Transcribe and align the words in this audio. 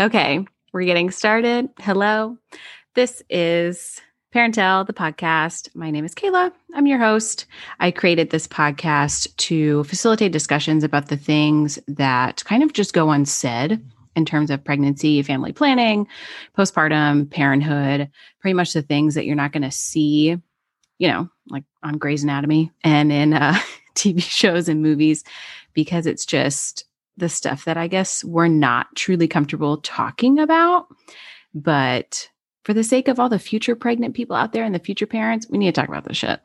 Okay, 0.00 0.46
we're 0.72 0.86
getting 0.86 1.10
started. 1.10 1.68
Hello. 1.78 2.38
This 2.94 3.22
is 3.28 4.00
Parentel, 4.34 4.86
the 4.86 4.94
podcast. 4.94 5.68
My 5.74 5.90
name 5.90 6.06
is 6.06 6.14
Kayla. 6.14 6.52
I'm 6.74 6.86
your 6.86 6.98
host. 6.98 7.44
I 7.80 7.90
created 7.90 8.30
this 8.30 8.48
podcast 8.48 9.36
to 9.36 9.84
facilitate 9.84 10.32
discussions 10.32 10.84
about 10.84 11.08
the 11.08 11.18
things 11.18 11.78
that 11.86 12.42
kind 12.46 12.62
of 12.62 12.72
just 12.72 12.94
go 12.94 13.10
unsaid 13.10 13.78
in 14.16 14.24
terms 14.24 14.50
of 14.50 14.64
pregnancy, 14.64 15.20
family 15.20 15.52
planning, 15.52 16.08
postpartum, 16.56 17.30
parenthood, 17.30 18.08
pretty 18.40 18.54
much 18.54 18.72
the 18.72 18.80
things 18.80 19.14
that 19.16 19.26
you're 19.26 19.36
not 19.36 19.52
going 19.52 19.64
to 19.64 19.70
see, 19.70 20.34
you 20.98 21.08
know, 21.08 21.28
like 21.50 21.64
on 21.82 21.98
Grey's 21.98 22.22
Anatomy 22.22 22.72
and 22.82 23.12
in 23.12 23.34
uh, 23.34 23.58
TV 23.94 24.22
shows 24.22 24.66
and 24.66 24.80
movies, 24.80 25.24
because 25.74 26.06
it's 26.06 26.24
just 26.24 26.86
the 27.20 27.28
stuff 27.28 27.64
that 27.66 27.76
I 27.76 27.86
guess 27.86 28.24
we're 28.24 28.48
not 28.48 28.88
truly 28.96 29.28
comfortable 29.28 29.78
talking 29.78 30.38
about. 30.38 30.88
But 31.54 32.28
for 32.64 32.74
the 32.74 32.84
sake 32.84 33.08
of 33.08 33.20
all 33.20 33.28
the 33.28 33.38
future 33.38 33.76
pregnant 33.76 34.14
people 34.14 34.36
out 34.36 34.52
there 34.52 34.64
and 34.64 34.74
the 34.74 34.80
future 34.80 35.06
parents, 35.06 35.46
we 35.48 35.58
need 35.58 35.74
to 35.74 35.80
talk 35.80 35.88
about 35.88 36.04
this 36.04 36.16
shit 36.16 36.40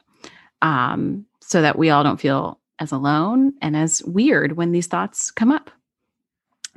um, 0.61 1.25
so 1.41 1.61
that 1.61 1.77
we 1.77 1.89
all 1.89 2.03
don't 2.03 2.19
feel 2.19 2.59
as 2.79 2.91
alone 2.91 3.53
and 3.61 3.75
as 3.75 4.03
weird 4.03 4.57
when 4.57 4.71
these 4.71 4.87
thoughts 4.87 5.31
come 5.31 5.51
up. 5.51 5.71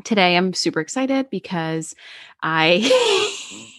Today, 0.05 0.37
I'm 0.37 0.55
super 0.55 0.81
excited 0.81 1.29
because 1.31 1.95
I. 2.43 2.89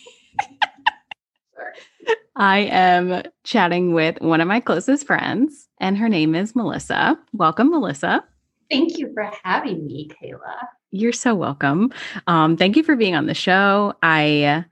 I 2.35 2.59
am 2.71 3.23
chatting 3.43 3.93
with 3.93 4.21
one 4.21 4.39
of 4.39 4.47
my 4.47 4.61
closest 4.61 5.05
friends, 5.05 5.67
and 5.81 5.97
her 5.97 6.07
name 6.07 6.35
is 6.35 6.55
Melissa. 6.55 7.19
Welcome, 7.33 7.69
Melissa. 7.69 8.23
Thank 8.69 8.97
you 8.97 9.11
for 9.13 9.29
having 9.43 9.85
me, 9.85 10.09
Kayla. 10.09 10.67
You're 10.91 11.13
so 11.13 11.35
welcome. 11.35 11.93
Um, 12.27 12.57
thank 12.57 12.75
you 12.75 12.83
for 12.83 12.95
being 12.95 13.15
on 13.15 13.25
the 13.25 13.33
show. 13.33 13.93
I, 14.01 14.65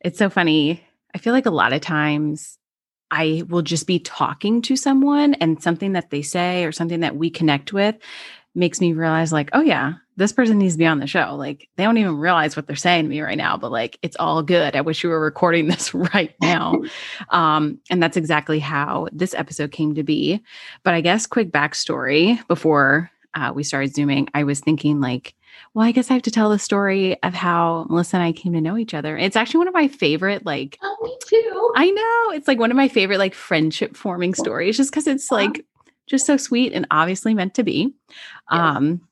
it's 0.00 0.18
so 0.18 0.30
funny. 0.30 0.82
I 1.14 1.18
feel 1.18 1.32
like 1.32 1.46
a 1.46 1.50
lot 1.50 1.72
of 1.72 1.80
times 1.80 2.58
I 3.10 3.42
will 3.48 3.62
just 3.62 3.86
be 3.86 3.98
talking 3.98 4.62
to 4.62 4.76
someone 4.76 5.34
and 5.34 5.62
something 5.62 5.92
that 5.92 6.10
they 6.10 6.22
say 6.22 6.64
or 6.64 6.72
something 6.72 7.00
that 7.00 7.16
we 7.16 7.30
connect 7.30 7.72
with 7.72 7.96
makes 8.54 8.80
me 8.80 8.92
realize, 8.92 9.32
like, 9.32 9.50
oh, 9.52 9.60
yeah, 9.60 9.94
this 10.16 10.32
person 10.32 10.58
needs 10.58 10.74
to 10.74 10.78
be 10.78 10.86
on 10.86 10.98
the 10.98 11.06
show. 11.06 11.36
Like, 11.36 11.68
they 11.76 11.84
don't 11.84 11.96
even 11.98 12.16
realize 12.16 12.56
what 12.56 12.66
they're 12.66 12.76
saying 12.76 13.04
to 13.04 13.08
me 13.08 13.20
right 13.20 13.38
now, 13.38 13.56
but 13.56 13.70
like, 13.70 13.98
it's 14.02 14.16
all 14.16 14.42
good. 14.42 14.74
I 14.74 14.80
wish 14.80 15.02
you 15.02 15.10
were 15.10 15.20
recording 15.20 15.68
this 15.68 15.94
right 16.14 16.34
now. 16.40 16.82
um, 17.30 17.78
and 17.88 18.02
that's 18.02 18.16
exactly 18.16 18.58
how 18.58 19.08
this 19.12 19.34
episode 19.34 19.70
came 19.70 19.94
to 19.94 20.02
be. 20.02 20.42
But 20.82 20.94
I 20.94 21.00
guess, 21.00 21.26
quick 21.26 21.52
backstory 21.52 22.44
before 22.48 23.10
uh, 23.38 23.52
we 23.52 23.62
started 23.62 23.94
Zooming, 23.94 24.28
I 24.34 24.44
was 24.44 24.60
thinking, 24.60 25.00
like, 25.00 25.34
well, 25.74 25.86
I 25.86 25.92
guess 25.92 26.10
I 26.10 26.14
have 26.14 26.22
to 26.22 26.30
tell 26.30 26.50
the 26.50 26.58
story 26.58 27.20
of 27.22 27.34
how 27.34 27.86
Melissa 27.88 28.16
and 28.16 28.24
I 28.24 28.32
came 28.32 28.52
to 28.54 28.60
know 28.60 28.76
each 28.76 28.94
other. 28.94 29.16
It's 29.16 29.36
actually 29.36 29.58
one 29.58 29.68
of 29.68 29.74
my 29.74 29.88
favorite, 29.88 30.44
like, 30.44 30.78
oh, 30.82 30.96
me 31.02 31.16
too. 31.26 31.72
I 31.76 31.90
know 31.90 32.36
it's 32.36 32.48
like 32.48 32.58
one 32.58 32.70
of 32.70 32.76
my 32.76 32.88
favorite, 32.88 33.18
like, 33.18 33.34
friendship 33.34 33.96
forming 33.96 34.34
stories, 34.34 34.76
just 34.76 34.90
because 34.90 35.06
it's 35.06 35.30
like 35.30 35.64
just 36.06 36.26
so 36.26 36.36
sweet 36.36 36.72
and 36.72 36.86
obviously 36.90 37.34
meant 37.34 37.54
to 37.54 37.62
be. 37.62 37.94
Yes. 38.08 38.16
Um, 38.48 39.02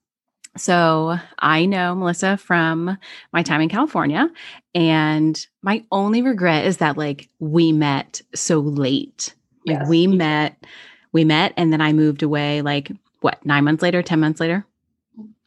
so 0.57 1.19
I 1.39 1.67
know 1.67 1.95
Melissa 1.95 2.39
from 2.39 2.97
my 3.33 3.43
time 3.43 3.61
in 3.61 3.69
California, 3.69 4.31
and 4.75 5.47
my 5.63 5.85
only 5.93 6.23
regret 6.23 6.65
is 6.65 6.79
that 6.79 6.97
like 6.97 7.29
we 7.39 7.73
met 7.73 8.23
so 8.35 8.59
late. 8.61 9.35
Like 9.67 9.81
yes. 9.81 9.89
we 9.89 10.07
met, 10.07 10.65
we 11.13 11.25
met, 11.25 11.53
and 11.57 11.73
then 11.73 11.81
I 11.81 11.93
moved 11.93 12.23
away 12.23 12.63
like 12.63 12.91
what 13.21 13.45
nine 13.45 13.65
months 13.65 13.83
later, 13.83 14.03
10 14.03 14.21
months 14.21 14.41
later? 14.41 14.67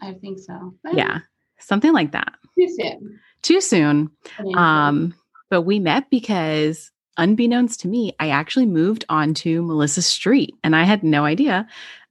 I 0.02 0.14
think 0.14 0.40
so. 0.40 0.74
Yeah, 0.94 1.20
something 1.60 1.94
like 1.94 2.12
that. 2.12 2.34
Too 2.58 2.70
soon. 2.78 3.20
Too 3.42 3.62
soon. 3.62 4.12
Um, 4.56 5.14
but 5.50 5.62
we 5.62 5.80
met 5.80 6.10
because 6.10 6.92
unbeknownst 7.18 7.82
to 7.82 7.88
me, 7.88 8.16
I 8.20 8.30
actually 8.30 8.66
moved 8.66 9.06
onto 9.10 9.62
Melissa 9.62 10.02
Street 10.02 10.56
and 10.64 10.76
I 10.76 10.84
had 10.84 11.04
no 11.04 11.26
idea. 11.26 11.68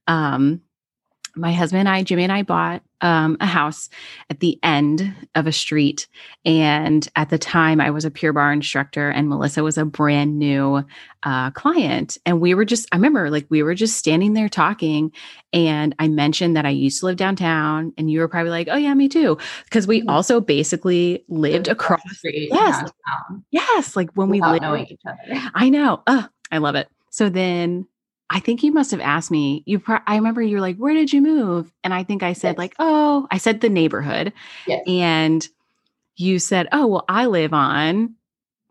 Um, 0.07 0.61
my 1.39 1.53
husband 1.53 1.79
and 1.79 1.89
I, 1.89 2.03
Jimmy 2.03 2.23
and 2.23 2.31
I 2.31 2.43
bought 2.43 2.81
um, 3.01 3.37
a 3.39 3.45
house 3.45 3.89
at 4.29 4.39
the 4.39 4.59
end 4.61 5.15
of 5.35 5.47
a 5.47 5.51
street. 5.51 6.07
And 6.45 7.07
at 7.15 7.29
the 7.29 7.37
time, 7.37 7.79
I 7.79 7.91
was 7.91 8.05
a 8.05 8.11
Pure 8.11 8.33
Barre 8.33 8.53
instructor, 8.53 9.09
and 9.09 9.29
Melissa 9.29 9.63
was 9.63 9.77
a 9.77 9.85
brand 9.85 10.37
new 10.37 10.83
uh, 11.23 11.51
client. 11.51 12.17
And 12.25 12.41
we 12.41 12.53
were 12.53 12.65
just, 12.65 12.87
I 12.91 12.97
remember 12.97 13.29
like 13.29 13.45
we 13.49 13.63
were 13.63 13.75
just 13.75 13.97
standing 13.97 14.33
there 14.33 14.49
talking. 14.49 15.11
And 15.53 15.95
I 15.99 16.07
mentioned 16.07 16.55
that 16.55 16.65
I 16.65 16.69
used 16.69 16.99
to 16.99 17.05
live 17.05 17.17
downtown. 17.17 17.93
And 17.97 18.11
you 18.11 18.19
were 18.19 18.27
probably 18.27 18.51
like, 18.51 18.67
oh, 18.69 18.77
yeah, 18.77 18.93
me 18.93 19.07
too. 19.07 19.37
Because 19.63 19.87
we 19.87 20.01
mm-hmm. 20.01 20.09
also 20.09 20.41
basically 20.41 21.23
lived 21.29 21.67
across 21.67 22.01
the 22.07 22.15
street. 22.15 22.49
Yes. 22.51 22.75
Downtown. 22.75 23.45
Yes. 23.51 23.95
Like 23.95 24.11
when 24.13 24.29
Without 24.29 24.61
we 24.61 24.77
lived. 24.77 24.91
each 24.91 25.01
other. 25.07 25.51
I 25.55 25.69
know. 25.69 26.03
Oh, 26.05 26.27
I 26.51 26.57
love 26.59 26.75
it. 26.75 26.89
So 27.11 27.29
then 27.29 27.87
I 28.29 28.39
think 28.39 28.63
you 28.63 28.71
must 28.71 28.91
have 28.91 28.99
asked 28.99 29.31
me. 29.31 29.63
You, 29.65 29.79
pro- 29.79 29.99
I 30.05 30.15
remember 30.15 30.41
you're 30.41 30.61
like, 30.61 30.77
"Where 30.77 30.93
did 30.93 31.11
you 31.11 31.21
move?" 31.21 31.71
And 31.83 31.93
I 31.93 32.03
think 32.03 32.21
I 32.21 32.33
said 32.33 32.51
yes. 32.51 32.57
like, 32.57 32.75
"Oh," 32.79 33.27
I 33.31 33.37
said 33.37 33.61
the 33.61 33.69
neighborhood, 33.69 34.33
yes. 34.67 34.83
and 34.87 35.47
you 36.15 36.39
said, 36.39 36.67
"Oh, 36.71 36.87
well, 36.87 37.05
I 37.09 37.25
live 37.25 37.53
on 37.53 38.15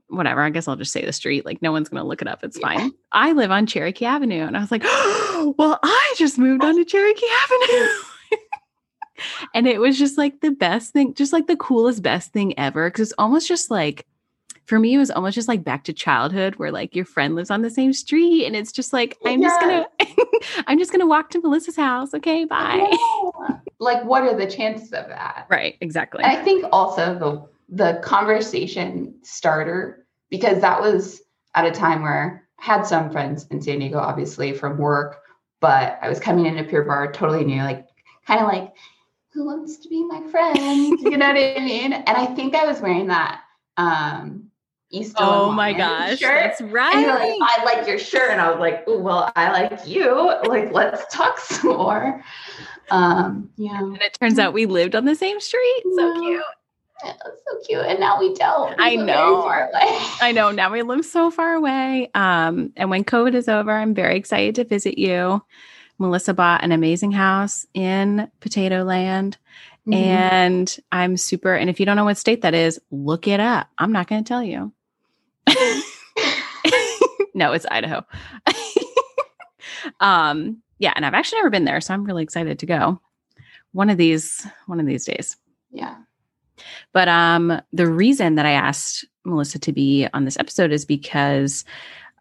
whatever. 0.09 0.43
I 0.43 0.51
guess 0.51 0.69
I'll 0.69 0.77
just 0.77 0.93
say 0.93 1.05
the 1.05 1.13
street. 1.13 1.45
Like, 1.45 1.61
no 1.61 1.73
one's 1.73 1.89
going 1.89 2.01
to 2.03 2.09
look 2.09 2.23
it 2.23 2.29
up. 2.29 2.45
It's 2.45 2.59
yeah. 2.59 2.67
fine. 2.67 2.93
I 3.13 3.33
live 3.33 3.51
on 3.51 3.67
Cherokee 3.67 4.05
Avenue." 4.05 4.45
And 4.45 4.57
I 4.57 4.61
was 4.61 4.71
like, 4.71 4.83
oh, 4.85 5.55
"Well, 5.59 5.79
I 5.83 6.15
just 6.17 6.39
moved 6.39 6.63
onto 6.63 6.85
Cherokee 6.87 7.27
Avenue." 7.43 7.89
and 9.55 9.67
it 9.67 9.81
was 9.81 9.99
just 9.99 10.19
like 10.19 10.41
the 10.41 10.53
best 10.53 10.93
thing, 10.93 11.15
just 11.15 11.33
like 11.33 11.47
the 11.47 11.57
coolest, 11.57 12.03
best 12.03 12.33
thing 12.33 12.59
ever. 12.59 12.89
Cause 12.91 13.09
it's 13.09 13.15
almost 13.19 13.49
just 13.49 13.71
like 13.71 14.07
for 14.69 14.79
me, 14.79 14.95
it 14.95 14.99
was 14.99 15.11
almost 15.11 15.35
just 15.35 15.49
like 15.49 15.65
back 15.65 15.85
to 15.85 15.95
childhood 15.95 16.57
where 16.57 16.71
like 16.71 16.95
your 16.95 17.07
friend 17.07 17.35
lives 17.35 17.51
on 17.51 17.63
the 17.63 17.71
same 17.71 17.95
street 17.95 18.45
and 18.45 18.55
it's 18.55 18.71
just 18.71 18.93
like, 18.93 19.17
I'm 19.25 19.41
just 19.41 19.59
gonna 19.61 19.87
I'm 20.67 20.79
just 20.79 20.93
gonna 20.93 21.07
walk 21.07 21.31
to 21.31 21.41
Melissa's 21.41 21.75
house. 21.75 22.13
Okay, 22.13 22.45
bye. 22.45 22.95
Like 23.81 24.05
what 24.05 24.25
are 24.25 24.37
the 24.37 24.47
chances 24.47 24.93
of 24.93 25.09
that? 25.09 25.47
Right, 25.49 25.77
exactly. 25.81 26.23
And 26.23 26.31
I 26.31 26.43
think 26.43 26.67
also 26.71 27.19
the 27.19 27.49
the 27.75 28.01
conversation 28.01 29.15
starter, 29.23 30.05
because 30.29 30.61
that 30.61 30.83
was 30.83 31.23
at 31.55 31.65
a 31.65 31.71
time 31.71 32.03
where 32.03 32.47
I 32.59 32.63
had 32.63 32.83
some 32.83 33.11
friends 33.11 33.47
in 33.51 33.63
San 33.63 33.79
Diego, 33.79 33.99
obviously 33.99 34.53
from 34.53 34.77
work, 34.77 35.23
but 35.61 35.99
I 36.03 36.11
was 36.11 36.21
coming 36.21 36.45
into 36.45 36.65
Pure 36.65 36.85
Barre 36.85 37.13
totally 37.13 37.45
new, 37.45 37.63
like 37.63 37.87
kind 38.27 38.41
of 38.41 38.49
like, 38.49 38.75
who 39.33 39.47
wants 39.47 39.79
to 39.79 39.89
be 39.89 40.05
my 40.05 40.21
friend? 40.31 40.99
you 41.01 41.17
know 41.17 41.29
what 41.29 41.37
I 41.37 41.61
mean? 41.61 41.95
And 41.95 42.17
I 42.19 42.27
think 42.27 42.55
I 42.55 42.67
was 42.67 42.81
wearing 42.83 43.07
that 43.07 43.41
um 43.79 44.48
East. 44.91 45.17
Oh 45.19 45.53
my 45.53 45.73
gosh, 45.73 46.19
shirt. 46.19 46.35
that's 46.35 46.61
right. 46.61 47.07
Like, 47.07 47.39
I 47.43 47.65
like 47.65 47.87
your 47.87 47.99
shirt, 47.99 48.31
and 48.31 48.41
I 48.41 48.51
was 48.51 48.59
like, 48.59 48.85
well, 48.87 49.31
I 49.37 49.53
like 49.53 49.87
you. 49.87 50.15
Like, 50.47 50.73
let's 50.73 51.15
talk 51.15 51.39
some 51.41 51.77
more. 51.77 52.25
Um, 52.91 53.51
yeah. 53.57 53.79
And 53.79 54.01
it 54.01 54.17
turns 54.21 54.39
out 54.39 54.53
we 54.53 54.67
lived 54.67 54.95
on 54.95 55.05
the 55.05 55.15
same 55.15 55.41
street. 55.41 55.83
So 55.95 56.15
yeah. 56.15 56.21
cute. 56.21 56.43
Yeah, 57.05 57.13
so 57.23 57.59
cute. 57.67 57.85
And 57.85 58.01
now 58.01 58.19
we 58.19 58.35
don't. 58.35 58.71
We 58.71 58.85
I 58.85 58.95
know. 58.97 59.47
I 60.21 60.33
know. 60.33 60.51
Now 60.51 60.73
we 60.73 60.83
live 60.83 61.05
so 61.05 61.31
far 61.31 61.55
away. 61.55 62.11
Um, 62.15 62.73
and 62.77 62.91
when 62.91 63.05
COVID 63.05 63.35
is 63.35 63.49
over, 63.49 63.71
I'm 63.71 63.95
very 63.95 64.17
excited 64.17 64.57
to 64.57 64.65
visit 64.65 64.99
you. 64.99 65.43
Melissa 65.99 66.33
bought 66.33 66.65
an 66.65 66.73
amazing 66.73 67.13
house 67.13 67.67
in 67.75 68.31
Potato 68.41 68.85
Land. 68.85 69.37
Mm-hmm. 69.87 69.95
And 69.95 70.77
I'm 70.93 71.17
super, 71.17 71.55
and 71.55 71.71
if 71.71 71.81
you 71.81 71.87
don't 71.87 71.97
know 71.97 72.05
what 72.05 72.19
state 72.19 72.43
that 72.43 72.55
is, 72.55 72.81
look 72.91 73.27
it 73.27 73.41
up. 73.41 73.69
I'm 73.79 73.93
not 73.93 74.07
going 74.07 74.23
to 74.23 74.29
tell 74.29 74.43
you. 74.43 74.73
no, 77.35 77.53
it's 77.53 77.67
Idaho. 77.71 78.05
um, 80.01 80.63
yeah, 80.79 80.93
and 80.97 81.05
I've 81.05 81.15
actually 81.15 81.39
never 81.39 81.51
been 81.51 81.65
there, 81.65 81.81
so 81.81 81.95
I'm 81.95 82.05
really 82.05 82.23
excited 82.23 82.59
to 82.59 82.67
go. 82.67 83.01
One 83.73 83.91
of 83.91 83.97
these, 83.97 84.47
one 84.67 84.81
of 84.81 84.87
these 84.87 85.05
days. 85.05 85.37
Yeah. 85.71 85.97
But 86.93 87.09
um, 87.09 87.61
the 87.73 87.87
reason 87.87 88.35
that 88.37 88.47
I 88.47 88.53
asked 88.53 89.05
Melissa 89.25 89.59
to 89.61 89.73
be 89.73 90.09
on 90.13 90.25
this 90.25 90.39
episode 90.39 90.73
is 90.73 90.85
because 90.85 91.65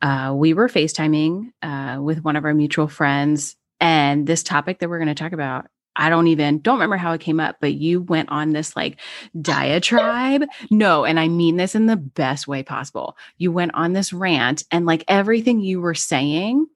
uh, 0.01 0.33
we 0.35 0.53
were 0.53 0.68
FaceTiming 0.68 1.51
uh, 1.62 2.01
with 2.01 2.24
one 2.24 2.35
of 2.35 2.45
our 2.45 2.53
mutual 2.53 2.88
friends, 2.88 3.56
and 3.79 4.25
this 4.25 4.44
topic 4.44 4.79
that 4.79 4.89
we're 4.89 5.00
going 5.00 5.07
to 5.07 5.15
talk 5.15 5.33
about 5.33 5.68
I 5.97 6.09
don't 6.09 6.27
even 6.27 6.59
don't 6.59 6.75
remember 6.75 6.97
how 6.97 7.13
it 7.13 7.21
came 7.21 7.39
up, 7.39 7.57
but 7.59 7.73
you 7.73 8.01
went 8.01 8.29
on 8.29 8.53
this 8.53 8.75
like 8.75 8.99
diatribe. 9.41 10.45
No, 10.69 11.03
and 11.03 11.19
I 11.19 11.27
mean 11.27 11.57
this 11.57 11.75
in 11.75 11.88
the 11.88 11.97
best 11.97 12.47
way 12.47 12.63
possible. 12.63 13.17
You 13.38 13.51
went 13.51 13.73
on 13.73 13.94
this 13.94 14.13
rant 14.13 14.63
and 14.71 14.85
like 14.85 15.03
everything 15.07 15.59
you 15.59 15.81
were 15.81 15.95
saying 15.95 16.67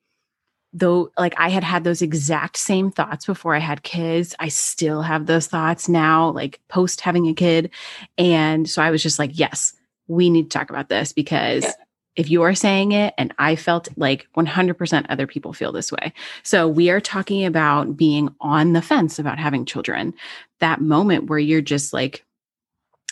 though 0.73 1.11
like 1.17 1.33
I 1.37 1.49
had 1.49 1.65
had 1.65 1.83
those 1.83 2.01
exact 2.01 2.55
same 2.57 2.91
thoughts 2.91 3.25
before 3.25 3.55
I 3.55 3.59
had 3.59 3.83
kids. 3.83 4.35
I 4.39 4.47
still 4.47 5.01
have 5.01 5.25
those 5.25 5.47
thoughts 5.47 5.89
now 5.89 6.29
like 6.31 6.61
post 6.69 7.01
having 7.01 7.27
a 7.27 7.33
kid. 7.33 7.71
And 8.17 8.69
so 8.69 8.81
I 8.81 8.91
was 8.91 9.03
just 9.03 9.19
like, 9.19 9.31
yes, 9.37 9.73
we 10.07 10.29
need 10.29 10.49
to 10.49 10.57
talk 10.57 10.69
about 10.69 10.89
this 10.89 11.11
because 11.13 11.63
yeah 11.63 11.71
if 12.15 12.29
you 12.29 12.41
are 12.41 12.55
saying 12.55 12.91
it 12.91 13.13
and 13.17 13.33
I 13.37 13.55
felt 13.55 13.87
like 13.95 14.27
100% 14.35 15.05
other 15.09 15.27
people 15.27 15.53
feel 15.53 15.71
this 15.71 15.91
way. 15.91 16.13
So 16.43 16.67
we 16.67 16.89
are 16.89 16.99
talking 16.99 17.45
about 17.45 17.95
being 17.95 18.33
on 18.41 18.73
the 18.73 18.81
fence 18.81 19.17
about 19.17 19.39
having 19.39 19.65
children. 19.65 20.13
That 20.59 20.81
moment 20.81 21.29
where 21.29 21.39
you're 21.39 21.61
just 21.61 21.93
like 21.93 22.25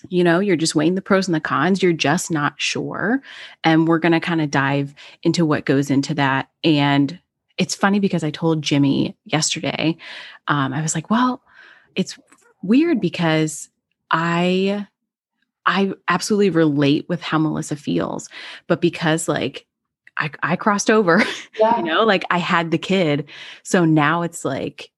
you 0.07 0.23
know, 0.23 0.39
you're 0.39 0.55
just 0.55 0.75
weighing 0.75 0.95
the 0.95 1.01
pros 1.01 1.27
and 1.27 1.35
the 1.35 1.41
cons. 1.41 1.83
You're 1.83 1.91
just 1.91 2.31
not 2.31 2.53
sure. 2.55 3.21
And 3.65 3.85
we're 3.85 3.99
going 3.99 4.13
to 4.13 4.21
kind 4.21 4.39
of 4.39 4.49
dive 4.49 4.95
into 5.23 5.45
what 5.45 5.65
goes 5.65 5.89
into 5.89 6.13
that. 6.13 6.49
And 6.63 7.19
it's 7.57 7.75
funny 7.75 7.99
because 7.99 8.23
I 8.23 8.31
told 8.31 8.61
Jimmy 8.61 9.17
yesterday, 9.25 9.97
um, 10.47 10.71
I 10.71 10.81
was 10.81 10.95
like, 10.95 11.09
well, 11.09 11.41
it's 11.95 12.17
weird 12.63 13.01
because 13.01 13.69
I 14.09 14.87
I 15.65 15.93
absolutely 16.07 16.49
relate 16.49 17.07
with 17.09 17.21
how 17.21 17.37
Melissa 17.37 17.75
feels, 17.75 18.29
but 18.67 18.81
because 18.81 19.27
like 19.27 19.65
I, 20.17 20.31
I 20.41 20.55
crossed 20.55 20.89
over, 20.89 21.23
yeah. 21.59 21.77
you 21.77 21.83
know, 21.83 22.03
like 22.03 22.25
I 22.29 22.37
had 22.37 22.71
the 22.71 22.77
kid. 22.77 23.29
So 23.63 23.85
now 23.85 24.23
it's 24.23 24.43
like 24.43 24.91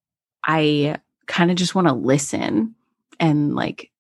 I 0.44 0.98
kind 1.28 1.52
of 1.52 1.58
just 1.58 1.76
want 1.76 1.88
to 1.88 1.94
listen 1.94 2.76
and 3.20 3.56
like 3.56 3.92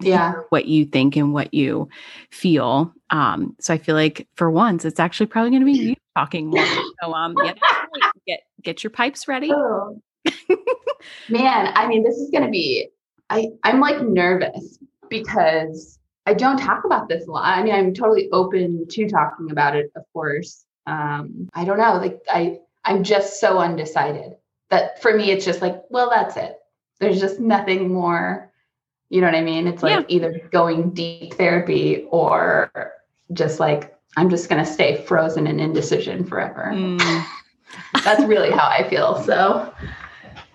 yeah 0.00 0.34
what 0.50 0.66
you 0.66 0.84
think 0.84 1.16
and 1.16 1.32
what 1.32 1.52
you 1.52 1.88
feel 2.30 2.92
um 3.10 3.56
so 3.58 3.74
i 3.74 3.78
feel 3.78 3.96
like 3.96 4.28
for 4.36 4.48
once 4.48 4.84
it's 4.84 5.00
actually 5.00 5.26
probably 5.26 5.50
going 5.50 5.60
to 5.60 5.66
be 5.66 5.72
you 5.72 5.94
talking 6.16 6.48
more 6.48 6.64
so 7.02 7.12
um 7.12 7.34
yeah, 7.42 7.54
get 8.26 8.40
get 8.62 8.84
your 8.84 8.90
pipes 8.90 9.26
ready 9.26 9.50
oh. 9.52 10.00
man 11.28 11.72
i 11.74 11.88
mean 11.88 12.04
this 12.04 12.16
is 12.16 12.30
going 12.30 12.44
to 12.44 12.50
be 12.50 12.88
i 13.30 13.46
i'm 13.64 13.80
like 13.80 14.00
nervous 14.02 14.78
because 15.10 15.98
i 16.26 16.34
don't 16.34 16.58
talk 16.58 16.84
about 16.84 17.08
this 17.08 17.26
a 17.26 17.30
lot 17.30 17.44
i 17.44 17.62
mean 17.62 17.74
i'm 17.74 17.94
totally 17.94 18.28
open 18.32 18.86
to 18.88 19.08
talking 19.08 19.50
about 19.50 19.76
it 19.76 19.90
of 19.96 20.02
course 20.12 20.64
um 20.86 21.48
i 21.54 21.64
don't 21.64 21.78
know 21.78 21.94
like 21.94 22.20
i 22.30 22.58
i'm 22.84 23.02
just 23.02 23.40
so 23.40 23.58
undecided 23.58 24.32
that 24.70 25.00
for 25.02 25.14
me 25.14 25.30
it's 25.30 25.44
just 25.44 25.62
like 25.62 25.82
well 25.90 26.10
that's 26.10 26.36
it 26.36 26.56
there's 27.00 27.20
just 27.20 27.40
nothing 27.40 27.92
more 27.92 28.48
you 29.10 29.20
know 29.20 29.26
what 29.26 29.36
I 29.36 29.42
mean? 29.42 29.66
It's 29.66 29.82
like 29.82 30.00
yeah. 30.00 30.16
either 30.16 30.48
going 30.50 30.90
deep 30.90 31.34
therapy 31.34 32.06
or 32.10 32.70
just 33.32 33.58
like, 33.58 33.96
I'm 34.16 34.28
just 34.28 34.48
going 34.48 34.62
to 34.62 34.70
stay 34.70 35.02
frozen 35.04 35.46
in 35.46 35.60
indecision 35.60 36.24
forever. 36.24 36.70
Mm. 36.74 37.24
That's 38.04 38.24
really 38.24 38.50
how 38.50 38.68
I 38.68 38.88
feel. 38.88 39.22
So, 39.22 39.72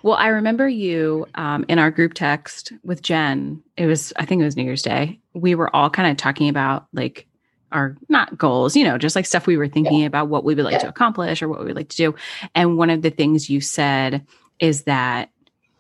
well, 0.03 0.15
I 0.15 0.27
remember 0.27 0.67
you 0.67 1.25
um, 1.35 1.65
in 1.67 1.79
our 1.79 1.89
group 1.89 2.13
text 2.13 2.71
with 2.83 3.01
Jen. 3.01 3.63
It 3.77 3.87
was, 3.87 4.13
I 4.17 4.25
think 4.25 4.41
it 4.41 4.45
was 4.45 4.55
New 4.55 4.63
Year's 4.63 4.81
Day. 4.81 5.19
We 5.33 5.55
were 5.55 5.73
all 5.75 5.89
kind 5.89 6.11
of 6.11 6.17
talking 6.17 6.49
about 6.49 6.87
like 6.93 7.25
our 7.71 7.97
not 8.09 8.37
goals, 8.37 8.75
you 8.75 8.83
know, 8.83 8.97
just 8.97 9.15
like 9.15 9.25
stuff 9.25 9.47
we 9.47 9.57
were 9.57 9.67
thinking 9.67 10.01
yeah. 10.01 10.05
about 10.05 10.27
what 10.27 10.43
we 10.43 10.53
would 10.53 10.65
like 10.65 10.73
yeah. 10.73 10.79
to 10.79 10.89
accomplish 10.89 11.41
or 11.41 11.49
what 11.49 11.59
we 11.59 11.65
would 11.65 11.75
like 11.75 11.89
to 11.89 11.97
do. 11.97 12.15
And 12.53 12.77
one 12.77 12.89
of 12.89 13.01
the 13.01 13.09
things 13.09 13.49
you 13.49 13.61
said 13.61 14.25
is 14.59 14.83
that 14.83 15.29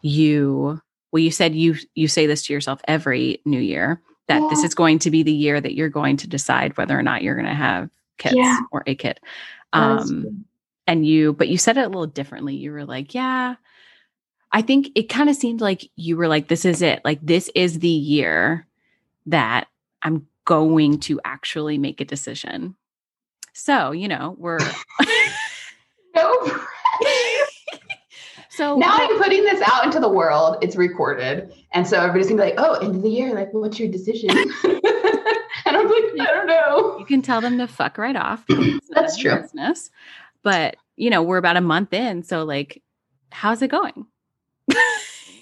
you 0.03 0.81
well 1.11 1.21
you 1.21 1.31
said 1.31 1.55
you 1.55 1.75
you 1.95 2.07
say 2.07 2.27
this 2.27 2.45
to 2.45 2.53
yourself 2.53 2.81
every 2.87 3.41
new 3.45 3.59
year 3.59 4.01
that 4.27 4.41
yeah. 4.41 4.47
this 4.49 4.63
is 4.63 4.75
going 4.75 4.99
to 4.99 5.09
be 5.09 5.23
the 5.23 5.31
year 5.31 5.59
that 5.59 5.75
you're 5.75 5.89
going 5.89 6.17
to 6.17 6.27
decide 6.27 6.77
whether 6.77 6.97
or 6.97 7.01
not 7.01 7.23
you're 7.23 7.35
going 7.35 7.47
to 7.47 7.53
have 7.53 7.89
kids 8.17 8.35
or 8.71 8.83
a 8.85 8.95
kid 8.95 9.19
um 9.71 10.45
and 10.85 11.07
you 11.07 11.33
but 11.33 11.47
you 11.47 11.57
said 11.57 11.77
it 11.77 11.85
a 11.85 11.87
little 11.87 12.05
differently 12.05 12.53
you 12.53 12.71
were 12.71 12.85
like 12.85 13.13
yeah 13.13 13.55
i 14.53 14.61
think 14.61 14.89
it 14.95 15.09
kind 15.09 15.29
of 15.29 15.35
seemed 15.35 15.61
like 15.61 15.89
you 15.95 16.15
were 16.15 16.27
like 16.27 16.47
this 16.47 16.63
is 16.63 16.81
it 16.81 17.01
like 17.03 17.19
this 17.21 17.49
is 17.55 17.79
the 17.79 17.87
year 17.87 18.65
that 19.25 19.67
i'm 20.01 20.25
going 20.45 20.99
to 20.99 21.19
actually 21.25 21.77
make 21.77 21.99
a 21.99 22.05
decision 22.05 22.75
so 23.53 23.91
you 23.91 24.07
know 24.07 24.35
we're 24.39 24.59
no 26.15 26.63
so 28.49 28.77
now 28.77 28.95
I'm 28.95 29.17
putting 29.21 29.43
this 29.43 29.61
out 29.65 29.85
into 29.85 29.99
the 29.99 30.09
world. 30.09 30.57
It's 30.61 30.75
recorded. 30.75 31.53
And 31.73 31.87
so 31.87 31.97
everybody's 31.97 32.27
gonna 32.27 32.43
be 32.43 32.49
like, 32.49 32.59
oh, 32.59 32.73
end 32.75 32.95
of 32.95 33.01
the 33.01 33.09
year, 33.09 33.33
like, 33.33 33.53
what's 33.53 33.79
your 33.79 33.89
decision? 33.89 34.29
and 34.29 35.77
I'm 35.77 35.87
like, 35.87 36.19
I 36.19 36.31
don't 36.33 36.47
know. 36.47 36.97
You 36.99 37.05
can 37.05 37.21
tell 37.21 37.41
them 37.41 37.57
to 37.57 37.67
fuck 37.67 37.97
right 37.97 38.15
off. 38.15 38.45
That's 38.89 39.17
true. 39.17 39.35
Business. 39.41 39.89
But 40.43 40.77
you 40.95 41.09
know, 41.09 41.23
we're 41.23 41.37
about 41.37 41.57
a 41.57 41.61
month 41.61 41.93
in. 41.93 42.23
So 42.23 42.43
like, 42.43 42.81
how's 43.31 43.61
it 43.61 43.69
going? 43.69 44.05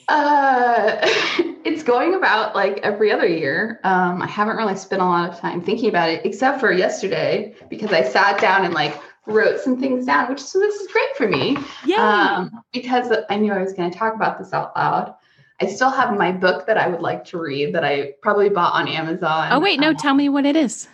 Uh 0.08 0.98
it's 1.64 1.84
going 1.84 2.14
about 2.16 2.56
like 2.56 2.80
every 2.84 3.12
other 3.12 3.28
year. 3.28 3.80
Um, 3.84 4.22
I 4.22 4.28
haven't 4.28 4.58
really 4.58 4.76
spent 4.76 5.02
a 5.02 5.06
lot 5.06 5.30
of 5.30 5.40
time 5.40 5.62
thinking 5.62 5.90
about 5.90 6.10
it, 6.10 6.26
except 6.26 6.60
for 6.60 6.72
yesterday, 6.72 7.56
because 7.70 7.92
I 7.92 8.04
sat 8.04 8.40
down 8.40 8.66
and 8.66 8.74
like 8.74 9.00
wrote 9.26 9.60
some 9.60 9.80
things 9.80 10.06
down, 10.06 10.30
which 10.30 10.42
so 10.42 10.60
this 10.60 10.76
is 10.76 10.88
great 10.92 11.16
for 11.16 11.28
me. 11.28 11.58
Yeah. 11.86 11.98
Um, 11.98 12.64
because 12.74 13.16
I 13.30 13.38
knew 13.38 13.54
I 13.54 13.62
was 13.62 13.74
going 13.74 13.92
to 13.92 13.98
talk 13.98 14.16
about 14.16 14.38
this 14.38 14.54
out 14.54 14.76
loud. 14.76 15.16
I 15.60 15.68
still 15.68 15.92
have 15.92 16.18
my 16.18 16.32
book 16.32 16.66
that 16.66 16.78
I 16.78 16.88
would 16.88 17.02
like 17.02 17.24
to 17.26 17.40
read 17.40 17.76
that 17.76 17.84
I 17.84 18.14
probably 18.22 18.50
bought 18.50 18.74
on 18.74 18.88
Amazon. 18.88 19.50
Oh 19.52 19.60
wait, 19.60 19.80
no, 19.80 19.90
um, 19.90 19.96
tell 19.96 20.16
me 20.16 20.28
what 20.28 20.46
it 20.46 20.56
is. 20.56 20.88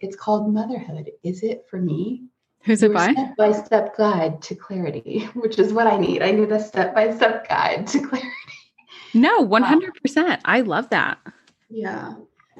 It's 0.00 0.16
called 0.16 0.52
Motherhood. 0.52 1.10
Is 1.22 1.42
it 1.42 1.64
for 1.70 1.80
me? 1.80 2.24
Who's 2.64 2.82
it 2.82 2.92
by? 2.92 3.12
Step 3.12 3.36
by 3.36 3.52
step 3.52 3.96
guide 3.96 4.40
to 4.42 4.54
clarity, 4.54 5.28
which 5.34 5.58
is 5.58 5.72
what 5.72 5.86
I 5.86 5.98
need. 5.98 6.22
I 6.22 6.30
need 6.30 6.50
a 6.50 6.60
step 6.60 6.94
by 6.94 7.14
step 7.14 7.48
guide 7.48 7.86
to 7.88 8.00
clarity. 8.08 8.28
No, 9.12 9.46
100%. 9.46 10.16
Um, 10.16 10.38
I 10.44 10.62
love 10.62 10.90
that. 10.90 11.18
Yeah. 11.68 12.14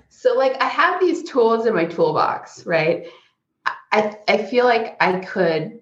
So, 0.08 0.34
like, 0.34 0.60
I 0.62 0.68
have 0.68 1.00
these 1.00 1.24
tools 1.24 1.66
in 1.66 1.74
my 1.74 1.86
toolbox, 1.86 2.64
right? 2.66 3.06
I, 3.92 4.16
I 4.28 4.38
feel 4.38 4.64
like 4.64 4.96
I 5.00 5.20
could 5.20 5.80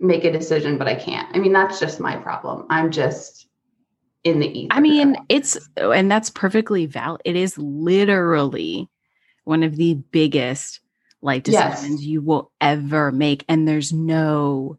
make 0.00 0.24
a 0.24 0.32
decision, 0.32 0.76
but 0.76 0.88
I 0.88 0.94
can't. 0.94 1.28
I 1.34 1.38
mean, 1.38 1.52
that's 1.52 1.78
just 1.78 2.00
my 2.00 2.16
problem. 2.16 2.66
I'm 2.68 2.90
just 2.90 3.46
in 4.24 4.40
the 4.40 4.58
ether. 4.58 4.68
I 4.72 4.80
mean, 4.80 5.16
it's, 5.28 5.56
and 5.76 6.10
that's 6.10 6.30
perfectly 6.30 6.86
valid. 6.86 7.20
It 7.24 7.36
is 7.36 7.56
literally 7.58 8.88
one 9.44 9.62
of 9.62 9.76
the 9.76 9.94
biggest 9.94 10.80
life 11.22 11.42
decisions 11.42 12.00
yes. 12.00 12.02
you 12.02 12.20
will 12.20 12.50
ever 12.60 13.12
make. 13.12 13.44
And 13.48 13.66
there's 13.66 13.92
no 13.92 14.78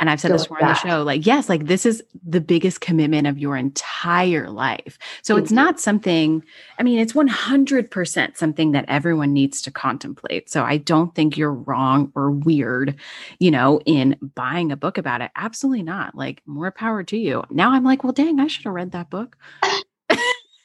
and 0.00 0.08
I've 0.08 0.20
said 0.20 0.30
this 0.30 0.44
before 0.44 0.62
on 0.62 0.68
the 0.68 0.74
show, 0.74 1.02
like, 1.02 1.26
yes, 1.26 1.48
like 1.48 1.66
this 1.66 1.84
is 1.84 2.04
the 2.24 2.40
biggest 2.40 2.80
commitment 2.80 3.26
of 3.26 3.36
your 3.36 3.56
entire 3.56 4.48
life. 4.48 4.96
So 5.22 5.36
it's 5.36 5.50
you. 5.50 5.56
not 5.56 5.80
something, 5.80 6.44
I 6.78 6.84
mean, 6.84 7.00
it's 7.00 7.14
100% 7.14 8.36
something 8.36 8.72
that 8.72 8.84
everyone 8.86 9.32
needs 9.32 9.60
to 9.62 9.72
contemplate. 9.72 10.50
So 10.50 10.62
I 10.62 10.76
don't 10.76 11.14
think 11.16 11.36
you're 11.36 11.52
wrong 11.52 12.12
or 12.14 12.30
weird, 12.30 12.94
you 13.40 13.50
know, 13.50 13.80
in 13.86 14.16
buying 14.36 14.70
a 14.70 14.76
book 14.76 14.98
about 14.98 15.20
it. 15.20 15.32
Absolutely 15.34 15.82
not. 15.82 16.14
Like, 16.14 16.42
more 16.46 16.70
power 16.70 17.02
to 17.02 17.16
you. 17.16 17.42
Now 17.50 17.72
I'm 17.72 17.84
like, 17.84 18.04
well, 18.04 18.12
dang, 18.12 18.38
I 18.38 18.46
should 18.46 18.64
have 18.64 18.74
read 18.74 18.92
that 18.92 19.10
book. 19.10 19.36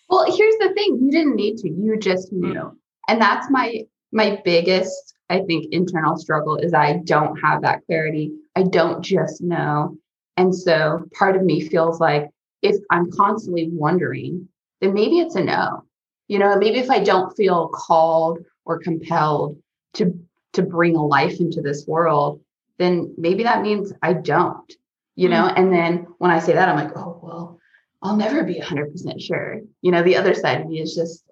well, 0.09 0.25
here's 0.25 0.57
the 0.59 0.73
thing 0.75 0.99
you 1.01 1.09
didn't 1.09 1.35
need 1.35 1.57
to, 1.57 1.69
you 1.69 1.97
just 1.97 2.31
knew. 2.31 2.53
Mm. 2.53 2.75
And 3.07 3.19
that's 3.19 3.49
my, 3.49 3.81
my 4.13 4.41
biggest 4.45 5.13
I 5.29 5.41
think 5.41 5.71
internal 5.71 6.17
struggle 6.17 6.57
is 6.57 6.73
I 6.73 6.97
don't 7.05 7.35
have 7.37 7.61
that 7.63 7.85
clarity. 7.85 8.31
I 8.55 8.63
don't 8.63 9.01
just 9.01 9.41
know. 9.41 9.97
And 10.37 10.53
so 10.55 11.05
part 11.13 11.35
of 11.35 11.43
me 11.43 11.67
feels 11.67 11.99
like 11.99 12.29
if 12.61 12.75
I'm 12.91 13.11
constantly 13.11 13.69
wondering, 13.71 14.47
then 14.79 14.93
maybe 14.93 15.19
it's 15.19 15.35
a 15.35 15.43
no. 15.43 15.83
You 16.27 16.39
know, 16.39 16.57
maybe 16.57 16.77
if 16.77 16.89
I 16.89 16.99
don't 16.99 17.35
feel 17.35 17.69
called 17.69 18.39
or 18.65 18.79
compelled 18.79 19.57
to 19.95 20.13
to 20.53 20.61
bring 20.61 20.95
a 20.95 21.05
life 21.05 21.39
into 21.39 21.61
this 21.61 21.87
world, 21.87 22.39
then 22.77 23.13
maybe 23.17 23.43
that 23.43 23.63
means 23.63 23.91
I 24.01 24.13
don't. 24.13 24.71
You 25.15 25.29
know, 25.29 25.47
mm-hmm. 25.47 25.57
and 25.57 25.73
then 25.73 26.07
when 26.19 26.31
I 26.31 26.39
say 26.39 26.53
that, 26.53 26.69
I'm 26.69 26.75
like, 26.75 26.95
oh 26.97 27.19
well, 27.21 27.59
I'll 28.03 28.17
never 28.17 28.43
be 28.43 28.55
100% 28.55 29.21
sure. 29.21 29.61
You 29.81 29.91
know, 29.91 30.03
the 30.03 30.17
other 30.17 30.33
side 30.33 30.59
of 30.59 30.67
me 30.67 30.81
is 30.81 30.93
just, 30.93 31.23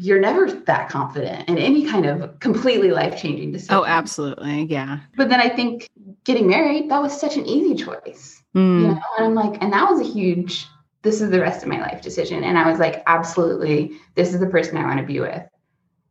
you're 0.00 0.20
never 0.20 0.50
that 0.50 0.88
confident 0.88 1.48
in 1.48 1.58
any 1.58 1.88
kind 1.88 2.06
of 2.06 2.40
completely 2.40 2.90
life 2.90 3.22
changing 3.22 3.52
decision. 3.52 3.74
Oh, 3.76 3.84
absolutely. 3.84 4.64
Yeah. 4.64 4.98
But 5.16 5.28
then 5.28 5.40
I 5.40 5.48
think 5.48 5.88
getting 6.24 6.48
married, 6.48 6.90
that 6.90 7.00
was 7.00 7.18
such 7.18 7.36
an 7.36 7.46
easy 7.46 7.82
choice. 7.82 8.42
Mm. 8.56 8.80
You 8.80 8.88
know, 8.88 9.00
and 9.18 9.26
I'm 9.26 9.34
like, 9.34 9.62
and 9.62 9.72
that 9.72 9.88
was 9.88 10.00
a 10.00 10.12
huge, 10.12 10.66
this 11.02 11.20
is 11.20 11.30
the 11.30 11.40
rest 11.40 11.62
of 11.62 11.68
my 11.68 11.80
life 11.80 12.02
decision. 12.02 12.42
And 12.42 12.58
I 12.58 12.68
was 12.68 12.80
like, 12.80 13.04
absolutely, 13.06 13.92
this 14.16 14.34
is 14.34 14.40
the 14.40 14.48
person 14.48 14.76
I 14.76 14.84
want 14.84 14.98
to 14.98 15.06
be 15.06 15.20
with. 15.20 15.42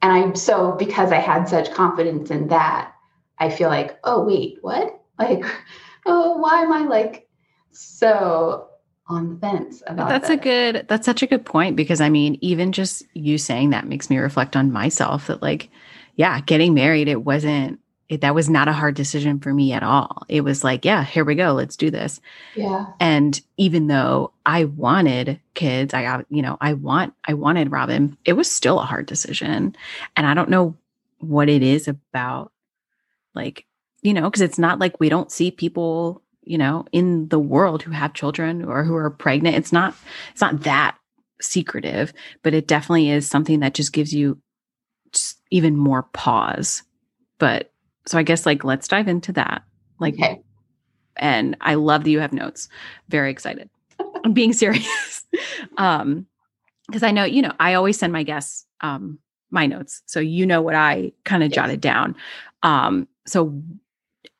And 0.02 0.14
I'm 0.14 0.36
so, 0.36 0.72
because 0.72 1.12
I 1.12 1.18
had 1.18 1.50
such 1.50 1.74
confidence 1.74 2.32
in 2.32 2.48
that, 2.48 2.94
I 3.40 3.50
feel 3.50 3.68
like, 3.68 4.00
oh, 4.06 4.24
wait, 4.24 4.60
what? 4.62 5.02
Like, 5.20 5.44
oh, 6.06 6.38
why 6.38 6.62
am 6.62 6.72
I 6.72 6.84
like 6.84 7.28
so 7.72 8.67
on 9.10 9.30
the 9.30 9.36
fence 9.38 9.82
about 9.88 10.10
that's 10.10 10.28
this. 10.28 10.38
a 10.38 10.42
good 10.42 10.86
that's 10.90 11.06
such 11.06 11.24
a 11.24 11.28
good 11.28 11.46
point 11.46 11.76
because 11.76 12.02
i 12.02 12.10
mean 12.10 12.38
even 12.42 12.72
just 12.72 13.04
you 13.14 13.38
saying 13.38 13.70
that 13.70 13.88
makes 13.88 14.10
me 14.10 14.18
reflect 14.18 14.56
on 14.56 14.72
myself 14.72 15.28
that 15.28 15.42
like 15.42 15.70
yeah 16.16 16.42
getting 16.42 16.74
married 16.74 17.08
it 17.08 17.24
wasn't 17.24 17.80
it, 18.10 18.22
that 18.22 18.36
was 18.36 18.50
not 18.50 18.68
a 18.68 18.74
hard 18.74 18.96
decision 18.96 19.40
for 19.40 19.54
me 19.54 19.74
at 19.74 19.84
all. 19.84 20.24
It 20.30 20.42
was 20.42 20.64
like 20.64 20.86
yeah 20.86 21.04
here 21.04 21.26
we 21.26 21.36
go 21.36 21.54
let's 21.54 21.76
do 21.76 21.92
this. 21.92 22.22
Yeah. 22.56 22.86
And 23.00 23.40
even 23.58 23.88
though 23.88 24.32
i 24.46 24.66
wanted 24.66 25.40
kids 25.54 25.94
i 25.94 26.04
got 26.04 26.26
you 26.30 26.42
know 26.42 26.58
i 26.62 26.74
want 26.74 27.14
i 27.26 27.34
wanted 27.34 27.72
robin 27.72 28.18
it 28.26 28.34
was 28.34 28.50
still 28.50 28.80
a 28.80 28.86
hard 28.86 29.06
decision. 29.06 29.76
And 30.16 30.26
i 30.26 30.34
don't 30.34 30.50
know 30.50 30.76
what 31.20 31.50
it 31.50 31.64
is 31.64 31.88
about 31.88 32.52
like 33.34 33.66
you 34.02 34.14
know 34.14 34.30
because 34.30 34.42
it's 34.42 34.60
not 34.60 34.80
like 34.80 35.00
we 35.00 35.10
don't 35.10 35.32
see 35.32 35.52
people 35.52 36.22
you 36.50 36.58
know 36.58 36.86
in 36.92 37.28
the 37.30 37.40
world 37.40 37.84
who 37.84 37.92
have 37.92 38.14
children 38.14 38.64
or 38.64 38.84
who 38.84 38.96
are 38.96 39.10
pregnant 39.10 39.56
it's 39.56 39.72
not 39.72 39.96
it's 40.32 40.42
not 40.42 40.62
that 40.62 40.98
secretive, 41.42 42.14
but 42.44 42.54
it 42.54 42.68
definitely 42.68 43.10
is 43.10 43.30
something 43.30 43.60
that 43.60 43.74
just 43.74 43.94
gives 43.94 44.14
you 44.14 44.40
just 45.12 45.40
even 45.52 45.76
more 45.76 46.04
pause. 46.04 46.84
But 47.40 47.72
so 48.06 48.18
I 48.18 48.24
guess 48.24 48.46
like 48.46 48.64
let's 48.64 48.88
dive 48.88 49.08
into 49.08 49.34
that. 49.34 49.64
Like, 50.00 50.16
okay. 50.16 50.42
and 51.16 51.58
I 51.62 51.76
love 51.76 52.04
that 52.04 52.12
you 52.12 52.20
have 52.20 52.34
notes. 52.34 52.70
Very 53.10 53.32
excited. 53.32 53.70
I'm 54.24 54.34
being 54.34 54.54
serious. 54.54 55.26
um, 55.78 56.28
because 56.88 57.04
I 57.04 57.12
know, 57.12 57.26
you 57.26 57.42
know, 57.42 57.54
I 57.60 57.74
always 57.74 58.00
send 58.00 58.14
my 58.14 58.24
guests 58.24 58.66
um 58.82 59.20
my 59.50 59.66
notes. 59.66 60.02
So 60.06 60.20
you 60.20 60.46
know 60.46 60.62
what 60.62 60.76
I 60.76 61.14
kind 61.24 61.42
of 61.42 61.50
yes. 61.50 61.56
jotted 61.56 61.82
down. 61.82 62.16
Um, 62.64 63.08
so 63.26 63.62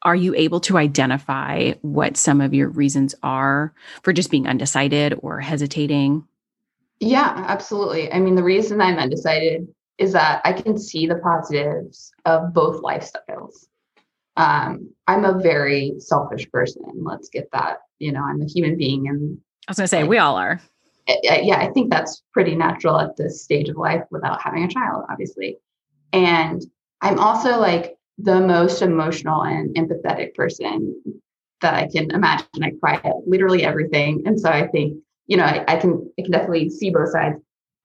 are 0.04 0.16
you 0.16 0.34
able 0.36 0.60
to 0.62 0.78
identify 0.78 1.74
what 1.82 2.18
some 2.18 2.42
of 2.42 2.54
your 2.54 2.70
reasons 2.70 3.16
are 3.24 3.74
for 4.04 4.14
just 4.14 4.32
being 4.32 4.48
undecided 4.48 5.18
or 5.20 5.40
hesitating? 5.40 6.28
Yeah, 7.00 7.46
absolutely. 7.48 8.12
I 8.12 8.20
mean, 8.20 8.36
the 8.36 8.44
reason 8.44 8.82
I'm 8.82 8.98
undecided 8.98 9.68
is 9.98 10.14
that 10.14 10.42
I 10.46 10.54
can 10.54 10.78
see 10.78 11.08
the 11.08 11.16
positives 11.16 12.12
of 12.26 12.54
both 12.54 12.82
lifestyles. 12.82 13.68
Um, 14.36 14.92
I'm 15.08 15.26
a 15.26 15.40
very 15.40 15.96
selfish 16.00 16.50
person. 16.52 16.84
Let's 16.96 17.30
get 17.30 17.50
that. 17.54 17.80
You 18.00 18.12
know, 18.12 18.24
I'm 18.24 18.42
a 18.42 18.46
human 18.46 18.78
being, 18.78 19.08
and 19.08 19.38
I 19.68 19.72
was 19.72 19.78
going 19.78 19.86
to 19.86 19.88
say 19.88 20.04
we 20.04 20.20
all 20.20 20.36
are. 20.36 20.62
Yeah, 21.24 21.58
I 21.58 21.72
think 21.72 21.90
that's 21.90 22.22
pretty 22.34 22.56
natural 22.56 23.00
at 23.00 23.18
this 23.18 23.44
stage 23.44 23.70
of 23.70 23.78
life 23.78 24.04
without 24.12 24.42
having 24.42 24.64
a 24.64 24.68
child, 24.68 25.06
obviously. 25.10 25.58
And 26.14 26.62
I'm 27.02 27.18
also 27.20 27.60
like 27.60 27.97
the 28.18 28.40
most 28.40 28.82
emotional 28.82 29.44
and 29.44 29.76
empathetic 29.76 30.34
person 30.34 31.02
that 31.62 31.74
I 31.74 31.88
can 31.88 32.12
imagine. 32.12 32.48
I 32.62 32.72
cry 32.80 32.96
at 33.04 33.28
literally 33.28 33.64
everything. 33.64 34.24
And 34.26 34.40
so 34.40 34.50
I 34.50 34.68
think, 34.68 34.98
you 35.28 35.38
know, 35.38 35.44
I, 35.44 35.64
I 35.68 35.76
can 35.78 36.12
I 36.18 36.22
can 36.24 36.32
definitely 36.32 36.70
see 36.70 36.90
both 36.90 37.12
sides. 37.12 37.36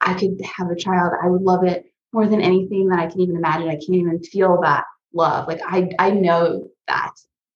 I 0.00 0.14
could 0.14 0.40
have 0.56 0.70
a 0.70 0.76
child. 0.76 1.12
I 1.22 1.28
would 1.28 1.42
love 1.42 1.64
it 1.64 1.84
more 2.12 2.26
than 2.26 2.40
anything 2.40 2.88
that 2.88 2.98
I 2.98 3.06
can 3.06 3.20
even 3.20 3.36
imagine. 3.36 3.68
I 3.68 3.74
can't 3.74 3.90
even 3.90 4.22
feel 4.22 4.60
that 4.62 4.84
love. 5.14 5.48
Like 5.48 5.60
I 5.66 5.90
I 5.98 6.10
know 6.10 6.68
that 6.88 7.12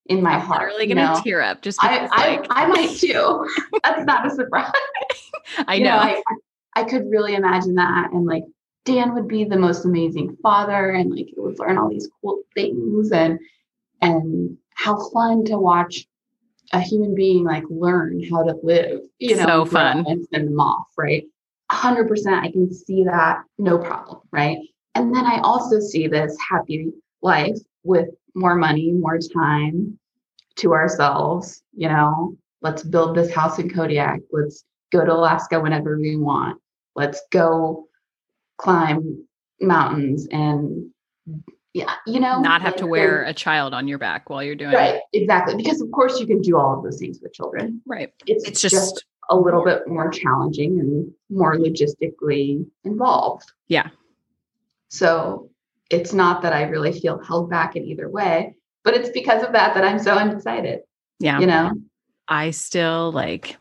in 0.07 0.21
my 0.21 0.35
I'm 0.35 0.41
heart. 0.41 0.73
Literally 0.73 0.87
gonna 0.87 1.01
you 1.01 1.07
know? 1.07 1.21
tear 1.23 1.41
up 1.41 1.61
just 1.61 1.83
I, 1.83 2.01
like... 2.01 2.47
I, 2.49 2.63
I 2.63 2.67
might 2.67 2.97
too. 2.97 3.47
That's 3.83 4.05
not 4.05 4.25
a 4.25 4.29
surprise. 4.29 4.71
I 5.67 5.79
know. 5.79 5.85
know 5.85 5.97
I, 5.97 6.21
I 6.75 6.83
could 6.83 7.09
really 7.09 7.35
imagine 7.35 7.75
that 7.75 8.11
and 8.11 8.25
like 8.25 8.43
Dan 8.87 9.13
would 9.13 9.27
be 9.27 9.43
the 9.43 9.57
most 9.57 9.83
amazing 9.83 10.37
father 10.41 10.91
and 10.91 11.11
like 11.11 11.25
he 11.25 11.33
would 11.35 11.59
learn 11.59 11.77
all 11.77 11.89
these 11.89 12.09
cool 12.21 12.41
things 12.55 13.11
and 13.11 13.37
and 14.01 14.57
how 14.75 15.09
fun 15.09 15.43
to 15.45 15.57
watch 15.57 16.07
a 16.71 16.79
human 16.79 17.13
being 17.13 17.43
like 17.43 17.63
learn 17.69 18.23
how 18.31 18.43
to 18.43 18.55
live, 18.63 19.01
you 19.19 19.35
know, 19.35 19.45
so 19.45 19.65
fun 19.65 20.05
and 20.07 20.25
send 20.33 20.47
them 20.47 20.59
off, 20.59 20.87
right? 20.97 21.25
100% 21.69 22.39
I 22.39 22.49
can 22.49 22.73
see 22.73 23.03
that 23.03 23.43
no 23.57 23.77
problem, 23.77 24.21
right? 24.31 24.57
And 24.95 25.13
then 25.13 25.25
I 25.25 25.39
also 25.39 25.81
see 25.81 26.07
this 26.07 26.37
happy 26.49 26.91
life 27.21 27.57
with 27.83 28.07
more 28.35 28.55
money, 28.55 28.93
more 28.93 29.19
time 29.19 29.99
to 30.57 30.73
ourselves, 30.73 31.61
you 31.73 31.89
know, 31.89 32.37
let's 32.61 32.83
build 32.83 33.17
this 33.17 33.33
house 33.33 33.59
in 33.59 33.69
Kodiak. 33.69 34.21
Let's 34.31 34.63
go 34.93 35.03
to 35.03 35.13
Alaska 35.13 35.59
whenever 35.59 35.97
we 35.97 36.15
want. 36.15 36.61
Let's 36.95 37.21
go 37.31 37.86
climb 38.57 39.25
mountains 39.61 40.27
and 40.31 40.91
yeah, 41.73 41.93
you 42.07 42.19
know, 42.19 42.41
not 42.41 42.61
have 42.61 42.71
like, 42.71 42.77
to 42.77 42.87
wear 42.87 43.23
a 43.23 43.33
child 43.33 43.73
on 43.73 43.87
your 43.87 43.99
back 43.99 44.29
while 44.29 44.41
you're 44.41 44.55
doing 44.55 44.73
right, 44.73 44.95
it. 44.95 45.03
Exactly. 45.13 45.55
Because 45.55 45.79
of 45.79 45.91
course 45.91 46.19
you 46.19 46.25
can 46.25 46.41
do 46.41 46.57
all 46.57 46.77
of 46.77 46.83
those 46.83 46.97
things 46.99 47.19
with 47.21 47.33
children. 47.33 47.81
Right. 47.85 48.11
It's, 48.25 48.47
it's 48.47 48.61
just, 48.61 48.73
just 48.73 49.05
a 49.29 49.37
little 49.37 49.63
bit 49.63 49.87
more 49.87 50.09
challenging 50.09 50.79
and 50.79 51.11
more 51.29 51.55
logistically 51.55 52.65
involved. 52.83 53.51
Yeah. 53.67 53.89
So 54.89 55.51
it's 55.91 56.13
not 56.13 56.41
that 56.41 56.53
I 56.53 56.63
really 56.63 56.97
feel 56.97 57.21
held 57.23 57.49
back 57.49 57.75
in 57.75 57.85
either 57.85 58.09
way, 58.09 58.55
but 58.83 58.95
it's 58.95 59.09
because 59.09 59.43
of 59.43 59.51
that 59.51 59.75
that 59.75 59.83
I'm 59.83 59.99
so 59.99 60.13
undecided. 60.13 60.79
Yeah. 61.19 61.39
You 61.39 61.45
know, 61.45 61.73
I 62.27 62.51
still 62.51 63.11
like, 63.11 63.57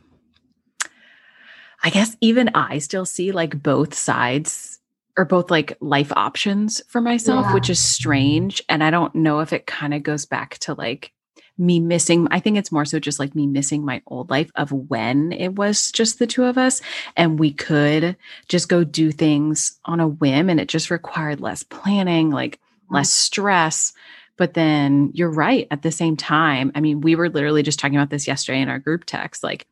I 1.83 1.91
guess 1.91 2.17
even 2.23 2.50
I 2.55 2.79
still 2.79 3.05
see 3.05 3.33
like 3.33 3.62
both 3.62 3.93
sides 3.93 4.75
or 5.16 5.25
both 5.25 5.50
like 5.50 5.76
life 5.80 6.12
options 6.14 6.82
for 6.88 7.00
myself, 7.00 7.46
yeah. 7.46 7.54
which 7.54 7.70
is 7.70 7.80
strange. 7.80 8.62
And 8.68 8.85
I 8.85 8.90
don't 8.90 9.14
know 9.14 9.40
if 9.40 9.52
it 9.52 9.66
kind 9.66 9.94
of 9.94 10.02
goes 10.02 10.26
back 10.26 10.58
to 10.58 10.75
like 10.75 11.12
me 11.58 11.80
missing, 11.80 12.28
I 12.30 12.40
think 12.40 12.58
it's 12.58 12.73
more 12.73 12.85
so 12.85 12.99
just 12.99 13.18
like 13.18 13.35
me 13.35 13.46
missing 13.46 13.85
my 13.85 14.02
old 14.06 14.30
life 14.30 14.50
of 14.56 14.73
when 14.73 15.32
it 15.32 15.54
was 15.54 15.90
just 15.90 16.18
the 16.18 16.26
two 16.26 16.44
of 16.44 16.58
us 16.58 16.82
and 17.16 17.38
we 17.38 17.52
could 17.52 18.16
just 18.49 18.68
go 18.68 18.85
do 18.85 19.11
things 19.11 19.78
on 19.87 20.00
a 20.00 20.08
whim 20.08 20.50
and 20.50 20.61
it 20.61 20.68
just 20.68 20.90
required 20.90 21.40
less 21.40 21.62
planning, 21.62 22.30
like 22.30 22.56
mm-hmm. 22.56 22.96
less 22.96 23.11
stress. 23.11 23.94
But 24.37 24.52
then 24.52 25.12
you're 25.14 25.30
right 25.30 25.66
at 25.70 25.80
the 25.80 25.90
same 25.90 26.16
time. 26.16 26.73
I 26.75 26.80
mean, 26.80 27.00
we 27.00 27.16
were 27.16 27.30
literally 27.30 27.62
just 27.62 27.78
talking 27.78 27.96
about 27.96 28.11
this 28.11 28.26
yesterday 28.26 28.61
in 28.61 28.68
our 28.68 28.78
group 28.78 29.04
text. 29.06 29.42
Like, 29.42 29.66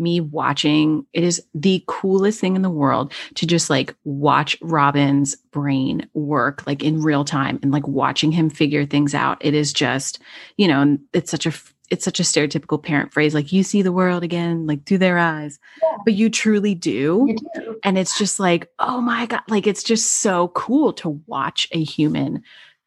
me 0.00 0.20
watching 0.20 1.06
it 1.12 1.22
is 1.22 1.42
the 1.54 1.84
coolest 1.86 2.40
thing 2.40 2.56
in 2.56 2.62
the 2.62 2.70
world 2.70 3.12
to 3.34 3.46
just 3.46 3.70
like 3.70 3.94
watch 4.04 4.56
Robin's 4.62 5.36
brain 5.52 6.08
work 6.14 6.66
like 6.66 6.82
in 6.82 7.02
real 7.02 7.24
time 7.24 7.58
and 7.62 7.70
like 7.70 7.86
watching 7.86 8.32
him 8.32 8.50
figure 8.50 8.86
things 8.86 9.14
out. 9.14 9.38
It 9.40 9.54
is 9.54 9.72
just, 9.72 10.18
you 10.56 10.66
know, 10.66 10.98
it's 11.12 11.30
such 11.30 11.46
a 11.46 11.52
it's 11.90 12.04
such 12.04 12.20
a 12.20 12.22
stereotypical 12.22 12.80
parent 12.80 13.12
phrase 13.12 13.34
like 13.34 13.52
you 13.52 13.64
see 13.64 13.82
the 13.82 13.92
world 13.92 14.22
again 14.22 14.64
like 14.64 14.86
through 14.86 14.98
their 14.98 15.18
eyes 15.18 15.58
yeah. 15.82 15.96
but 16.04 16.14
you 16.14 16.30
truly 16.30 16.74
do. 16.74 17.26
You 17.28 17.36
do 17.54 17.80
and 17.82 17.98
it's 17.98 18.16
just 18.16 18.38
like 18.38 18.70
oh 18.78 19.00
my 19.00 19.26
god 19.26 19.42
like 19.48 19.66
it's 19.66 19.82
just 19.82 20.20
so 20.20 20.48
cool 20.48 20.92
to 20.94 21.20
watch 21.26 21.68
a 21.72 21.82
human 21.82 22.42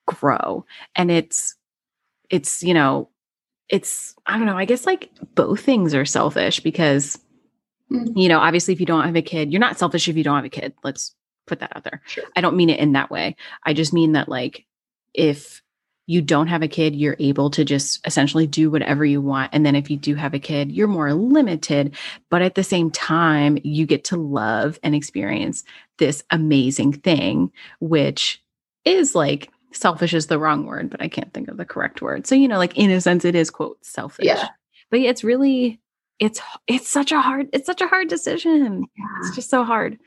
grow 0.08 0.66
and 0.96 1.12
it's 1.12 1.56
it's 2.30 2.64
you 2.64 2.74
know 2.74 3.10
it's 3.74 4.16
I 4.28 4.38
don't 4.38 4.46
know, 4.46 4.58
I 4.58 4.66
guess 4.66 4.86
like 4.86 5.10
both 5.34 5.62
things 5.62 5.96
are 5.96 6.06
selfish 6.06 6.60
because 6.60 7.20
mm. 7.92 8.08
you 8.16 8.30
know, 8.30 8.40
obviously 8.40 8.72
if 8.74 8.80
you 8.80 8.86
don't 8.86 9.04
have 9.04 9.16
a 9.16 9.22
kid, 9.24 9.52
you're 9.52 9.60
not 9.60 9.80
selfish 9.80 10.08
if 10.08 10.16
you 10.16 10.24
don't 10.24 10.36
have 10.36 10.46
a 10.46 10.50
kid. 10.50 10.74
Let's 10.84 11.16
put 11.48 11.60
that 11.60 11.76
out 11.76 11.84
there. 11.84 12.04
Sure. 12.06 12.24
I 12.36 12.42
don't 12.42 12.56
mean 12.56 12.70
it 12.70 12.80
in 12.80 12.94
that 12.94 13.10
way. 13.10 13.36
I 13.64 13.74
just 13.74 13.92
mean 13.92 14.12
that 14.12 14.30
like 14.30 14.68
if 15.16 15.64
you 16.06 16.22
don't 16.22 16.48
have 16.48 16.62
a 16.62 16.68
kid, 16.68 16.96
you're 16.96 17.16
able 17.18 17.50
to 17.50 17.66
just 17.66 18.06
essentially 18.06 18.46
do 18.46 18.70
whatever 18.70 19.04
you 19.04 19.22
want. 19.22 19.50
And 19.54 19.66
then 19.66 19.76
if 19.76 19.90
you 19.90 19.98
do 19.98 20.14
have 20.14 20.36
a 20.36 20.40
kid, 20.40 20.72
you're 20.72 20.88
more 20.88 21.12
limited. 21.14 21.96
But 22.30 22.44
at 22.44 22.54
the 22.54 22.64
same 22.64 22.92
time, 22.92 23.58
you 23.64 23.88
get 23.88 24.04
to 24.06 24.18
love 24.18 24.78
and 24.84 24.94
experience 24.94 25.64
this 25.98 26.24
amazing 26.30 26.94
thing, 26.94 27.52
which 27.80 28.44
is 28.86 29.16
like 29.16 29.50
selfish 29.76 30.14
is 30.14 30.28
the 30.28 30.40
wrong 30.40 30.66
word, 30.66 30.90
but 30.90 31.02
I 31.02 31.08
can't 31.08 31.34
think 31.34 31.48
of 31.48 31.58
the 31.58 31.66
correct 31.66 32.02
word. 32.02 32.28
So, 32.28 32.36
you 32.36 32.48
know, 32.48 32.58
like 32.58 32.78
in 32.78 32.92
a 32.92 33.02
sense, 33.02 33.26
it 33.26 33.36
is 33.36 33.50
quote 33.50 33.84
selfish. 33.86 34.26
Yeah. 34.26 34.50
But 34.90 35.02
yeah, 35.02 35.10
it's 35.10 35.24
really, 35.24 35.80
it's, 36.20 36.42
it's 36.68 36.90
such 36.90 37.12
a 37.12 37.22
hard, 37.22 37.50
it's 37.54 37.66
such 37.66 37.82
a 37.82 37.88
hard 37.88 38.08
decision. 38.08 38.86
Yeah. 38.98 39.06
It's 39.20 39.36
just 39.36 39.50
so 39.50 39.64
hard. 39.64 39.98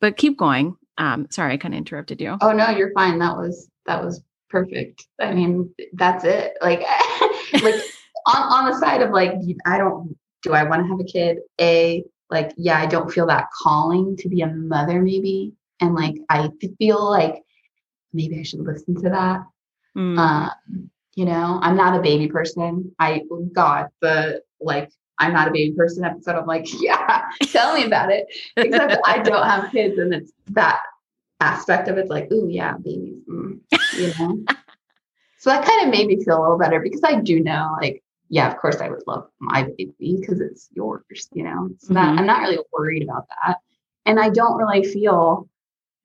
But 0.00 0.16
keep 0.16 0.38
going. 0.38 0.76
Um, 0.98 1.26
sorry, 1.30 1.54
I 1.54 1.56
kind 1.56 1.74
of 1.74 1.78
interrupted 1.78 2.20
you. 2.20 2.38
Oh 2.40 2.52
no, 2.52 2.70
you're 2.70 2.92
fine. 2.92 3.18
That 3.18 3.36
was, 3.36 3.68
that 3.86 4.02
was 4.02 4.22
perfect. 4.48 5.06
I 5.20 5.34
mean, 5.34 5.74
that's 5.92 6.24
it. 6.24 6.54
Like, 6.60 6.80
like 7.62 7.74
on, 8.26 8.42
on 8.42 8.70
the 8.70 8.78
side 8.78 9.02
of 9.02 9.10
like, 9.10 9.32
I 9.66 9.78
don't, 9.78 10.16
do 10.42 10.52
I 10.52 10.62
want 10.62 10.82
to 10.82 10.88
have 10.88 11.00
a 11.00 11.04
kid? 11.04 11.38
A, 11.60 12.04
like, 12.30 12.52
yeah, 12.56 12.78
I 12.78 12.86
don't 12.86 13.10
feel 13.10 13.26
that 13.26 13.48
calling 13.62 14.16
to 14.18 14.28
be 14.28 14.40
a 14.42 14.48
mother, 14.48 15.00
maybe. 15.00 15.52
And 15.80 15.94
like, 15.94 16.14
I 16.28 16.50
feel 16.78 17.10
like 17.10 17.42
maybe 18.16 18.40
I 18.40 18.42
should 18.42 18.60
listen 18.60 18.94
to 19.02 19.10
that. 19.10 19.44
Mm. 19.96 20.18
Um, 20.18 20.90
you 21.14 21.24
know, 21.24 21.58
I'm 21.62 21.76
not 21.76 21.98
a 21.98 22.02
baby 22.02 22.28
person. 22.28 22.94
I 22.98 23.22
God, 23.52 23.88
the 24.00 24.42
like 24.60 24.90
I'm 25.18 25.32
not 25.32 25.48
a 25.48 25.50
baby 25.50 25.74
person 25.74 26.04
episode. 26.04 26.36
I'm 26.36 26.46
like, 26.46 26.66
yeah, 26.80 27.24
tell 27.42 27.74
me 27.74 27.84
about 27.84 28.10
it. 28.10 28.26
Except 28.56 28.98
I 29.06 29.18
don't 29.20 29.46
have 29.46 29.72
kids, 29.72 29.98
and 29.98 30.12
it's 30.12 30.32
that 30.50 30.80
aspect 31.40 31.88
of 31.88 31.98
it's 31.98 32.10
like, 32.10 32.28
oh 32.30 32.48
yeah, 32.48 32.76
babies, 32.76 33.22
mm, 33.28 33.58
you 33.96 34.12
know. 34.18 34.44
so 35.38 35.50
that 35.50 35.64
kind 35.64 35.84
of 35.84 35.90
made 35.90 36.06
me 36.06 36.22
feel 36.22 36.38
a 36.38 36.42
little 36.42 36.58
better 36.58 36.80
because 36.80 37.02
I 37.04 37.20
do 37.20 37.40
know, 37.40 37.76
like, 37.80 38.02
yeah, 38.28 38.50
of 38.50 38.58
course 38.58 38.76
I 38.80 38.90
would 38.90 39.02
love 39.06 39.28
my 39.38 39.62
baby 39.62 40.18
because 40.20 40.40
it's 40.40 40.68
yours, 40.72 41.02
you 41.32 41.44
know. 41.44 41.70
So 41.78 41.86
mm-hmm. 41.86 41.94
that 41.94 42.18
I'm 42.18 42.26
not 42.26 42.42
really 42.42 42.58
worried 42.72 43.02
about 43.02 43.26
that, 43.42 43.58
and 44.04 44.20
I 44.20 44.28
don't 44.28 44.58
really 44.58 44.84
feel 44.84 45.48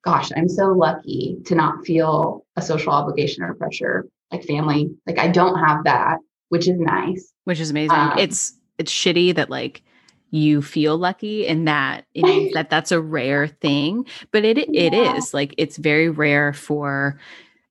gosh, 0.03 0.29
I'm 0.35 0.49
so 0.49 0.67
lucky 0.67 1.37
to 1.45 1.55
not 1.55 1.85
feel 1.85 2.45
a 2.55 2.61
social 2.61 2.91
obligation 2.91 3.43
or 3.43 3.53
pressure 3.53 4.07
like 4.31 4.43
family. 4.43 4.89
Like 5.05 5.19
I 5.19 5.27
don't 5.27 5.59
have 5.59 5.83
that, 5.83 6.17
which 6.49 6.67
is 6.67 6.79
nice. 6.79 7.31
Which 7.43 7.59
is 7.59 7.69
amazing. 7.69 7.97
Um, 7.97 8.17
it's 8.17 8.53
it's 8.77 8.91
shitty 8.91 9.35
that 9.35 9.49
like 9.49 9.83
you 10.31 10.61
feel 10.61 10.97
lucky 10.97 11.45
and 11.47 11.67
that 11.67 12.05
it 12.13 12.23
means 12.23 12.53
that 12.53 12.69
that's 12.69 12.91
a 12.91 13.01
rare 13.01 13.47
thing, 13.47 14.05
but 14.31 14.43
it 14.43 14.57
it 14.57 14.93
yeah. 14.93 15.15
is 15.15 15.33
like 15.33 15.53
it's 15.57 15.77
very 15.77 16.09
rare 16.09 16.53
for 16.53 17.19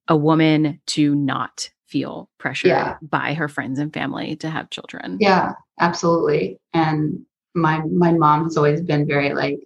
a 0.09 0.17
woman 0.17 0.81
to 0.87 1.15
not 1.15 1.71
feel 1.87 2.31
pressure 2.39 2.69
yeah. 2.69 2.97
by 3.03 3.35
her 3.35 3.49
friends 3.49 3.79
and 3.79 3.93
family 3.93 4.37
to 4.37 4.49
have 4.49 4.71
children. 4.71 5.19
Yeah, 5.21 5.53
absolutely. 5.81 6.59
And 6.73 7.25
my 7.55 7.81
my 7.87 8.13
mom 8.13 8.45
has 8.45 8.57
always 8.57 8.81
been 8.81 9.07
very 9.07 9.33
like 9.35 9.59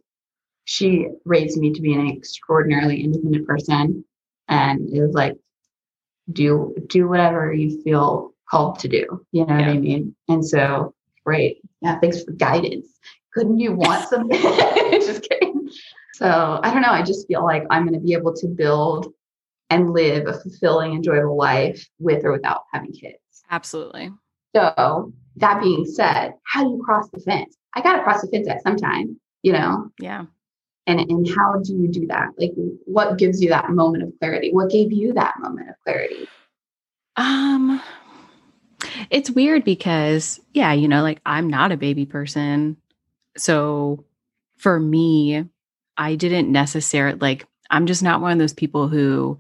she 0.65 1.09
raised 1.25 1.59
me 1.59 1.73
to 1.73 1.83
be 1.83 1.95
an 1.95 2.09
extraordinarily 2.09 3.03
independent 3.03 3.47
person 3.47 4.05
and 4.49 4.89
it 4.91 5.01
was 5.01 5.13
like 5.13 5.37
do 6.33 6.75
do 6.89 7.07
whatever 7.07 7.53
you 7.53 7.83
feel 7.83 8.35
called 8.49 8.79
to 8.79 8.89
do 8.89 9.25
you 9.33 9.45
know 9.47 9.57
yeah. 9.59 9.67
what 9.67 9.77
i 9.77 9.79
mean? 9.79 10.15
And 10.29 10.45
so 10.45 10.95
great. 11.25 11.61
Yeah 11.81 11.99
thanks 11.99 12.23
for 12.23 12.33
guidance. 12.33 12.99
Couldn't 13.33 13.59
you 13.59 13.73
want 13.73 14.09
something 14.09 14.41
just 14.41 15.23
kidding. 15.23 15.69
So 16.15 16.61
i 16.63 16.73
don't 16.73 16.83
know 16.83 16.91
i 16.91 17.03
just 17.03 17.27
feel 17.29 17.45
like 17.45 17.65
i'm 17.71 17.87
going 17.87 17.99
to 17.99 18.05
be 18.05 18.15
able 18.15 18.35
to 18.35 18.47
build 18.47 19.13
and 19.71 19.91
live 19.91 20.27
a 20.27 20.35
fulfilling 20.35 20.93
enjoyable 20.93 21.37
life 21.37 21.87
with 21.99 22.25
or 22.25 22.33
without 22.33 22.65
having 22.73 22.93
kids. 22.93 23.19
Absolutely. 23.51 24.13
So 24.55 25.13
that 25.37 25.61
being 25.61 25.85
said 25.85 26.35
how 26.45 26.65
do 26.65 26.71
you 26.71 26.83
cross 26.85 27.09
the 27.11 27.21
fence? 27.21 27.57
I 27.75 27.83
got 27.83 27.97
to 27.97 28.03
cross 28.03 28.23
the 28.23 28.29
fence 28.29 28.49
at 28.49 28.63
some 28.63 28.77
time 28.77 29.21
you 29.43 29.53
know? 29.53 29.91
Yeah 30.01 30.25
and 30.87 31.01
and 31.01 31.29
how 31.35 31.61
do 31.63 31.75
you 31.75 31.89
do 31.89 32.07
that? 32.09 32.29
Like 32.39 32.53
what 32.85 33.19
gives 33.19 33.43
you 33.43 33.49
that 33.51 33.71
moment 33.71 34.05
of 34.05 34.13
clarity? 34.19 34.53
What 34.53 34.71
gave 34.71 34.93
you 34.93 35.13
that 35.15 35.35
moment 35.39 35.71
of 35.71 35.77
clarity? 35.85 36.29
Um 37.17 37.81
it's 39.11 39.31
weird 39.31 39.65
because 39.65 40.41
yeah 40.53 40.73
you 40.73 40.89
know 40.89 41.03
like 41.03 41.21
i'm 41.25 41.49
not 41.49 41.73
a 41.73 41.77
baby 41.77 42.07
person. 42.07 42.77
So 43.37 44.05
for 44.57 44.79
me 44.79 45.45
i 45.97 46.15
didn't 46.15 46.51
necessarily 46.51 47.19
like 47.19 47.47
i'm 47.71 47.87
just 47.87 48.03
not 48.03 48.21
one 48.21 48.33
of 48.33 48.39
those 48.39 48.53
people 48.53 48.89
who 48.89 49.39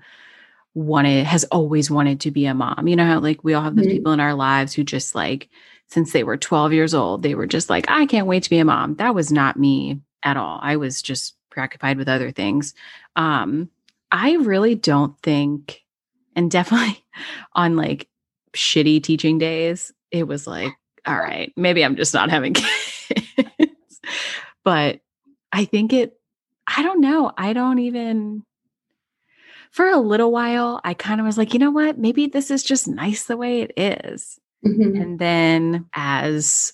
wanted 0.75 1.25
has 1.25 1.45
always 1.45 1.91
wanted 1.91 2.21
to 2.21 2.31
be 2.31 2.47
a 2.47 2.55
mom. 2.55 2.89
You 2.89 2.97
know 2.97 3.07
how 3.07 3.21
like 3.21 3.45
we 3.45 3.55
all 3.55 3.63
have 3.63 3.77
those 3.77 3.87
mm-hmm. 3.87 3.97
people 3.97 4.13
in 4.13 4.21
our 4.21 4.35
lives 4.35 4.73
who 4.73 4.83
just 4.83 5.15
like 5.15 5.49
since 5.89 6.13
they 6.13 6.25
were 6.25 6.39
12 6.39 6.73
years 6.73 6.95
old 6.95 7.23
they 7.23 7.35
were 7.35 7.47
just 7.47 7.69
like 7.69 7.85
i 7.89 8.07
can't 8.07 8.27
wait 8.27 8.45
to 8.45 8.51
be 8.51 8.59
a 8.59 8.65
mom. 8.65 8.95
That 8.97 9.15
was 9.15 9.31
not 9.31 9.59
me 9.59 10.01
at 10.25 10.37
all. 10.37 10.59
I 10.63 10.77
was 10.77 11.03
just 11.03 11.37
preoccupied 11.51 11.99
with 11.99 12.09
other 12.09 12.31
things. 12.31 12.75
Um, 13.15 13.71
I 14.11 14.37
really 14.37 14.75
don't 14.75 15.17
think, 15.23 15.83
and 16.35 16.51
definitely 16.51 17.05
on 17.53 17.77
like 17.77 18.09
shitty 18.55 19.03
teaching 19.03 19.39
days, 19.39 19.93
it 20.11 20.25
was 20.25 20.47
like, 20.47 20.73
all 21.07 21.17
right, 21.17 21.53
maybe 21.57 21.85
I'm 21.85 21.97
just 21.97 22.15
not 22.15 22.31
having 22.31 22.55
kids. 22.55 24.01
but 24.65 25.01
I 25.53 25.65
think 25.67 25.93
it, 25.93 26.19
I 26.67 26.83
don't 26.83 27.01
know. 27.01 27.31
I 27.37 27.53
don't 27.53 27.79
even, 27.79 28.43
for 29.71 29.89
a 29.89 29.99
little 29.99 30.33
while, 30.33 30.81
I 30.83 30.95
kind 30.95 31.21
of 31.21 31.27
was 31.27 31.37
like, 31.37 31.53
you 31.53 31.59
know 31.59 31.71
what? 31.71 31.99
Maybe 31.99 32.27
this 32.27 32.51
is 32.51 32.63
just 32.63 32.89
nice 32.89 33.25
the 33.25 33.37
way 33.37 33.61
it 33.61 33.73
is. 33.77 34.41
Mm-hmm. 34.65 35.01
And 35.01 35.19
then 35.19 35.87
as 35.93 36.73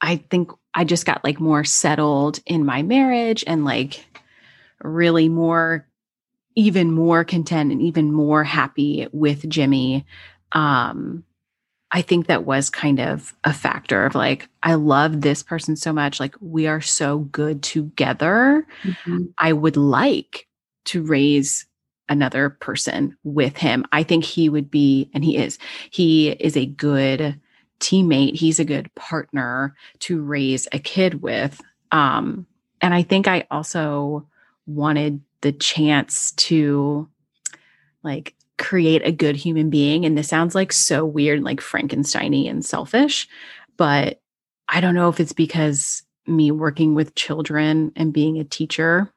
I 0.00 0.16
think 0.16 0.50
I 0.74 0.84
just 0.84 1.06
got 1.06 1.24
like 1.24 1.40
more 1.40 1.64
settled 1.64 2.40
in 2.46 2.64
my 2.64 2.82
marriage 2.82 3.44
and 3.46 3.64
like 3.64 4.04
really 4.82 5.28
more 5.28 5.86
even 6.54 6.92
more 6.92 7.24
content 7.24 7.72
and 7.72 7.80
even 7.80 8.12
more 8.12 8.44
happy 8.44 9.06
with 9.12 9.48
Jimmy. 9.48 10.04
Um 10.52 11.24
I 11.94 12.00
think 12.00 12.26
that 12.26 12.46
was 12.46 12.70
kind 12.70 13.00
of 13.00 13.34
a 13.44 13.52
factor 13.52 14.06
of 14.06 14.14
like, 14.14 14.48
I 14.62 14.74
love 14.74 15.20
this 15.20 15.42
person 15.42 15.76
so 15.76 15.92
much. 15.92 16.18
Like, 16.18 16.34
we 16.40 16.66
are 16.66 16.80
so 16.80 17.18
good 17.18 17.62
together. 17.62 18.66
Mm-hmm. 18.82 19.24
I 19.36 19.52
would 19.52 19.76
like 19.76 20.48
to 20.86 21.02
raise 21.02 21.66
another 22.08 22.48
person 22.48 23.14
with 23.24 23.58
him. 23.58 23.84
I 23.92 24.04
think 24.04 24.24
he 24.24 24.48
would 24.48 24.70
be, 24.70 25.10
and 25.12 25.22
he 25.22 25.36
is, 25.36 25.58
he 25.90 26.30
is 26.30 26.56
a 26.56 26.64
good 26.64 27.38
teammate, 27.82 28.36
he's 28.36 28.58
a 28.58 28.64
good 28.64 28.92
partner 28.94 29.74
to 30.00 30.22
raise 30.22 30.68
a 30.72 30.78
kid 30.78 31.22
with. 31.22 31.60
Um, 31.90 32.46
and 32.80 32.94
I 32.94 33.02
think 33.02 33.28
I 33.28 33.46
also 33.50 34.26
wanted 34.66 35.20
the 35.40 35.52
chance 35.52 36.32
to 36.32 37.08
like 38.02 38.34
create 38.58 39.02
a 39.04 39.12
good 39.12 39.36
human 39.36 39.70
being. 39.70 40.04
And 40.04 40.16
this 40.16 40.28
sounds 40.28 40.54
like 40.54 40.72
so 40.72 41.04
weird, 41.04 41.42
like 41.42 41.60
Frankensteiny 41.60 42.48
and 42.48 42.64
selfish, 42.64 43.28
but 43.76 44.20
I 44.68 44.80
don't 44.80 44.94
know 44.94 45.08
if 45.08 45.20
it's 45.20 45.32
because 45.32 46.02
me 46.26 46.50
working 46.50 46.94
with 46.94 47.16
children 47.16 47.92
and 47.96 48.12
being 48.12 48.38
a 48.38 48.44
teacher 48.44 49.12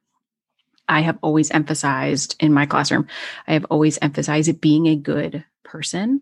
I 0.88 1.02
have 1.02 1.18
always 1.22 1.52
emphasized 1.52 2.36
in 2.40 2.54
my 2.54 2.66
classroom, 2.66 3.08
I 3.48 3.54
have 3.54 3.66
always 3.70 3.98
emphasized 4.02 4.62
being 4.62 4.88
a 4.88 4.96
good 4.96 5.44
person 5.64 6.22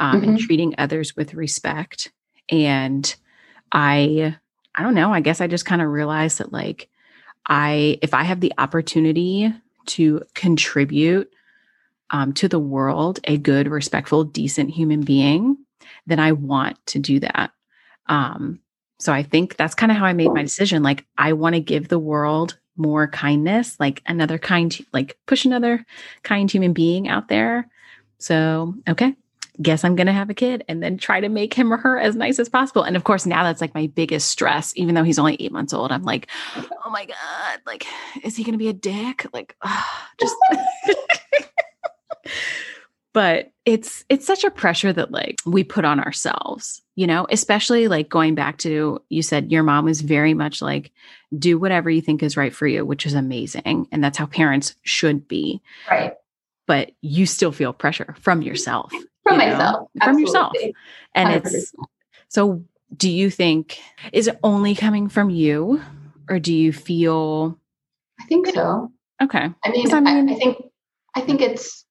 um, 0.00 0.20
mm-hmm. 0.20 0.30
and 0.30 0.38
treating 0.40 0.74
others 0.78 1.14
with 1.14 1.34
respect. 1.34 2.10
And 2.48 3.14
I, 3.70 4.36
I 4.74 4.82
don't 4.82 4.94
know, 4.94 5.12
I 5.12 5.20
guess 5.20 5.40
I 5.40 5.46
just 5.46 5.66
kind 5.66 5.80
of 5.80 5.88
realized 5.88 6.38
that 6.38 6.52
like 6.52 6.88
I, 7.46 7.98
if 8.02 8.14
I 8.14 8.24
have 8.24 8.40
the 8.40 8.52
opportunity 8.58 9.52
to 9.86 10.22
contribute 10.34 11.32
um, 12.10 12.32
to 12.34 12.48
the 12.48 12.58
world 12.58 13.20
a 13.24 13.36
good, 13.36 13.68
respectful, 13.68 14.24
decent 14.24 14.70
human 14.70 15.02
being, 15.02 15.56
then 16.06 16.18
I 16.18 16.32
want 16.32 16.84
to 16.86 16.98
do 16.98 17.20
that. 17.20 17.52
Um, 18.06 18.60
so 18.98 19.12
I 19.12 19.22
think 19.22 19.56
that's 19.56 19.74
kind 19.74 19.92
of 19.92 19.98
how 19.98 20.04
I 20.04 20.12
made 20.12 20.32
my 20.32 20.42
decision. 20.42 20.82
Like, 20.82 21.06
I 21.16 21.32
want 21.32 21.54
to 21.54 21.60
give 21.60 21.88
the 21.88 21.98
world 21.98 22.58
more 22.76 23.06
kindness, 23.08 23.78
like 23.78 24.02
another 24.06 24.38
kind, 24.38 24.76
like 24.92 25.16
push 25.26 25.44
another 25.44 25.84
kind 26.22 26.50
human 26.50 26.72
being 26.72 27.08
out 27.08 27.28
there. 27.28 27.68
So, 28.18 28.74
okay, 28.88 29.14
guess 29.60 29.84
I'm 29.84 29.96
going 29.96 30.06
to 30.06 30.12
have 30.12 30.30
a 30.30 30.34
kid 30.34 30.64
and 30.68 30.82
then 30.82 30.96
try 30.96 31.20
to 31.20 31.28
make 31.28 31.54
him 31.54 31.72
or 31.72 31.76
her 31.76 31.98
as 31.98 32.16
nice 32.16 32.38
as 32.38 32.48
possible. 32.48 32.82
And 32.82 32.96
of 32.96 33.04
course, 33.04 33.26
now 33.26 33.44
that's 33.44 33.60
like 33.60 33.74
my 33.74 33.86
biggest 33.88 34.30
stress, 34.30 34.72
even 34.76 34.94
though 34.94 35.04
he's 35.04 35.18
only 35.18 35.36
eight 35.38 35.52
months 35.52 35.72
old. 35.72 35.92
I'm 35.92 36.02
like, 36.02 36.28
oh 36.56 36.90
my 36.90 37.04
God, 37.04 37.60
like, 37.66 37.86
is 38.22 38.36
he 38.36 38.44
going 38.44 38.54
to 38.54 38.58
be 38.58 38.68
a 38.68 38.72
dick? 38.72 39.26
Like, 39.32 39.56
just. 40.20 40.36
but 43.12 43.50
it's 43.64 44.04
it's 44.08 44.26
such 44.26 44.44
a 44.44 44.50
pressure 44.50 44.92
that 44.92 45.10
like 45.10 45.36
we 45.44 45.64
put 45.64 45.84
on 45.84 46.00
ourselves 46.00 46.82
you 46.94 47.06
know 47.06 47.26
especially 47.30 47.88
like 47.88 48.08
going 48.08 48.34
back 48.34 48.58
to 48.58 49.02
you 49.08 49.22
said 49.22 49.50
your 49.50 49.62
mom 49.62 49.84
was 49.84 50.00
very 50.00 50.34
much 50.34 50.62
like 50.62 50.92
do 51.36 51.58
whatever 51.58 51.90
you 51.90 52.00
think 52.00 52.22
is 52.22 52.36
right 52.36 52.54
for 52.54 52.66
you 52.66 52.84
which 52.84 53.06
is 53.06 53.14
amazing 53.14 53.88
and 53.90 54.02
that's 54.02 54.18
how 54.18 54.26
parents 54.26 54.74
should 54.82 55.26
be 55.26 55.60
right 55.90 56.14
but 56.66 56.92
you 57.00 57.26
still 57.26 57.52
feel 57.52 57.72
pressure 57.72 58.14
from 58.20 58.42
yourself 58.42 58.92
from 59.22 59.38
myself 59.38 59.88
know, 59.94 60.04
from 60.04 60.18
yourself. 60.18 60.52
And 61.14 61.42
100%. 61.42 61.46
it's 61.46 61.72
so 62.28 62.64
do 62.96 63.10
you 63.10 63.30
think 63.30 63.80
is 64.12 64.26
it 64.26 64.38
only 64.42 64.74
coming 64.74 65.08
from 65.08 65.30
you 65.30 65.80
or 66.28 66.38
do 66.38 66.54
you 66.54 66.72
feel 66.72 67.58
i 68.18 68.24
think 68.24 68.48
so. 68.48 68.90
Okay. 69.22 69.50
I 69.64 69.70
mean, 69.70 69.92
I, 69.92 70.00
mean 70.00 70.28
I, 70.30 70.32
I 70.32 70.36
think 70.36 70.56
i 71.14 71.20
think 71.20 71.40
it's 71.40 71.84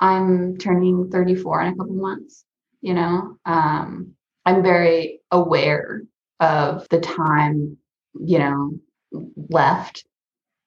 i'm 0.00 0.56
turning 0.58 1.10
34 1.10 1.62
in 1.62 1.72
a 1.72 1.76
couple 1.76 1.94
months 1.94 2.44
you 2.80 2.94
know? 2.94 3.36
Um 3.44 4.14
i'm 4.46 4.62
very 4.62 5.20
aware 5.30 6.02
of 6.40 6.86
the 6.88 7.00
time 7.00 7.76
you 8.20 8.38
know 8.38 8.72
left 9.50 10.04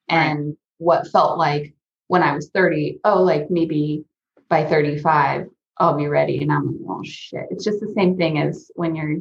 and 0.10 0.48
right. 0.48 0.56
what 0.78 1.08
felt 1.08 1.38
like 1.38 1.74
when 2.08 2.24
i 2.24 2.34
was 2.34 2.50
30 2.54 3.00
oh 3.04 3.22
like 3.24 3.50
maybe 3.50 4.04
by 4.50 4.66
35 4.66 5.48
I'll 5.78 5.98
be 5.98 6.08
ready. 6.08 6.42
And 6.42 6.52
I'm 6.52 6.68
like, 6.68 6.76
oh 6.90 7.04
shit. 7.04 7.46
It's 7.50 7.64
just 7.64 7.80
the 7.80 7.92
same 7.96 8.18
thing 8.18 8.40
as 8.40 8.72
when 8.76 8.96
you're, 8.96 9.12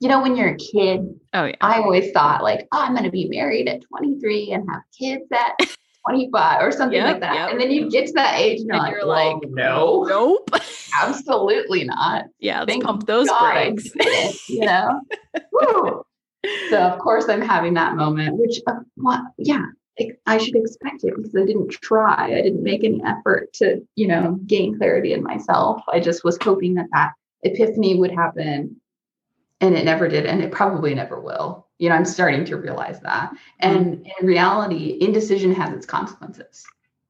you 0.00 0.08
know, 0.08 0.20
when 0.20 0.36
you're 0.36 0.50
a 0.50 0.56
kid. 0.56 1.00
Oh 1.32 1.44
yeah. 1.44 1.56
I 1.60 1.78
always 1.78 2.12
thought 2.12 2.42
like, 2.42 2.66
oh, 2.72 2.80
I'm 2.80 2.94
gonna 2.94 3.10
be 3.10 3.28
married 3.28 3.68
at 3.68 3.82
23 3.82 4.52
and 4.52 4.68
have 4.70 4.82
kids 4.98 5.24
at 5.32 5.58
25 6.06 6.62
or 6.62 6.70
something 6.70 6.98
yep, 6.98 7.06
like 7.06 7.20
that. 7.20 7.34
Yep. 7.34 7.50
And 7.50 7.60
then 7.60 7.70
you 7.70 7.90
get 7.90 8.06
to 8.06 8.12
that 8.14 8.38
age 8.38 8.60
and, 8.60 8.70
and 8.70 8.88
you're, 8.88 9.04
like, 9.04 9.36
no, 9.48 10.04
nope, 10.04 10.50
absolutely 11.00 11.84
not. 11.84 12.26
Yeah, 12.38 12.60
let's 12.60 12.70
Thank 12.70 12.84
pump 12.84 13.06
those 13.06 13.28
God 13.28 13.52
brakes. 13.52 13.90
It, 13.94 14.48
you 14.48 14.60
know. 14.60 15.00
so 16.70 16.78
of 16.78 16.98
course 16.98 17.28
I'm 17.28 17.42
having 17.42 17.74
that 17.74 17.96
moment, 17.96 18.36
which 18.38 18.60
uh, 18.66 18.74
what 18.96 19.20
yeah, 19.38 19.64
I 20.26 20.38
should 20.38 20.56
expect 20.56 21.04
it 21.04 21.14
because 21.16 21.34
I 21.34 21.44
didn't 21.44 21.70
try. 21.70 22.26
I 22.26 22.42
didn't 22.42 22.62
make 22.62 22.84
any 22.84 23.02
effort 23.04 23.52
to, 23.54 23.80
you 23.94 24.06
know, 24.06 24.38
gain 24.46 24.76
clarity 24.76 25.12
in 25.12 25.22
myself. 25.22 25.82
I 25.88 26.00
just 26.00 26.22
was 26.22 26.38
hoping 26.40 26.74
that 26.74 26.88
that 26.92 27.12
epiphany 27.42 27.94
would 27.94 28.10
happen 28.10 28.80
and 29.60 29.74
it 29.74 29.84
never 29.84 30.08
did 30.08 30.26
and 30.26 30.42
it 30.42 30.52
probably 30.52 30.94
never 30.94 31.20
will. 31.20 31.66
You 31.78 31.88
know, 31.88 31.94
I'm 31.94 32.04
starting 32.04 32.44
to 32.46 32.56
realize 32.56 33.00
that. 33.00 33.32
And 33.60 33.98
mm-hmm. 33.98 34.10
in 34.20 34.26
reality, 34.26 34.98
indecision 35.00 35.54
has 35.54 35.72
its 35.72 35.86
consequences. 35.86 36.64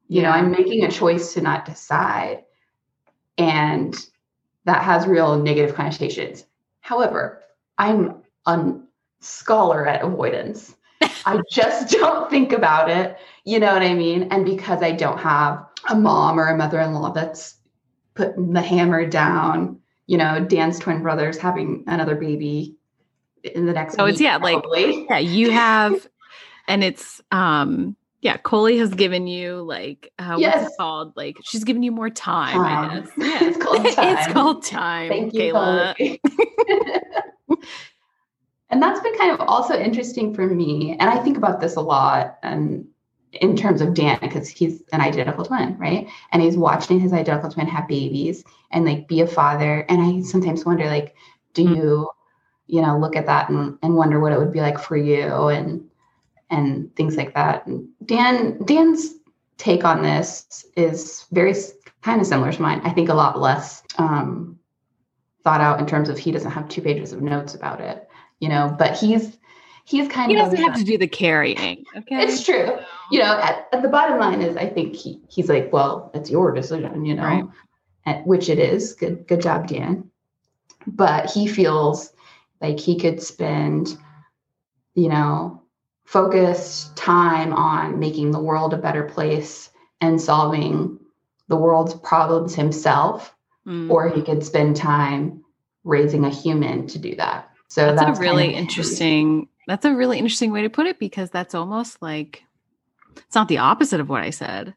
You 0.09 0.23
know, 0.23 0.31
I'm 0.31 0.53
making 0.53 0.85
a 0.85 0.91
choice 0.91 1.35
to 1.35 1.41
not 1.41 1.65
decide 1.65 2.45
and 3.39 3.97
that 4.65 4.83
has 4.83 5.07
real 5.07 5.41
negative 5.41 5.75
connotations. 5.75 6.45
However, 6.81 7.43
I'm 7.79 8.23
a 8.47 8.75
scholar 9.21 9.87
at 9.87 10.03
avoidance. 10.03 10.77
I 11.27 11.41
just 11.51 11.91
don't 11.91 12.31
think 12.31 12.53
about 12.53 12.91
it. 12.91 13.17
You 13.45 13.59
know 13.61 13.73
what 13.73 13.83
I 13.83 13.95
mean? 13.95 14.29
And 14.31 14.45
because 14.45 14.83
I 14.83 14.93
don't 14.93 15.19
have 15.19 15.65
a 15.89 15.95
mom 15.95 16.39
or 16.39 16.47
a 16.49 16.57
mother 16.57 16.81
in 16.81 16.93
law 16.95 17.11
that's 17.11 17.57
putting 18.15 18.53
the 18.53 18.63
hammer 18.63 19.07
down, 19.07 19.81
you 20.07 20.17
know, 20.19 20.45
Dan's 20.45 20.79
twin 20.79 21.03
brothers 21.03 21.39
having 21.39 21.85
another 21.87 22.15
baby 22.15 22.77
in 23.45 23.67
the 23.67 23.73
next. 23.73 23.97
Oh, 23.99 24.07
it's 24.07 24.21
yeah, 24.21 24.39
probably. 24.39 25.01
like 25.01 25.07
yeah, 25.11 25.19
you 25.19 25.51
have 25.51 26.07
and 26.69 26.83
it's 26.83 27.21
um 27.31 27.97
yeah, 28.23 28.39
Coley 28.39 28.79
has 28.79 28.93
given 28.93 29.27
you 29.29 29.61
like 29.63 30.13
uh, 30.19 30.37
Yes. 30.41 30.63
what's 30.63 30.73
it 30.75 30.77
called? 30.79 31.17
Like 31.17 31.37
she's 31.45 31.63
given 31.63 31.83
you 31.85 31.93
more 31.93 32.11
time, 32.11 32.57
Time. 32.57 32.91
I 32.91 32.95
guess. 33.01 33.09
Yeah. 33.17 33.49
It's 33.49 33.59
called 33.59 33.87
it's 33.87 33.95
time. 33.95 34.33
called 34.33 34.65
time. 34.65 35.09
Thank 35.11 35.35
you, 35.35 35.41
Kayla. 35.53 35.95
Chloe. 35.97 36.21
And 38.71 38.83
that's 38.83 39.01
been 39.01 39.17
kind 39.17 39.33
of 39.33 39.41
also 39.41 39.79
interesting 39.79 40.35
for 40.35 40.47
me. 40.47 40.97
And 40.99 41.09
I 41.09 41.19
think 41.23 41.37
about 41.37 41.61
this 41.61 41.77
a 41.77 41.81
lot 41.81 42.39
and 42.43 42.87
in 43.33 43.57
terms 43.57 43.81
of 43.81 43.95
Dan, 43.95 44.19
because 44.21 44.49
he's 44.49 44.83
an 44.93 45.01
identical 45.01 45.45
twin, 45.45 45.77
right? 45.79 46.09
And 46.33 46.43
he's 46.43 46.57
watching 46.57 46.99
his 46.99 47.13
identical 47.13 47.51
twin 47.51 47.67
have 47.67 47.89
babies 47.89 48.45
and 48.71 48.85
like 48.85 49.09
be 49.09 49.21
a 49.21 49.27
father. 49.27 49.85
And 49.89 50.01
I 50.01 50.23
sometimes 50.23 50.65
wonder, 50.65 50.87
like, 50.87 51.15
do 51.53 51.65
Mm. 51.65 51.77
you, 51.77 52.11
you 52.67 52.83
know, 52.83 52.99
look 52.99 53.17
at 53.17 53.27
that 53.27 53.49
and, 53.51 53.79
and 53.83 53.95
wonder 53.95 54.21
what 54.21 54.33
it 54.33 54.39
would 54.39 54.53
be 54.53 54.61
like 54.61 54.79
for 54.79 54.97
you 54.97 55.49
and 55.49 55.89
and 56.49 56.95
things 56.95 57.17
like 57.17 57.35
that. 57.35 57.67
And 57.67 57.89
Dan, 58.05 58.63
Dan's 58.65 59.15
take 59.59 59.85
on 59.85 60.03
this 60.03 60.65
is 60.77 61.27
very 61.33 61.55
kind 62.03 62.21
of 62.21 62.27
similar 62.27 62.53
to 62.53 62.63
mine. 62.63 62.81
I 62.85 62.91
think 62.91 63.09
a 63.09 63.15
lot 63.15 63.41
less 63.41 63.83
um, 63.99 64.59
thought 65.43 65.61
out 65.61 65.81
in 65.81 65.87
terms 65.87 66.09
of 66.09 66.19
he 66.19 66.31
doesn't 66.31 66.51
have 66.51 66.69
two 66.69 66.83
pages 66.83 67.13
of 67.13 67.21
notes 67.21 67.55
about 67.55 67.81
it, 67.81 68.06
you 68.41 68.49
know. 68.49 68.75
But 68.79 68.97
he's 68.97 69.37
he's 69.85 70.09
kind 70.09 70.31
He 70.31 70.37
of 70.39 70.51
he 70.51 70.57
doesn't 70.57 70.67
have 70.71 70.79
to 70.79 70.85
do 70.85 70.99
the 70.99 71.07
carrying. 71.09 71.85
Okay. 71.97 72.23
It's 72.23 72.45
true. 72.45 72.79
You 73.11 73.21
know, 73.21 73.39
at, 73.41 73.69
at 73.73 73.83
the 73.83 73.89
bottom 73.89 74.19
line 74.19 74.43
is 74.43 74.57
I 74.57 74.69
think 74.69 74.95
he 74.95 75.21
he's 75.29 75.49
like, 75.49 75.73
well, 75.73 76.11
it's 76.15 76.31
your 76.31 76.53
decision, 76.53 77.05
you 77.05 77.15
know, 77.15 77.23
Right. 77.25 77.45
and, 78.05 78.27
which 78.27 78.49
it 78.49 78.59
is. 78.59 78.95
Good 78.95 79.27
good 79.27 79.41
job, 79.43 79.69
Dan. 79.69 80.11
But 80.87 81.31
he 81.31 81.47
feels 81.47 82.13
like 82.61 82.79
he 82.81 82.99
could 82.99 83.23
spend, 83.23 83.97
you 84.95 85.09
know, 85.09 85.63
focused 86.05 86.97
time 86.97 87.53
on 87.53 87.99
making 87.99 88.31
the 88.31 88.41
world 88.41 88.73
a 88.73 88.79
better 88.79 89.03
place 89.05 89.71
and 90.01 90.21
solving 90.21 90.99
the 91.49 91.57
world's 91.57 91.95
problems 91.95 92.55
himself, 92.55 93.33
Mm. 93.67 93.91
or 93.91 94.09
he 94.09 94.23
could 94.23 94.45
spend 94.45 94.77
time 94.77 95.43
raising 95.83 96.25
a 96.25 96.31
human 96.31 96.87
to 96.87 97.01
do 97.01 97.17
that. 97.17 97.51
So 97.69 97.87
that's, 97.87 98.01
that's, 98.01 98.19
a 98.19 98.23
really 98.23 98.45
kind 98.45 98.55
of- 98.55 98.61
interesting 98.61 99.49
that's 99.67 99.85
a 99.85 99.95
really 99.95 100.19
interesting 100.19 100.53
way 100.53 100.63
to 100.63 100.71
put 100.71 100.87
it 100.87 100.99
because 100.99 101.31
that's 101.31 101.55
almost 101.55 102.01
like 102.01 102.45
it's 103.17 103.35
not 103.35 103.49
the 103.49 103.59
opposite 103.59 104.01
of 104.01 104.09
what 104.09 104.23
I 104.23 104.31
said. 104.31 104.75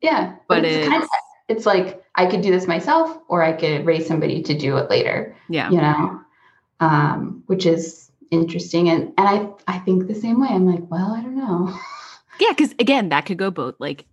Yeah, 0.00 0.36
But 0.48 0.64
it's, 0.64 0.88
kind 0.88 1.02
of, 1.02 1.08
it's 1.48 1.66
like 1.66 2.02
I 2.14 2.26
could 2.26 2.42
do 2.42 2.50
this 2.50 2.66
myself, 2.66 3.18
or 3.28 3.42
I 3.42 3.52
could 3.52 3.86
raise 3.86 4.06
somebody 4.06 4.42
to 4.42 4.56
do 4.56 4.76
it 4.76 4.90
later. 4.90 5.36
Yeah. 5.48 5.70
You 5.70 5.80
know, 5.80 6.20
um, 6.80 7.42
which 7.46 7.66
is 7.66 8.10
interesting, 8.30 8.88
and 8.88 9.12
and 9.18 9.28
I 9.28 9.48
I 9.66 9.78
think 9.78 10.06
the 10.06 10.14
same 10.14 10.40
way. 10.40 10.48
I'm 10.50 10.66
like, 10.66 10.90
well, 10.90 11.12
I 11.14 11.22
don't 11.22 11.36
know. 11.36 11.76
Yeah, 12.40 12.48
because 12.50 12.72
again, 12.80 13.10
that 13.10 13.26
could 13.26 13.38
go 13.38 13.52
both 13.52 13.76
like 13.78 14.06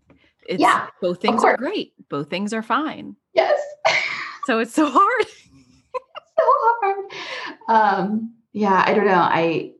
it's 0.47 0.62
Yeah, 0.62 0.86
both 1.02 1.21
things 1.21 1.43
are 1.43 1.58
great. 1.58 1.93
Both 2.08 2.30
things 2.30 2.54
are 2.54 2.62
fine. 2.62 3.15
Yes, 3.34 3.60
So 4.45 4.60
it's 4.60 4.76
so 4.76 4.88
hard. 4.91 5.26
so 6.39 6.46
hard. 6.82 7.06
Um, 7.67 8.34
yeah, 8.54 8.84
I 8.86 8.94
don't 8.94 9.06
know. 9.06 9.13
I 9.13 9.74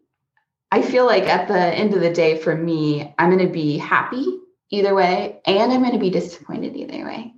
I 0.72 0.82
feel 0.82 1.06
like 1.06 1.24
at 1.24 1.48
the 1.48 1.60
end 1.60 1.94
of 1.94 2.02
the 2.02 2.14
day, 2.14 2.38
for 2.38 2.56
me, 2.56 3.14
I'm 3.20 3.30
going 3.30 3.46
to 3.46 3.52
be 3.52 3.78
happy 3.78 4.26
either 4.70 4.96
way, 4.96 5.42
and 5.46 5.72
I'm 5.72 5.82
going 5.82 5.94
to 5.94 6.00
be 6.00 6.10
disappointed 6.10 6.76
either 6.76 7.06
way. 7.06 7.34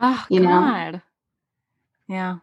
Oh 0.00 0.26
You 0.28 0.40
know? 0.40 0.48
God. 0.48 1.02
Yeah. 2.08 2.38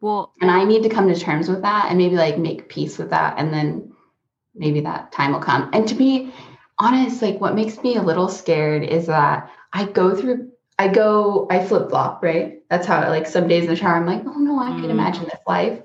Well, 0.00 0.34
and 0.40 0.50
I 0.50 0.64
need 0.64 0.82
to 0.84 0.88
come 0.88 1.08
to 1.08 1.18
terms 1.18 1.48
with 1.48 1.62
that 1.62 1.86
and 1.88 1.98
maybe 1.98 2.16
like 2.16 2.38
make 2.38 2.68
peace 2.68 2.98
with 2.98 3.10
that 3.10 3.34
and 3.38 3.52
then 3.52 3.92
maybe 4.54 4.80
that 4.80 5.10
time 5.10 5.32
will 5.32 5.40
come. 5.40 5.70
And 5.72 5.88
to 5.88 5.94
be 5.94 6.32
honest, 6.78 7.22
like 7.22 7.40
what 7.40 7.54
makes 7.54 7.82
me 7.82 7.96
a 7.96 8.02
little 8.02 8.28
scared 8.28 8.84
is 8.84 9.06
that 9.06 9.50
I 9.72 9.86
go 9.86 10.14
through 10.14 10.52
I 10.78 10.88
go 10.88 11.48
I 11.50 11.64
flip 11.64 11.88
flop, 11.88 12.22
right? 12.22 12.55
That's 12.68 12.86
how 12.86 13.08
like 13.08 13.26
some 13.26 13.48
days 13.48 13.64
in 13.64 13.70
the 13.70 13.76
shower 13.76 13.96
I'm 13.96 14.06
like, 14.06 14.22
"Oh 14.26 14.38
no, 14.38 14.58
I 14.58 14.70
could 14.80 14.90
Mm. 14.90 14.98
imagine 14.98 15.24
this 15.24 15.40
life." 15.46 15.78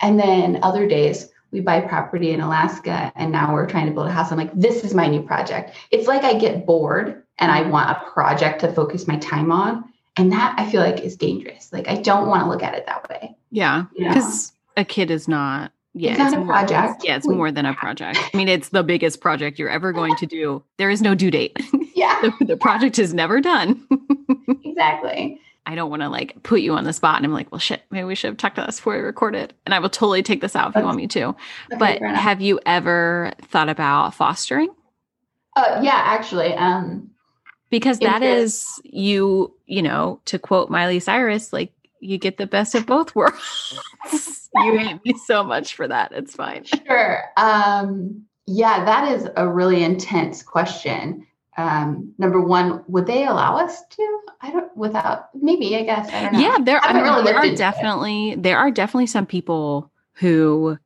And 0.00 0.18
then 0.18 0.60
other 0.62 0.86
days 0.86 1.30
we 1.50 1.60
buy 1.60 1.80
property 1.80 2.30
in 2.30 2.40
Alaska 2.40 3.10
and 3.16 3.32
now 3.32 3.52
we're 3.54 3.66
trying 3.66 3.86
to 3.86 3.92
build 3.92 4.06
a 4.06 4.12
house. 4.12 4.30
I'm 4.30 4.38
like, 4.38 4.52
"This 4.54 4.84
is 4.84 4.94
my 4.94 5.06
new 5.08 5.22
project." 5.22 5.74
It's 5.90 6.06
like 6.06 6.22
I 6.24 6.34
get 6.38 6.66
bored 6.66 7.22
and 7.38 7.50
I 7.50 7.62
want 7.62 7.90
a 7.90 8.10
project 8.12 8.60
to 8.60 8.72
focus 8.72 9.06
my 9.08 9.16
time 9.18 9.50
on. 9.50 9.84
And 10.16 10.32
that 10.32 10.54
I 10.58 10.68
feel 10.68 10.80
like 10.82 11.00
is 11.00 11.16
dangerous. 11.16 11.72
Like 11.72 11.88
I 11.88 11.94
don't 11.96 12.26
want 12.28 12.42
to 12.42 12.48
look 12.48 12.62
at 12.62 12.74
it 12.74 12.86
that 12.86 13.08
way. 13.08 13.36
yeah, 13.50 13.84
You 13.94 14.04
know? 14.04 14.14
because 14.14 14.52
a 14.76 14.84
kid 14.84 15.10
is 15.10 15.26
not. 15.28 15.72
Yeah, 15.94 16.10
It's 16.10 16.18
not 16.18 16.34
a 16.34 16.36
more- 16.38 16.46
project. 16.46 17.02
Yeah, 17.04 17.16
it's 17.16 17.26
more 17.26 17.50
than 17.50 17.66
a 17.66 17.74
project. 17.74 18.18
I 18.32 18.36
mean, 18.36 18.48
it's 18.48 18.68
the 18.68 18.82
biggest 18.84 19.20
project 19.20 19.58
you're 19.58 19.70
ever 19.70 19.92
going 19.92 20.14
to 20.16 20.26
do. 20.26 20.62
There 20.76 20.90
is 20.90 21.00
no 21.02 21.14
due 21.14 21.30
date. 21.30 21.56
Yeah. 21.94 22.20
the, 22.38 22.44
the 22.44 22.56
project 22.56 22.96
is 23.00 23.12
never 23.12 23.40
done. 23.40 23.84
Exactly. 24.64 25.40
I 25.68 25.74
don't 25.74 25.90
want 25.90 26.00
to 26.00 26.08
like 26.08 26.42
put 26.42 26.62
you 26.62 26.72
on 26.72 26.84
the 26.84 26.94
spot 26.94 27.18
and 27.18 27.26
I'm 27.26 27.32
like, 27.34 27.52
well, 27.52 27.58
shit, 27.58 27.82
maybe 27.90 28.04
we 28.04 28.14
should 28.14 28.28
have 28.28 28.38
talked 28.38 28.56
to 28.56 28.62
this 28.62 28.76
before 28.76 28.94
we 28.94 29.00
recorded. 29.00 29.52
And 29.66 29.74
I 29.74 29.80
will 29.80 29.90
totally 29.90 30.22
take 30.22 30.40
this 30.40 30.56
out 30.56 30.70
if 30.70 30.76
you 30.76 30.82
want 30.82 30.96
me 30.96 31.06
to. 31.08 31.24
Okay, 31.26 31.36
But 31.78 32.00
have 32.00 32.40
you 32.40 32.58
ever 32.64 33.32
thought 33.42 33.68
about 33.68 34.14
fostering? 34.14 34.70
uh, 35.56 35.80
yeah, 35.82 36.00
actually, 36.06 36.54
um, 36.54 37.10
Because 37.68 37.98
that 37.98 38.22
is 38.22 38.80
you, 38.82 39.54
you 39.66 39.82
know, 39.82 40.22
to 40.24 40.38
quote 40.38 40.70
Miley 40.70 41.00
Cyrus, 41.00 41.52
like 41.52 41.72
you 42.00 42.16
get 42.16 42.38
the 42.38 42.46
best 42.46 42.74
of 42.74 42.86
both 42.86 43.14
worlds. 43.14 43.78
you 44.54 44.78
hate 44.78 45.04
me 45.04 45.14
so 45.26 45.44
much 45.44 45.74
for 45.74 45.86
that. 45.86 46.12
It's 46.12 46.34
fine. 46.34 46.64
sure. 46.64 47.24
Um, 47.36 48.24
yeah, 48.46 48.86
that 48.86 49.12
is 49.12 49.28
a 49.36 49.46
really 49.46 49.84
intense 49.84 50.42
question. 50.42 51.26
Um, 51.58 52.14
number 52.18 52.40
one, 52.40 52.84
would 52.86 53.06
they 53.06 53.26
allow 53.26 53.56
us 53.58 53.84
to? 53.88 54.20
I 54.40 54.52
don't. 54.52 54.74
Without 54.76 55.28
maybe, 55.34 55.76
I 55.76 55.82
guess. 55.82 56.08
I 56.10 56.22
don't 56.22 56.32
know. 56.34 56.38
Yeah, 56.38 56.56
there, 56.62 56.80
I 56.82 56.92
mean, 56.92 57.02
really 57.02 57.24
there 57.24 57.34
are 57.36 57.42
into 57.42 57.54
it. 57.54 57.58
definitely 57.58 58.36
there 58.38 58.56
are 58.56 58.70
definitely 58.70 59.08
some 59.08 59.26
people 59.26 59.90
who 60.12 60.78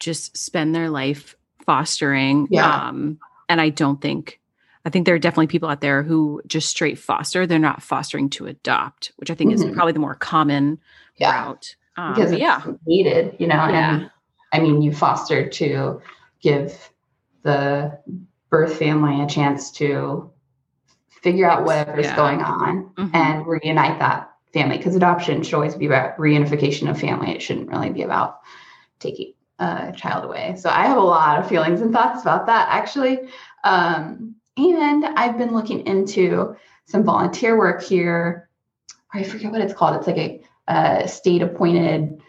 just 0.00 0.36
spend 0.36 0.72
their 0.74 0.88
life 0.88 1.34
fostering. 1.66 2.46
Yeah. 2.50 2.88
Um, 2.88 3.18
and 3.48 3.60
I 3.60 3.70
don't 3.70 4.00
think 4.00 4.40
I 4.84 4.90
think 4.90 5.04
there 5.06 5.14
are 5.16 5.18
definitely 5.18 5.48
people 5.48 5.68
out 5.68 5.80
there 5.80 6.04
who 6.04 6.40
just 6.46 6.68
straight 6.68 6.98
foster. 6.98 7.44
They're 7.46 7.58
not 7.58 7.82
fostering 7.82 8.30
to 8.30 8.46
adopt, 8.46 9.10
which 9.16 9.30
I 9.30 9.34
think 9.34 9.52
is 9.52 9.64
Mhm. 9.64 9.74
probably 9.74 9.92
the 9.94 9.98
more 9.98 10.14
common 10.14 10.78
Yeah, 11.16 11.46
route. 11.46 11.74
Um, 11.96 12.14
because 12.14 12.30
it's 12.30 12.40
yeah, 12.40 12.62
needed. 12.86 13.34
You 13.40 13.48
know. 13.48 13.66
Yeah. 13.68 13.94
And 13.96 14.10
I 14.52 14.60
mean, 14.60 14.80
you 14.80 14.92
foster 14.92 15.48
to 15.48 16.00
give 16.40 16.90
the 17.42 17.98
birth 18.54 18.78
family 18.78 19.20
a 19.20 19.26
chance 19.26 19.72
to 19.72 20.30
figure 21.08 21.50
out 21.50 21.64
whatever's 21.64 22.06
Yeah. 22.06 22.16
going 22.16 22.40
on 22.40 22.90
Mhm. 22.96 23.10
and 23.12 23.46
reunite 23.46 23.98
that 23.98 24.30
family 24.52 24.76
because 24.76 24.94
adoption 24.94 25.42
should 25.42 25.54
always 25.54 25.74
be 25.74 25.86
about 25.86 26.16
reunification 26.18 26.88
of 26.88 27.00
family. 27.00 27.32
It 27.32 27.42
shouldn't 27.42 27.68
really 27.68 27.90
be 27.90 28.02
about 28.02 28.38
taking 29.00 29.32
a 29.58 29.92
child 29.92 30.24
away. 30.24 30.54
So 30.56 30.70
i 30.70 30.86
have 30.86 30.98
a 30.98 31.10
lot 31.16 31.38
of 31.40 31.48
feelings 31.48 31.80
and 31.80 31.92
thoughts 31.92 32.22
about 32.22 32.46
that 32.46 32.68
actually. 32.70 33.28
Um, 33.64 34.36
and 34.56 35.04
i've 35.04 35.36
been 35.36 35.52
looking 35.52 35.84
into 35.86 36.54
some 36.84 37.02
volunteer 37.02 37.58
work 37.58 37.82
here. 37.82 38.48
I 39.12 39.24
forget 39.24 39.50
what 39.50 39.62
it's 39.62 39.74
called. 39.74 39.96
It's 39.96 40.06
like 40.06 40.22
a, 40.28 40.40
a 40.68 41.08
state 41.08 41.42
appointed 41.42 42.20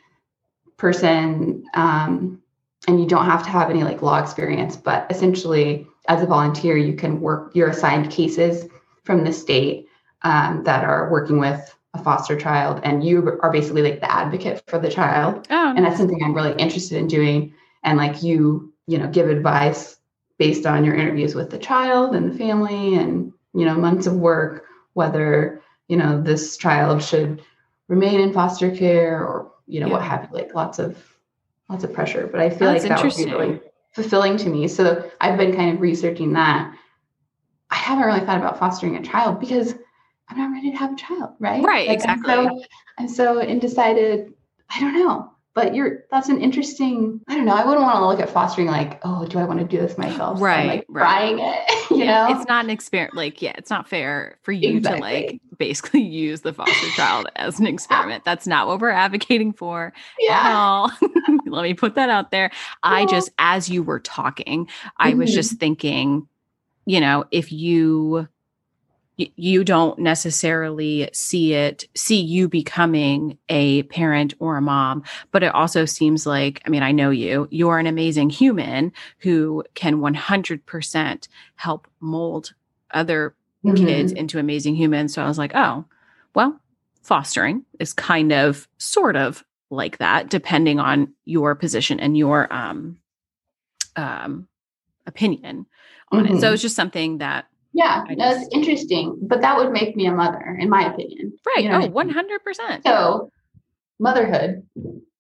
person 0.78 1.66
um, 1.76 2.42
and 2.88 3.00
you 3.00 3.06
don't 3.06 3.26
have 3.26 3.44
to 3.44 3.50
have 3.50 3.70
any 3.70 3.84
like 3.84 4.02
law 4.02 4.20
experience 4.20 4.76
but 4.76 5.06
essentially 5.12 5.88
as 6.08 6.22
a 6.22 6.26
volunteer 6.26 6.78
you 6.78 6.94
can 6.96 7.20
work 7.22 7.52
you're 7.56 7.70
assigned 7.70 8.12
cases 8.12 8.66
from 9.04 9.24
the 9.24 9.34
state 9.34 9.88
um, 10.24 10.64
that 10.64 10.84
are 10.84 11.12
working 11.12 11.40
with 11.40 11.76
a 11.94 12.04
foster 12.04 12.38
child 12.38 12.80
and 12.84 13.04
you 13.04 13.40
are 13.42 13.52
basically 13.52 13.82
like 13.82 14.00
the 14.02 14.12
advocate 14.12 14.62
for 14.68 14.80
the 14.80 14.90
child. 14.90 15.48
Oh, 15.50 15.74
and 15.76 15.86
that's 15.86 15.98
something 15.98 16.22
i'm 16.24 16.34
really 16.34 16.54
interested 16.60 16.98
in 16.98 17.08
doing 17.08 17.54
and 17.84 17.98
like 17.98 18.22
you 18.24 18.74
you 18.88 18.98
know 18.98 19.08
give 19.08 19.30
advice 19.30 19.98
based 20.38 20.66
on 20.66 20.84
your 20.84 20.96
interviews 20.96 21.34
with 21.36 21.50
the 21.50 21.58
child 21.58 22.16
and 22.16 22.32
the 22.32 22.38
family 22.38 22.96
and 22.96 23.32
you 23.54 23.66
know 23.66 23.76
months 23.76 24.08
of 24.08 24.16
work 24.16 24.66
whether 24.94 25.62
you 25.88 25.96
know 25.98 26.22
this 26.22 26.58
child 26.58 27.02
should 27.02 27.42
remain 27.88 28.20
in 28.20 28.34
foster 28.34 28.76
care 28.76 29.20
or 29.24 29.52
you 29.68 29.80
know 29.80 29.88
what 29.88 30.02
have 30.02 30.24
you 30.24 30.38
like 30.38 30.54
lots 30.54 30.80
of 30.80 30.98
lots 31.70 31.84
of 31.84 31.94
pressure. 31.94 32.28
But 32.28 32.42
i 32.42 32.50
feel 32.50 32.68
Oh, 32.68 32.74
like 32.74 32.82
that's 32.84 33.02
that 33.02 33.04
would 33.06 33.16
be 33.16 33.24
interesting. 33.24 33.32
really 33.32 33.62
fulfilling 33.96 34.38
to 34.38 34.50
me. 34.50 34.68
So 34.68 35.10
i've 35.22 35.38
been 35.38 35.56
kind 35.56 35.74
of 35.74 35.82
researching 35.82 36.34
that. 36.34 36.74
I 37.72 37.76
haven't 37.76 38.06
really 38.06 38.20
thought 38.20 38.38
about 38.38 38.60
fostering 38.60 38.96
a 38.98 39.02
child 39.02 39.40
because 39.40 39.74
i'm 40.30 40.38
not 40.38 40.52
ready 40.52 40.72
to 40.72 40.78
have 40.78 40.94
a 40.94 40.96
child 40.96 41.32
right? 41.40 41.64
Right, 41.64 41.88
Like, 41.88 42.08
I'm 42.08 42.24
so, 42.24 42.62
I'm 43.00 43.08
so 43.08 43.42
undecided. 43.42 44.34
I 44.70 44.80
don't 44.80 44.94
know 44.96 45.32
but 45.56 45.74
you're 45.74 46.04
that's 46.12 46.30
an 46.30 46.42
interesting 46.42 47.22
i 47.28 47.36
don't 47.36 47.46
know. 47.46 47.56
I 47.56 47.66
wouldn't 47.66 47.82
want 47.82 47.98
to 47.98 48.08
look 48.08 48.20
at 48.20 48.30
fostering 48.30 48.68
like 48.68 49.00
oh 49.04 49.26
do 49.26 49.40
i 49.40 49.46
want 49.46 49.60
to 49.60 49.66
do 49.66 49.78
this 49.78 49.98
myself? 49.98 50.38
So 50.38 50.44
Right, 50.44 50.68
like 50.68 50.86
right. 50.90 51.02
trying 51.02 51.40
it 51.40 51.60
you 52.06 52.12
know, 52.12 52.40
it's 52.40 52.48
not 52.48 52.64
an 52.64 52.70
experiment. 52.72 53.16
Like, 53.16 53.42
yeah, 53.42 53.54
it's 53.58 53.70
not 53.70 53.88
fair 53.88 54.38
for 54.44 54.52
you 54.52 54.78
exactly. 54.78 55.00
to 55.00 55.04
like 55.04 55.42
basically 55.58 56.02
use 56.04 56.42
the 56.42 56.54
foster 56.54 56.90
child 56.92 57.28
as 57.36 57.60
an 57.60 57.68
experiment. 57.68 58.24
That's 58.26 58.48
not 58.48 58.68
what 58.68 58.80
we're 58.80 58.90
advocating 58.90 59.54
for. 59.54 59.94
Yeah. 60.20 60.88
Let 61.46 61.64
me 61.64 61.74
put 61.74 61.96
that 61.96 62.10
out 62.10 62.32
there. 62.32 62.52
I 62.84 63.06
just, 63.06 63.32
as 63.38 63.70
you 63.70 63.84
were 63.84 64.00
talking, 64.00 64.70
I 64.98 65.12
mm-hmm. 65.12 65.20
was 65.20 65.34
just 65.34 65.60
thinking, 65.60 66.28
you 66.86 67.00
know, 67.00 67.26
if 67.32 67.52
you 67.52 68.28
you 69.18 69.64
don't 69.64 69.98
necessarily 70.00 71.10
see 71.14 71.54
it 71.54 71.86
see 71.96 72.20
you 72.20 72.48
becoming 72.48 73.38
a 73.50 73.84
parent 73.84 74.34
or 74.40 74.58
a 74.58 74.62
mom 74.62 75.04
but 75.32 75.44
it 75.44 75.54
also 75.54 75.86
seems 75.86 76.26
like 76.26 76.62
i 76.66 76.70
mean 76.70 76.84
i 76.84 76.92
know 76.92 77.10
you 77.10 77.48
you're 77.52 77.80
an 77.80 77.88
amazing 77.88 78.30
human 78.30 78.92
who 79.20 79.64
can 79.74 80.00
100% 80.00 81.28
help 81.56 81.88
mold 82.00 82.54
other 82.92 83.34
mm-hmm. 83.64 83.86
kids 83.86 84.12
into 84.12 84.40
amazing 84.40 84.76
humans 84.76 85.14
so 85.14 85.24
i 85.24 85.28
was 85.28 85.38
like 85.38 85.52
oh 85.56 85.86
well 86.34 86.60
fostering 87.02 87.64
is 87.80 87.94
kind 87.94 88.34
of 88.34 88.68
sort 88.78 89.16
of 89.16 89.44
like 89.70 89.98
that 89.98 90.30
depending 90.30 90.80
on 90.80 91.14
your 91.26 91.56
position 91.56 92.00
and 92.00 92.18
your 92.18 92.52
um 92.54 92.98
um 93.96 94.48
opinion 95.08 95.66
on 96.12 96.26
mm-hmm. 96.26 96.36
it 96.36 96.42
so 96.42 96.52
it's 96.52 96.62
just 96.62 96.76
something 96.76 97.20
that 97.20 97.46
yeah, 97.76 98.06
that's 98.18 98.48
interesting. 98.54 99.18
But 99.22 99.42
that 99.42 99.58
would 99.58 99.72
make 99.72 99.98
me 99.98 100.06
a 100.06 100.12
mother, 100.14 100.58
in 100.58 100.70
my 100.70 100.92
opinion. 100.94 101.34
Right. 101.46 101.66
You 101.66 101.70
know 101.70 101.82
oh, 101.82 101.88
one 101.88 102.08
hundred 102.10 102.42
percent. 102.42 102.84
So, 102.86 103.30
motherhood 104.00 104.66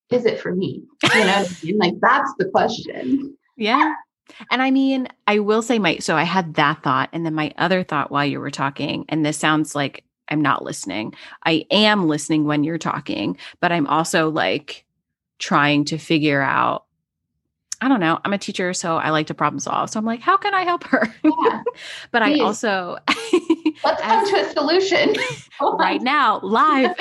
is 0.10 0.26
it 0.26 0.39
for 0.39 0.56
me? 0.56 0.84
You 1.04 1.26
know, 1.26 1.46
I 1.46 1.48
mean? 1.63 1.78
like 1.78 1.94
that's 2.00 2.34
the 2.39 2.46
question. 2.46 3.38
Yeah. 3.58 3.94
And 4.50 4.62
I 4.62 4.72
mean, 4.72 5.10
I 5.28 5.39
will 5.39 5.62
say 5.62 5.80
my 5.80 5.98
so 5.98 6.15
I 6.15 6.24
had 6.24 6.54
that 6.54 6.82
thought, 6.82 7.10
and 7.12 7.26
then 7.26 7.36
my 7.36 7.54
other 7.58 7.84
thought 7.84 8.10
while 8.10 8.26
you 8.26 8.39
were 8.39 8.52
talking, 8.52 9.04
and 9.10 9.26
this 9.26 9.38
sounds 9.38 9.76
like 9.76 10.06
I'm 10.30 10.41
not 10.41 10.63
listening. 10.63 11.13
I 11.44 11.65
am 11.72 12.08
listening 12.08 12.46
when 12.46 12.63
you're 12.63 12.78
talking, 12.78 13.38
but 13.60 13.74
I'm 13.74 13.86
also 13.88 14.30
like 14.30 14.86
trying 15.39 15.84
to 15.86 15.98
figure 15.98 16.41
out 16.41 16.85
I 17.81 17.88
don't 17.88 17.99
know. 17.99 18.19
I'm 18.23 18.33
a 18.33 18.38
teacher, 18.38 18.73
so 18.73 18.97
I 18.97 19.09
like 19.09 19.27
to 19.27 19.33
problem 19.33 19.59
solve. 19.59 19.89
So 19.89 19.99
I'm 19.99 20.05
like, 20.05 20.21
how 20.21 20.38
can 20.38 20.53
I 20.53 20.63
help 20.63 20.83
her? 20.85 21.13
Yeah, 21.23 21.63
but 22.11 22.23
please. 22.23 22.41
I 22.41 22.43
also 22.43 22.97
let's 23.83 24.01
come 24.01 24.29
to 24.29 24.41
a 24.41 24.51
solution 24.51 25.15
right 25.77 26.01
now, 26.01 26.39
live. 26.41 26.95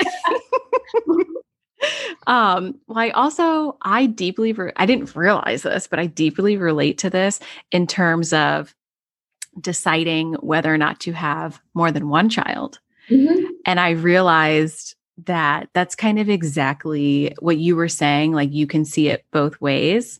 um, 2.27 2.79
well, 2.87 2.97
I 2.97 3.09
also 3.11 3.77
I 3.81 4.05
deeply 4.05 4.53
re- 4.53 4.73
I 4.75 4.85
didn't 4.85 5.15
realize 5.15 5.63
this, 5.63 5.87
but 5.87 5.99
I 5.99 6.07
deeply 6.07 6.57
relate 6.57 6.97
to 6.99 7.09
this 7.09 7.39
in 7.71 7.87
terms 7.87 8.33
of 8.33 8.75
deciding 9.59 10.33
whether 10.35 10.73
or 10.73 10.77
not 10.77 10.99
to 11.01 11.13
have 11.13 11.61
more 11.73 11.91
than 11.91 12.09
one 12.09 12.29
child. 12.29 12.79
Mm-hmm. 13.09 13.45
And 13.65 13.79
I 13.79 13.91
realized 13.91 14.95
that 15.25 15.69
that's 15.73 15.95
kind 15.95 16.19
of 16.19 16.29
exactly 16.29 17.33
what 17.39 17.57
you 17.57 17.75
were 17.75 17.87
saying. 17.87 18.33
Like 18.33 18.51
you 18.51 18.67
can 18.67 18.83
see 18.83 19.07
it 19.09 19.25
both 19.31 19.59
ways. 19.61 20.19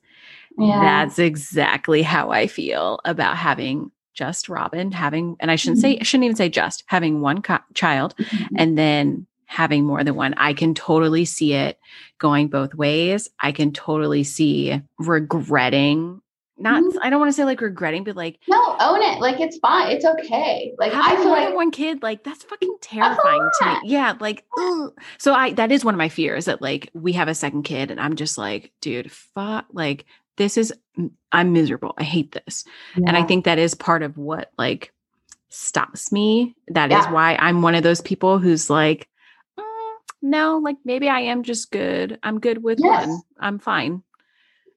Yeah. 0.57 0.81
That's 0.81 1.19
exactly 1.19 2.01
how 2.01 2.31
I 2.31 2.47
feel 2.47 2.99
about 3.05 3.37
having 3.37 3.91
just 4.13 4.47
Robin, 4.47 4.91
having, 4.91 5.35
and 5.39 5.51
I 5.51 5.57
shouldn't 5.57 5.79
mm-hmm. 5.79 5.93
say, 5.93 5.99
I 5.99 6.03
shouldn't 6.03 6.25
even 6.25 6.35
say 6.37 6.49
just 6.49 6.83
having 6.87 7.21
one 7.21 7.41
co- 7.41 7.59
child 7.73 8.15
mm-hmm. 8.17 8.55
and 8.57 8.77
then 8.77 9.27
having 9.45 9.85
more 9.85 10.03
than 10.03 10.15
one. 10.15 10.33
I 10.35 10.53
can 10.53 10.73
totally 10.73 11.25
see 11.25 11.53
it 11.53 11.77
going 12.17 12.47
both 12.47 12.73
ways. 12.73 13.29
I 13.39 13.51
can 13.51 13.73
totally 13.73 14.23
see 14.23 14.81
regretting 14.97 16.21
not 16.57 16.81
mm-hmm. 16.81 16.99
I 17.01 17.09
don't 17.09 17.19
want 17.19 17.29
to 17.29 17.33
say 17.33 17.43
like 17.43 17.59
regretting, 17.59 18.05
but 18.05 18.15
like 18.15 18.39
no, 18.47 18.77
own 18.79 19.01
it. 19.01 19.19
Like 19.19 19.41
it's 19.41 19.57
fine. 19.57 19.91
It's 19.91 20.05
okay. 20.05 20.73
Like 20.77 20.93
I 20.93 21.17
feel 21.17 21.29
like 21.29 21.53
one 21.53 21.71
kid, 21.71 22.01
like 22.01 22.23
that's 22.23 22.43
fucking 22.43 22.77
terrifying 22.81 23.49
to 23.59 23.65
me. 23.65 23.79
Yeah, 23.83 24.13
like 24.21 24.45
ugh. 24.57 24.93
so 25.17 25.33
I 25.33 25.51
that 25.53 25.71
is 25.73 25.83
one 25.83 25.93
of 25.93 25.97
my 25.97 26.07
fears 26.07 26.45
that 26.45 26.61
like 26.61 26.89
we 26.93 27.11
have 27.13 27.27
a 27.27 27.35
second 27.35 27.63
kid 27.63 27.91
and 27.91 27.99
I'm 27.99 28.15
just 28.15 28.37
like, 28.37 28.71
dude, 28.79 29.11
fuck 29.11 29.65
like 29.73 30.05
this 30.38 30.58
is 30.58 30.74
i'm 31.32 31.54
miserable. 31.54 31.93
I 31.98 32.04
hate 32.04 32.32
this. 32.32 32.63
Yeah. 32.95 33.06
and 33.08 33.17
i 33.17 33.24
think 33.24 33.45
that 33.45 33.60
is 33.60 33.76
part 33.76 34.04
of 34.04 34.17
what 34.17 34.52
like 34.58 34.93
stops 35.50 36.12
me. 36.12 36.56
That 36.69 36.91
yeah. 36.91 37.02
is 37.02 37.13
why 37.13 37.36
i'm 37.36 37.62
one 37.62 37.76
of 37.76 37.84
those 37.84 38.02
people 38.02 38.39
who's 38.39 38.69
like 38.69 39.08
mm, 39.60 39.93
no 40.21 40.60
like 40.63 40.78
maybe 40.86 41.10
i 41.10 41.19
am 41.21 41.43
just 41.43 41.71
good. 41.71 42.19
I'm 42.24 42.39
good 42.39 42.63
with 42.63 42.80
yes. 42.82 43.08
one 43.08 43.21
i'm 43.39 43.60
fine. 43.60 44.04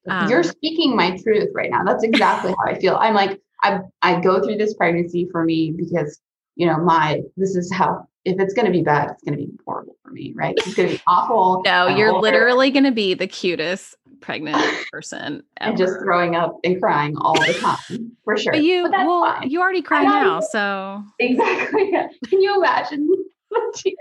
Um, 0.09 0.31
you're 0.31 0.43
speaking 0.43 0.97
my 0.97 1.19
truth 1.19 1.51
right 1.55 1.71
now. 1.71 1.85
That's 1.85 2.05
exactly 2.05 2.53
how 2.53 2.73
i 2.73 2.79
feel. 2.79 2.97
I'm 2.97 3.15
like 3.15 3.41
i 3.63 3.81
i 4.03 4.21
go 4.21 4.43
through 4.43 4.57
this 4.57 4.75
pregnancy 4.75 5.29
for 5.31 5.45
me 5.45 5.73
because 5.77 6.21
you 6.57 6.67
know 6.67 6.79
my 6.79 7.23
this 7.37 7.57
is 7.57 7.73
how 7.73 8.07
if 8.25 8.39
it's 8.41 8.53
going 8.53 8.67
to 8.67 8.73
be 8.73 8.83
bad 8.83 9.11
it's 9.11 9.23
going 9.23 9.39
to 9.39 9.45
be 9.45 9.51
horrible 9.65 9.97
for 10.03 10.11
me 10.11 10.33
right? 10.37 10.55
It's 10.59 10.75
going 10.75 10.91
to 10.91 10.95
be 10.97 11.03
awful 11.07 11.63
no 11.65 11.89
you're 11.89 12.13
literally 12.13 12.71
going 12.71 12.85
to 12.85 12.93
be 12.93 13.15
the 13.15 13.27
cutest 13.27 13.97
pregnant 14.21 14.57
person 14.91 15.43
ever. 15.61 15.71
and 15.71 15.79
just 15.79 15.95
throwing 16.01 16.35
up 16.37 16.57
and 16.65 16.81
crying 16.81 17.17
all 17.19 17.35
the 17.35 17.55
time 17.61 18.13
for 18.25 18.37
sure. 18.37 18.53
But 18.53 18.63
you, 18.63 18.83
but 18.85 19.07
well, 19.07 19.23
fine. 19.25 19.51
you 19.51 19.61
already 19.61 19.83
cry 19.83 20.03
now, 20.03 20.41
so 20.41 21.03
exactly. 21.19 21.91
Can 22.27 22.41
you 22.41 22.57
imagine 22.57 23.09
the 23.51 23.73
tears? 23.75 23.97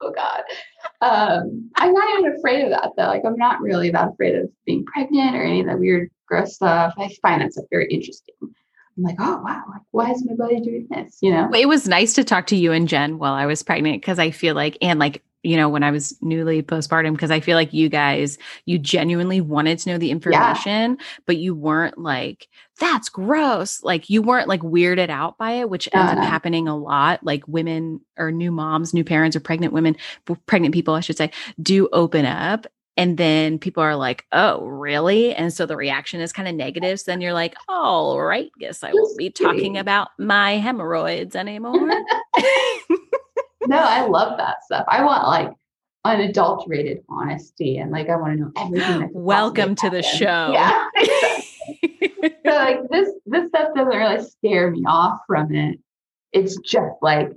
Oh 0.00 0.12
God. 0.14 0.42
Um, 1.00 1.70
I'm 1.76 1.92
not 1.92 2.18
even 2.18 2.36
afraid 2.36 2.64
of 2.64 2.70
that 2.70 2.90
though. 2.96 3.06
Like 3.06 3.22
I'm 3.24 3.36
not 3.36 3.60
really 3.60 3.90
that 3.90 4.08
afraid 4.08 4.34
of 4.36 4.50
being 4.66 4.84
pregnant 4.84 5.36
or 5.36 5.42
any 5.42 5.60
of 5.60 5.66
that 5.66 5.78
weird, 5.78 6.10
gross 6.26 6.56
stuff. 6.56 6.94
I 6.98 7.10
find 7.22 7.40
that 7.40 7.52
stuff 7.52 7.64
very 7.70 7.86
interesting. 7.90 8.34
I'm 8.96 9.02
like, 9.02 9.16
oh 9.18 9.42
wow, 9.42 9.62
like 9.70 9.82
why 9.90 10.10
is 10.10 10.24
my 10.24 10.34
body 10.34 10.60
doing 10.60 10.86
this? 10.90 11.18
You 11.20 11.32
know. 11.32 11.50
It 11.52 11.66
was 11.66 11.88
nice 11.88 12.14
to 12.14 12.24
talk 12.24 12.46
to 12.48 12.56
you 12.56 12.72
and 12.72 12.88
Jen 12.88 13.18
while 13.18 13.34
I 13.34 13.46
was 13.46 13.62
pregnant 13.62 14.00
because 14.00 14.18
I 14.18 14.30
feel 14.30 14.54
like, 14.54 14.78
and 14.80 14.98
like 14.98 15.22
you 15.44 15.58
know, 15.58 15.68
when 15.68 15.82
I 15.82 15.90
was 15.90 16.16
newly 16.22 16.62
postpartum, 16.62 17.12
because 17.12 17.30
I 17.30 17.38
feel 17.38 17.54
like 17.54 17.72
you 17.72 17.90
guys, 17.90 18.38
you 18.64 18.78
genuinely 18.78 19.42
wanted 19.42 19.78
to 19.80 19.90
know 19.90 19.98
the 19.98 20.10
information, 20.10 20.96
yeah. 20.98 21.06
but 21.26 21.36
you 21.36 21.54
weren't 21.54 21.98
like, 21.98 22.48
that's 22.80 23.10
gross. 23.10 23.82
Like 23.82 24.08
you 24.08 24.22
weren't 24.22 24.48
like 24.48 24.62
weirded 24.62 25.10
out 25.10 25.36
by 25.36 25.52
it, 25.52 25.68
which 25.68 25.88
ends 25.92 26.12
uh, 26.12 26.16
up 26.16 26.24
happening 26.24 26.66
a 26.66 26.76
lot. 26.76 27.22
Like 27.22 27.46
women 27.46 28.00
or 28.16 28.32
new 28.32 28.50
moms, 28.50 28.94
new 28.94 29.04
parents, 29.04 29.36
or 29.36 29.40
pregnant 29.40 29.74
women, 29.74 29.96
pregnant 30.46 30.72
people, 30.72 30.94
I 30.94 31.00
should 31.00 31.18
say, 31.18 31.30
do 31.62 31.90
open 31.92 32.24
up. 32.24 32.66
And 32.96 33.18
then 33.18 33.58
people 33.58 33.82
are 33.82 33.96
like, 33.96 34.24
oh, 34.30 34.64
really? 34.66 35.34
And 35.34 35.52
so 35.52 35.66
the 35.66 35.76
reaction 35.76 36.20
is 36.20 36.32
kind 36.32 36.46
of 36.46 36.54
negative. 36.54 37.00
So 37.00 37.10
then 37.10 37.20
you're 37.20 37.32
like, 37.32 37.56
all 37.68 38.20
right, 38.20 38.50
guess 38.58 38.84
I 38.84 38.92
won't 38.92 39.18
be 39.18 39.30
talking 39.30 39.76
about 39.76 40.08
my 40.18 40.58
hemorrhoids 40.58 41.34
anymore. 41.34 41.74
no, 43.66 43.78
I 43.78 44.06
love 44.06 44.38
that 44.38 44.62
stuff. 44.64 44.84
I 44.88 45.02
want 45.02 45.26
like 45.26 45.50
unadulterated 46.04 47.02
honesty 47.08 47.78
and 47.78 47.90
like 47.90 48.08
I 48.08 48.16
want 48.16 48.34
to 48.34 48.40
know 48.42 48.52
everything. 48.56 49.10
Welcome 49.12 49.74
to 49.76 49.90
the 49.90 50.02
show. 50.02 50.52
Yeah. 50.52 50.86
so 52.44 52.50
like 52.50 52.78
this 52.90 53.10
this 53.26 53.48
stuff 53.48 53.74
doesn't 53.74 53.96
really 53.96 54.22
scare 54.24 54.70
me 54.70 54.84
off 54.86 55.20
from 55.26 55.52
it. 55.52 55.80
It's 56.32 56.56
just 56.58 56.94
like 57.02 57.30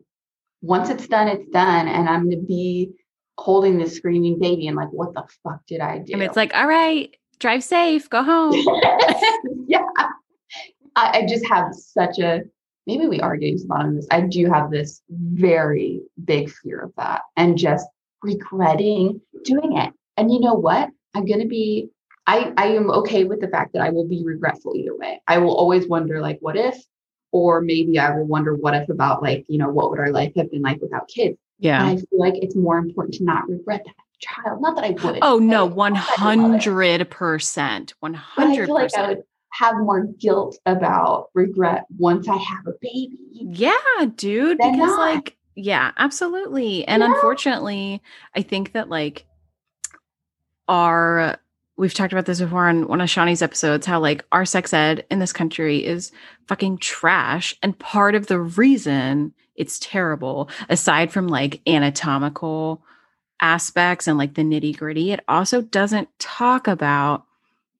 once 0.62 0.90
it's 0.90 1.08
done, 1.08 1.28
it's 1.28 1.50
done, 1.50 1.88
and 1.88 2.10
I'm 2.10 2.30
gonna 2.30 2.42
be 2.42 2.92
holding 3.40 3.78
this 3.78 3.96
screaming 3.96 4.40
baby 4.40 4.68
and 4.68 4.76
like, 4.76 4.90
what 4.90 5.14
the 5.14 5.24
fuck 5.44 5.66
did 5.68 5.80
I 5.80 6.00
do? 6.00 6.14
And 6.14 6.24
it's 6.24 6.36
like, 6.36 6.54
all 6.56 6.68
right, 6.68 7.16
drive 7.40 7.64
safe, 7.64 8.10
go 8.10 8.24
home. 8.24 8.54
yeah. 9.68 9.86
I, 10.96 11.20
I 11.20 11.26
just 11.28 11.46
have 11.48 11.74
such 11.74 12.20
a 12.20 12.42
maybe 12.88 13.06
we 13.06 13.20
are 13.20 13.36
getting 13.36 13.58
to 13.58 13.64
the 13.64 13.68
bottom 13.68 13.90
of 13.90 13.96
this. 13.98 14.08
I 14.10 14.22
do 14.22 14.50
have 14.50 14.72
this 14.72 15.02
very 15.10 16.02
big 16.24 16.50
fear 16.50 16.80
of 16.80 16.94
that 16.98 17.22
and 17.36 17.58
just 17.58 17.86
regretting 18.24 19.22
doing 19.44 19.78
it. 19.78 19.94
And 20.16 20.32
you 20.32 20.40
know 20.40 20.54
what? 20.54 20.90
I'm 21.14 21.26
going 21.26 21.42
to 21.42 21.48
be, 21.48 21.90
I, 22.26 22.54
I 22.58 22.68
am 22.68 22.90
okay 22.90 23.26
with 23.26 23.42
the 23.42 23.50
fact 23.50 23.74
that 23.74 23.82
I 23.82 23.90
will 23.90 24.08
be 24.08 24.24
regretful 24.26 24.76
either 24.76 24.96
way. 24.96 25.22
I 25.28 25.38
will 25.38 25.56
always 25.56 25.88
wonder, 25.88 26.22
like, 26.22 26.38
what 26.40 26.58
if? 26.58 26.78
Or 27.32 27.62
maybe 27.62 28.00
I 28.00 28.16
will 28.16 28.26
wonder 28.26 28.56
what 28.56 28.74
if 28.74 28.90
about, 28.90 29.22
like, 29.22 29.46
you 29.48 29.58
know, 29.58 29.70
what 29.70 29.92
would 29.92 30.00
our 30.00 30.12
life 30.12 30.32
have 30.38 30.50
been 30.50 30.62
like 30.62 30.82
without 30.82 31.10
kids? 31.10 31.38
Yeah. 31.60 31.82
And 31.82 31.90
I 31.90 31.96
feel 31.96 32.20
like 32.20 32.36
it's 32.36 32.56
more 32.56 32.78
important 32.78 33.16
to 33.16 33.24
not 33.24 33.48
regret 33.50 33.84
that 33.86 33.96
child. 34.20 34.62
Not 34.62 34.76
that 34.76 34.86
I 34.86 34.92
would. 34.92 35.20
Oh, 35.22 35.40
no, 35.40 35.70
100%. 35.70 36.58
100%. 36.60 37.94
But 38.02 38.48
I 38.48 38.56
feel 38.56 38.74
like 38.74 38.96
I 38.96 39.08
would 39.10 39.24
have 39.54 39.76
more 39.78 40.06
guilt 40.20 40.60
about 40.66 41.30
regret 41.34 41.86
once 41.98 42.28
I 42.28 42.38
have 42.38 42.68
a 42.68 42.74
baby. 42.82 43.18
Yeah, 43.32 43.74
dude. 44.16 44.58
Because, 44.58 44.78
not. 44.78 45.00
like, 45.00 45.38
yeah, 45.56 45.92
absolutely. 45.98 46.88
And 46.88 47.02
yeah. 47.02 47.14
unfortunately, 47.14 48.02
I 48.36 48.42
think 48.44 48.74
that, 48.74 48.90
like, 48.90 49.26
our 50.68 51.40
we've 51.78 51.94
talked 51.94 52.12
about 52.12 52.26
this 52.26 52.42
before 52.42 52.68
on 52.68 52.88
one 52.88 53.02
of 53.02 53.10
Shawnee's 53.10 53.42
episodes 53.42 53.86
how 53.86 54.00
like 54.00 54.26
our 54.32 54.46
sex 54.46 54.74
ed 54.74 55.06
in 55.10 55.20
this 55.20 55.32
country 55.32 55.86
is 55.86 56.12
fucking 56.48 56.80
trash 56.80 57.56
and 57.62 57.78
part 57.78 58.16
of 58.16 58.28
the 58.28 58.40
reason 58.40 59.34
it's 59.58 59.80
terrible 59.80 60.50
aside 60.70 61.12
from 61.12 61.28
like 61.28 61.62
anatomical 61.68 62.82
aspects 63.42 64.08
and 64.08 64.18
like 64.18 64.34
the 64.34 64.42
nitty-gritty 64.42 65.12
it 65.12 65.20
also 65.28 65.62
doesn't 65.62 66.08
talk 66.20 66.68
about 66.68 67.26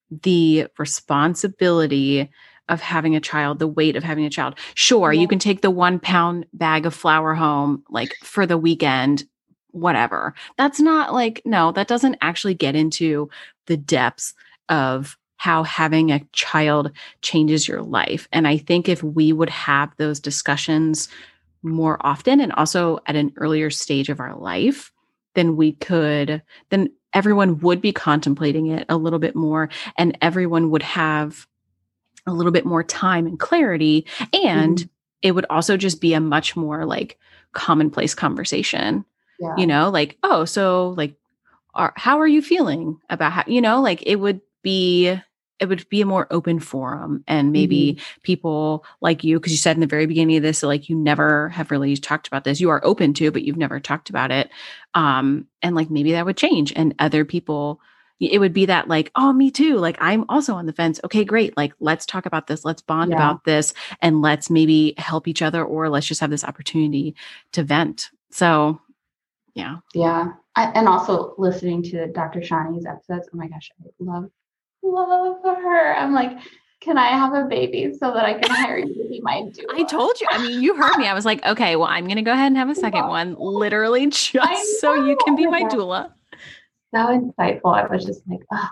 the 0.10 0.68
responsibility 0.78 2.30
of 2.70 2.82
having 2.82 3.16
a 3.16 3.22
child, 3.22 3.60
the 3.60 3.68
weight 3.68 3.96
of 3.96 4.04
having 4.04 4.26
a 4.26 4.30
child. 4.30 4.56
Sure, 4.74 5.14
yeah. 5.14 5.22
you 5.22 5.28
can 5.28 5.40
take 5.40 5.62
the 5.62 5.72
one 5.72 6.00
pound 6.00 6.46
bag 6.54 6.86
of 6.86 6.94
flour 6.94 7.34
home 7.34 7.84
like 7.90 8.14
for 8.24 8.46
the 8.46 8.58
weekend, 8.58 9.24
whatever. 9.72 10.34
That's 10.58 10.80
not 10.80 11.14
like, 11.14 11.42
no, 11.46 11.72
that 11.74 11.88
doesn't 11.88 12.18
actually 12.22 12.56
get 12.56 12.76
into 12.76 13.30
the 13.68 13.78
depths 13.78 14.34
of 14.70 15.18
how 15.38 15.64
having 15.64 16.12
a 16.12 16.24
child 16.34 16.92
changes 17.22 17.68
your 17.68 17.84
life. 17.84 18.28
And 18.34 18.48
I 18.48 18.58
think 18.58 18.90
if 18.90 19.04
we 19.04 19.32
would 19.32 19.50
have 19.50 19.96
those 19.98 20.20
discussions 20.20 21.08
more 21.70 21.98
often 22.06 22.40
and 22.40 22.52
also 22.54 23.00
at 23.06 23.16
an 23.16 23.34
earlier 23.38 23.70
stage 23.70 24.10
of 24.10 24.20
our 24.20 24.36
life, 24.36 24.92
then 25.36 25.56
we 25.56 25.74
could, 25.74 26.42
then 26.70 26.90
everyone 27.14 27.60
would 27.60 27.82
be 27.82 27.92
contemplating 27.92 28.68
it 28.68 28.86
a 28.90 28.98
little 28.98 29.20
bit 29.20 29.36
more 29.36 29.70
and 29.98 30.18
everyone 30.22 30.70
would 30.72 30.84
have 30.84 31.48
a 32.26 32.34
little 32.34 32.52
bit 32.52 32.66
more 32.66 32.84
time 32.84 33.26
and 33.26 33.40
clarity. 33.40 34.06
And 34.34 34.78
mm-hmm. 34.78 34.88
it 35.22 35.32
would 35.32 35.46
also 35.50 35.78
just 35.78 36.02
be 36.02 36.14
a 36.14 36.20
much 36.20 36.56
more 36.56 36.86
like 36.86 37.18
commonplace 37.54 38.14
conversation. 38.14 39.06
Yeah. 39.40 39.56
You 39.58 39.68
know, 39.68 39.90
like, 39.90 40.18
oh, 40.24 40.46
so 40.46 40.94
like, 40.98 41.16
are, 41.74 41.94
how 41.96 42.20
are 42.20 42.28
you 42.28 42.42
feeling 42.42 43.00
about 43.10 43.32
how, 43.32 43.44
you 43.48 43.62
know, 43.62 43.82
like 43.82 44.04
it 44.06 44.16
would 44.18 44.42
be 44.64 45.16
it 45.60 45.68
would 45.68 45.88
be 45.90 46.02
a 46.02 46.06
more 46.06 46.28
open 46.32 46.60
forum 46.60 47.24
and 47.28 47.52
maybe 47.52 47.94
mm-hmm. 47.94 48.22
people 48.22 48.86
like 49.02 49.24
you 49.24 49.40
because 49.40 49.52
you 49.52 49.58
said 49.58 49.76
in 49.76 49.82
the 49.82 49.88
very 49.88 50.06
beginning 50.06 50.38
of 50.38 50.44
this 50.44 50.64
like 50.64 50.90
you 50.90 50.96
never 50.96 51.50
have 51.50 51.72
really 51.72 51.96
talked 51.98 52.28
about 52.28 52.44
this. 52.44 52.60
You 52.60 52.70
are 52.70 52.86
open 52.86 53.14
to 53.16 53.32
but 53.32 53.44
you've 53.44 53.58
never 53.58 53.80
talked 53.80 54.10
about 54.10 54.32
it. 54.32 54.50
Um 54.94 55.48
and 55.62 55.76
like 55.76 55.90
maybe 55.90 56.12
that 56.14 56.26
would 56.26 56.38
change 56.38 56.74
and 56.76 56.96
other 57.00 57.26
people 57.26 57.82
it 58.20 58.40
would 58.40 58.54
be 58.54 58.66
that 58.66 58.88
like 58.88 59.12
oh 59.16 59.32
me 59.32 59.52
too 59.52 59.76
like 59.76 59.98
i'm 60.00 60.26
also 60.30 60.54
on 60.56 60.66
the 60.66 60.74
fence. 60.74 61.00
Okay 61.04 61.24
great 61.24 61.56
like 61.58 61.74
let's 61.80 62.06
talk 62.06 62.26
about 62.26 62.48
this 62.48 62.64
let's 62.64 62.82
bond 62.82 63.12
yeah. 63.12 63.18
about 63.18 63.44
this 63.44 63.74
and 64.02 64.22
let's 64.22 64.50
maybe 64.50 64.94
help 64.98 65.28
each 65.28 65.42
other 65.42 65.64
or 65.64 65.90
let's 65.90 66.08
just 66.08 66.22
have 66.22 66.30
this 66.32 66.44
opportunity 66.44 67.16
to 67.54 67.64
vent. 67.64 68.10
So 68.32 68.80
yeah. 69.56 69.78
Yeah. 69.96 70.34
I, 70.56 70.72
and 70.72 70.88
also 70.88 71.36
listening 71.38 71.84
to 71.84 72.08
dr 72.08 72.40
shani's 72.42 72.86
episodes 72.86 73.30
oh 73.32 73.38
my 73.38 73.48
gosh 73.48 73.70
i 73.80 73.90
love 74.00 74.30
love 74.94 75.42
her. 75.44 75.96
I'm 75.96 76.14
like, 76.14 76.38
can 76.80 76.98
I 76.98 77.08
have 77.08 77.34
a 77.34 77.44
baby 77.44 77.94
so 78.00 78.14
that 78.14 78.24
I 78.24 78.36
can 78.36 78.50
hire 78.50 78.78
you 78.78 78.94
to 78.94 79.10
be 79.10 79.20
my 79.22 79.42
doula? 79.42 79.66
I 79.74 79.84
told 79.84 80.20
you. 80.22 80.28
I 80.30 80.42
mean, 80.42 80.62
you 80.62 80.76
heard 80.76 80.98
me. 80.98 81.08
I 81.08 81.14
was 81.14 81.26
like, 81.26 81.44
okay, 81.46 81.76
well, 81.76 81.88
I'm 81.88 82.06
going 82.06 82.18
to 82.18 82.22
go 82.22 82.32
ahead 82.32 82.48
and 82.48 82.58
have 82.58 82.70
a 82.70 82.76
second 82.76 83.08
one, 83.08 83.36
literally 83.40 84.08
just 84.12 84.80
so 84.80 84.94
you 84.94 85.18
can 85.26 85.36
be 85.36 85.48
my 85.48 85.64
doula. 85.64 86.12
So 86.94 87.00
insightful. 87.00 87.76
I 87.76 87.86
was 87.88 88.06
just 88.06 88.22
like, 88.28 88.42
oh, 88.54 88.70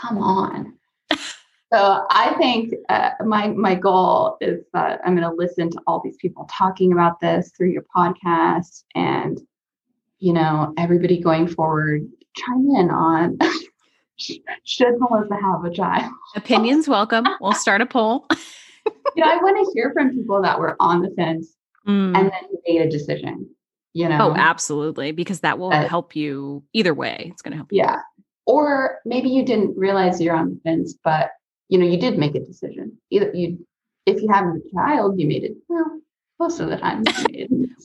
come 0.00 0.18
on. 0.18 0.74
so 1.72 2.06
I 2.10 2.34
think 2.38 2.74
uh, 2.88 3.10
my 3.24 3.48
my 3.48 3.74
goal 3.74 4.38
is 4.40 4.64
that 4.72 5.00
I'm 5.04 5.14
going 5.14 5.28
to 5.28 5.36
listen 5.36 5.70
to 5.70 5.80
all 5.86 6.00
these 6.02 6.16
people 6.16 6.48
talking 6.50 6.92
about 6.92 7.20
this 7.20 7.52
through 7.56 7.70
your 7.70 7.84
podcast, 7.94 8.84
and 8.94 9.40
you 10.18 10.32
know, 10.32 10.72
everybody 10.78 11.20
going 11.20 11.46
forward, 11.46 12.08
chime 12.34 12.70
in 12.76 12.90
on 12.90 13.38
should 14.18 14.94
Melissa 14.98 15.36
have 15.40 15.64
a 15.64 15.70
child? 15.70 16.12
Opinions 16.36 16.88
welcome. 16.88 17.26
We'll 17.40 17.54
start 17.54 17.80
a 17.80 17.86
poll. 17.86 18.26
you 19.16 19.24
know, 19.24 19.30
I 19.30 19.36
want 19.36 19.66
to 19.66 19.72
hear 19.74 19.92
from 19.92 20.10
people 20.10 20.42
that 20.42 20.58
were 20.58 20.76
on 20.80 21.02
the 21.02 21.10
fence 21.10 21.54
mm. 21.86 22.16
and 22.16 22.30
then 22.30 22.32
made 22.66 22.82
a 22.82 22.90
decision. 22.90 23.48
You 23.94 24.08
know? 24.08 24.30
Oh, 24.30 24.34
absolutely. 24.34 25.12
Because 25.12 25.40
that 25.40 25.58
will 25.58 25.70
help 25.70 26.16
you 26.16 26.62
either 26.72 26.94
way. 26.94 27.28
It's 27.32 27.42
going 27.42 27.52
to 27.52 27.58
help 27.58 27.72
you. 27.72 27.78
Yeah. 27.78 28.00
Or 28.46 28.98
maybe 29.04 29.28
you 29.28 29.44
didn't 29.44 29.76
realize 29.76 30.20
you're 30.20 30.34
on 30.34 30.50
the 30.50 30.60
fence, 30.64 30.94
but 31.04 31.30
you 31.68 31.78
know, 31.78 31.86
you 31.86 31.98
did 31.98 32.18
make 32.18 32.34
a 32.34 32.40
decision. 32.40 32.98
Either 33.10 33.30
you 33.34 33.66
if 34.06 34.20
you 34.20 34.28
have 34.30 34.46
a 34.46 34.58
child, 34.74 35.18
you 35.18 35.26
made 35.26 35.44
it 35.44 35.52
well, 35.68 36.00
most 36.42 36.58
of 36.58 36.68
the 36.68 36.76
time 36.76 37.04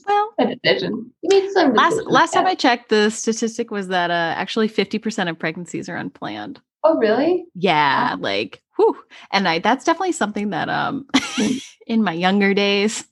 well 0.06 0.34
a 0.38 0.56
decision. 0.56 1.12
You 1.22 1.28
made 1.28 1.50
some 1.52 1.74
last 1.74 1.96
last 2.06 2.32
time 2.34 2.46
I 2.46 2.56
checked, 2.56 2.88
the 2.88 3.08
statistic 3.10 3.70
was 3.70 3.88
that 3.88 4.10
uh, 4.10 4.34
actually 4.36 4.68
50% 4.68 5.30
of 5.30 5.38
pregnancies 5.38 5.88
are 5.88 5.96
unplanned. 5.96 6.60
Oh, 6.82 6.96
really? 6.96 7.44
Yeah, 7.54 8.14
wow. 8.14 8.20
like 8.20 8.62
whew. 8.76 8.96
And 9.30 9.48
I 9.48 9.60
that's 9.60 9.84
definitely 9.84 10.12
something 10.12 10.50
that 10.50 10.68
um 10.68 11.06
in 11.86 12.02
my 12.02 12.12
younger 12.12 12.52
days 12.52 13.06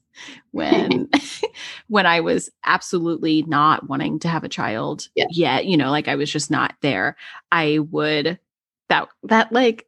when 0.51 1.09
when 1.89 2.07
I 2.07 2.21
was 2.21 2.51
absolutely 2.65 3.43
not 3.43 3.89
wanting 3.89 4.19
to 4.21 4.29
have 4.29 4.45
a 4.45 4.49
child 4.49 5.09
yeah. 5.15 5.27
yet, 5.31 5.67
you 5.67 5.77
know, 5.77 5.91
like 5.91 6.09
I 6.09 6.17
was 6.17 6.31
just 6.31 6.51
not 6.51 6.75
there, 6.83 7.17
I 7.53 7.79
would 7.91 8.39
that 8.89 9.09
that 9.25 9.53
like 9.53 9.87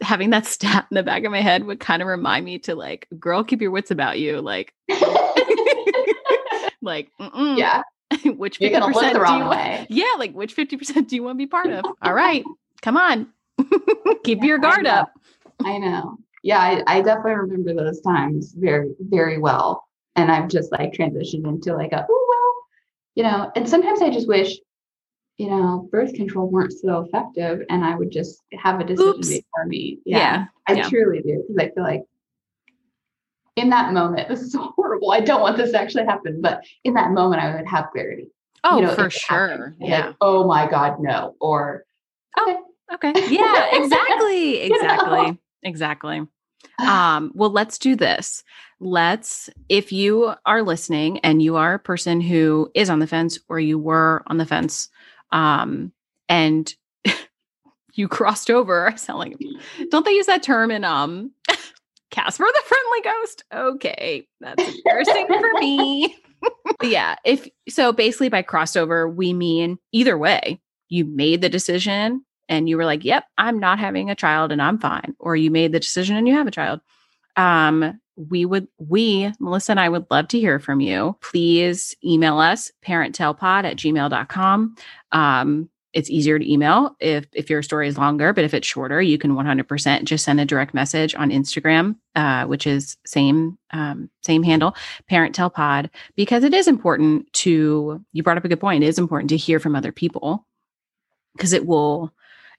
having 0.00 0.30
that 0.30 0.46
stat 0.54 0.86
in 0.90 0.94
the 0.94 1.02
back 1.02 1.24
of 1.24 1.32
my 1.32 1.40
head 1.40 1.64
would 1.64 1.80
kind 1.80 2.02
of 2.02 2.08
remind 2.08 2.44
me 2.44 2.58
to 2.60 2.74
like 2.74 3.06
girl 3.18 3.44
keep 3.44 3.60
your 3.60 3.70
wits 3.70 3.90
about 3.90 4.18
you 4.18 4.40
like 4.40 4.72
like 6.82 7.10
yeah. 7.18 7.82
Which 8.24 8.58
50% 8.58 9.12
do 9.12 9.34
you 9.34 9.44
want, 9.44 9.90
yeah 9.90 10.14
like 10.18 10.32
which 10.32 10.56
50% 10.56 11.08
do 11.08 11.16
you 11.16 11.22
want 11.22 11.36
to 11.36 11.38
be 11.38 11.46
part 11.46 11.66
of? 11.66 11.84
All 12.02 12.14
right 12.14 12.44
come 12.80 12.96
on. 12.96 13.28
Keep 14.24 14.38
yeah, 14.38 14.44
your 14.44 14.58
guard 14.58 14.86
I 14.86 15.00
up. 15.00 15.12
I 15.64 15.78
know. 15.78 16.16
Yeah 16.42 16.58
I, 16.58 16.82
I 16.86 17.02
definitely 17.02 17.34
remember 17.34 17.74
those 17.74 18.00
times 18.00 18.54
very 18.56 18.90
very 19.00 19.38
well 19.38 19.88
and 20.18 20.30
i've 20.30 20.48
just 20.48 20.70
like 20.72 20.92
transitioned 20.92 21.46
into 21.46 21.74
like 21.74 21.92
a 21.92 22.06
oh 22.08 22.26
well 22.28 22.66
you 23.14 23.22
know 23.22 23.50
and 23.56 23.68
sometimes 23.68 24.02
i 24.02 24.10
just 24.10 24.28
wish 24.28 24.58
you 25.38 25.48
know, 25.48 25.88
birth 25.92 26.12
control 26.14 26.50
weren't 26.50 26.72
so 26.72 27.02
effective 27.02 27.62
and 27.70 27.84
I 27.84 27.94
would 27.94 28.10
just 28.10 28.42
have 28.58 28.80
a 28.80 28.84
decision 28.84 29.14
Oops. 29.14 29.30
made 29.30 29.44
for 29.54 29.66
me. 29.66 30.00
Yeah. 30.04 30.18
yeah. 30.18 30.44
I 30.66 30.72
yeah. 30.72 30.88
truly 30.88 31.22
do. 31.22 31.44
Because 31.46 31.64
I 31.64 31.74
feel 31.74 31.84
like 31.84 32.02
in 33.54 33.70
that 33.70 33.92
moment, 33.92 34.28
this 34.28 34.40
is 34.40 34.54
horrible. 34.58 35.12
I 35.12 35.20
don't 35.20 35.40
want 35.40 35.56
this 35.56 35.70
to 35.70 35.80
actually 35.80 36.04
happen, 36.06 36.40
but 36.40 36.64
in 36.82 36.94
that 36.94 37.12
moment 37.12 37.40
I 37.40 37.54
would 37.54 37.68
have 37.68 37.90
clarity. 37.92 38.26
Oh, 38.64 38.80
you 38.80 38.86
know, 38.86 38.94
for 38.94 39.08
sure. 39.08 39.76
Yeah. 39.80 40.06
Like, 40.06 40.16
oh 40.20 40.44
my 40.44 40.68
God, 40.68 40.96
no. 40.98 41.36
Or 41.40 41.84
okay. 42.40 42.56
Oh, 42.90 42.94
okay. 42.94 43.12
Yeah, 43.30 43.68
exactly. 43.76 44.62
exactly. 44.62 45.22
know? 45.30 45.38
Exactly. 45.62 46.26
Um, 46.80 47.30
well, 47.34 47.50
let's 47.50 47.78
do 47.78 47.94
this. 47.94 48.42
Let's, 48.80 49.50
if 49.68 49.92
you 49.92 50.34
are 50.46 50.62
listening 50.62 51.18
and 51.20 51.40
you 51.40 51.56
are 51.56 51.74
a 51.74 51.78
person 51.78 52.20
who 52.20 52.70
is 52.74 52.90
on 52.90 52.98
the 52.98 53.06
fence 53.06 53.38
or 53.48 53.60
you 53.60 53.78
were 53.78 54.22
on 54.26 54.38
the 54.38 54.46
fence 54.46 54.88
um, 55.30 55.92
and 56.28 56.72
you 57.94 58.08
crossed 58.08 58.50
over. 58.50 58.90
I 58.92 58.96
sound 58.96 59.18
like 59.18 59.36
don't 59.90 60.04
they 60.04 60.12
use 60.12 60.26
that 60.26 60.42
term 60.42 60.70
in 60.70 60.84
um 60.84 61.32
Casper 62.10 62.46
the 62.46 62.62
Friendly 62.64 63.00
Ghost? 63.04 63.44
Okay, 63.54 64.26
that's 64.40 64.76
embarrassing 64.76 65.26
for 65.26 65.52
me. 65.60 66.16
yeah, 66.82 67.16
if 67.24 67.48
so 67.68 67.92
basically 67.92 68.28
by 68.28 68.42
crossover, 68.42 69.12
we 69.12 69.32
mean 69.32 69.78
either 69.92 70.16
way. 70.16 70.60
You 70.88 71.04
made 71.04 71.42
the 71.42 71.50
decision 71.50 72.24
and 72.48 72.66
you 72.68 72.78
were 72.78 72.86
like, 72.86 73.04
"Yep, 73.04 73.24
I'm 73.36 73.58
not 73.58 73.78
having 73.78 74.08
a 74.08 74.14
child 74.14 74.52
and 74.52 74.62
I'm 74.62 74.78
fine," 74.78 75.14
or 75.18 75.36
you 75.36 75.50
made 75.50 75.72
the 75.72 75.80
decision 75.80 76.16
and 76.16 76.26
you 76.26 76.34
have 76.34 76.46
a 76.46 76.52
child. 76.52 76.80
Um, 77.36 78.00
we 78.28 78.44
would 78.44 78.68
we 78.78 79.32
melissa 79.38 79.72
and 79.72 79.80
i 79.80 79.88
would 79.88 80.06
love 80.10 80.28
to 80.28 80.38
hear 80.38 80.58
from 80.58 80.80
you. 80.80 81.16
Please 81.20 81.94
email 82.04 82.38
us 82.38 82.70
parenttellpod 82.84 83.64
at 83.64 83.76
gmail.com 83.76 84.74
um, 85.12 85.68
it's 85.94 86.10
easier 86.10 86.38
to 86.38 86.50
email 86.52 86.96
if 87.00 87.26
if 87.32 87.48
your 87.48 87.62
story 87.62 87.88
is 87.88 87.96
longer 87.96 88.32
but 88.32 88.44
if 88.44 88.52
it's 88.52 88.66
shorter 88.66 89.00
you 89.00 89.18
can 89.18 89.32
100% 89.32 90.04
just 90.04 90.24
send 90.24 90.40
a 90.40 90.44
direct 90.44 90.74
message 90.74 91.14
on 91.14 91.30
instagram 91.30 91.96
uh, 92.14 92.44
which 92.46 92.66
is 92.66 92.96
same 93.06 93.56
um, 93.72 94.10
same 94.22 94.42
handle 94.42 94.74
parent 95.08 95.34
tell 95.34 95.50
pod 95.50 95.90
because 96.16 96.44
it 96.44 96.52
is 96.52 96.66
important 96.68 97.32
to 97.32 98.04
you 98.12 98.22
brought 98.22 98.36
up 98.36 98.44
a 98.44 98.48
good 98.48 98.60
point. 98.60 98.82
It 98.82 98.88
is 98.88 98.98
important 98.98 99.30
to 99.30 99.36
hear 99.36 99.60
from 99.60 99.76
other 99.76 99.92
people 99.92 100.44
because 101.36 101.52
it 101.52 101.66
will 101.66 102.12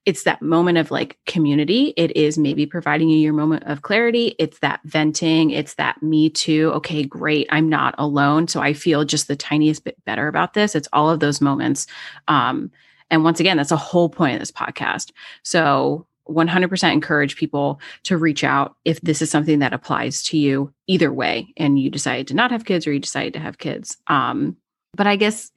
it's 0.05 0.23
that 0.23 0.41
moment 0.41 0.77
of 0.77 0.91
like 0.91 1.17
community. 1.25 1.93
It 1.97 2.15
is 2.15 2.37
maybe 2.37 2.65
providing 2.65 3.09
you 3.09 3.17
your 3.17 3.33
moment 3.33 3.63
of 3.65 3.81
clarity. 3.81 4.35
It's 4.39 4.59
that 4.59 4.79
venting. 4.83 5.51
It's 5.51 5.75
that 5.75 6.01
me 6.01 6.29
too. 6.29 6.71
Okay, 6.75 7.03
great. 7.03 7.47
I'm 7.51 7.69
not 7.69 7.95
alone. 7.97 8.47
So 8.47 8.61
I 8.61 8.73
feel 8.73 9.05
just 9.05 9.27
the 9.27 9.35
tiniest 9.35 9.83
bit 9.83 10.03
better 10.05 10.27
about 10.27 10.53
this. 10.53 10.75
It's 10.75 10.87
all 10.93 11.09
of 11.09 11.19
those 11.19 11.41
moments. 11.41 11.85
Um, 12.27 12.71
and 13.11 13.23
once 13.23 13.39
again, 13.39 13.57
that's 13.57 13.71
a 13.71 13.77
whole 13.77 14.09
point 14.09 14.35
of 14.35 14.39
this 14.39 14.51
podcast. 14.51 15.11
So 15.43 16.05
100% 16.29 16.93
encourage 16.93 17.35
people 17.35 17.81
to 18.03 18.17
reach 18.17 18.43
out 18.43 18.75
if 18.85 19.01
this 19.01 19.21
is 19.21 19.31
something 19.31 19.59
that 19.59 19.73
applies 19.73 20.23
to 20.23 20.37
you 20.37 20.73
either 20.87 21.11
way 21.11 21.53
and 21.57 21.79
you 21.79 21.89
decided 21.89 22.27
to 22.27 22.35
not 22.35 22.51
have 22.51 22.65
kids 22.65 22.85
or 22.85 22.93
you 22.93 22.99
decided 22.99 23.33
to 23.33 23.39
have 23.39 23.57
kids. 23.57 23.97
Um, 24.07 24.57
but 24.95 25.07
I 25.07 25.15
guess 25.15 25.51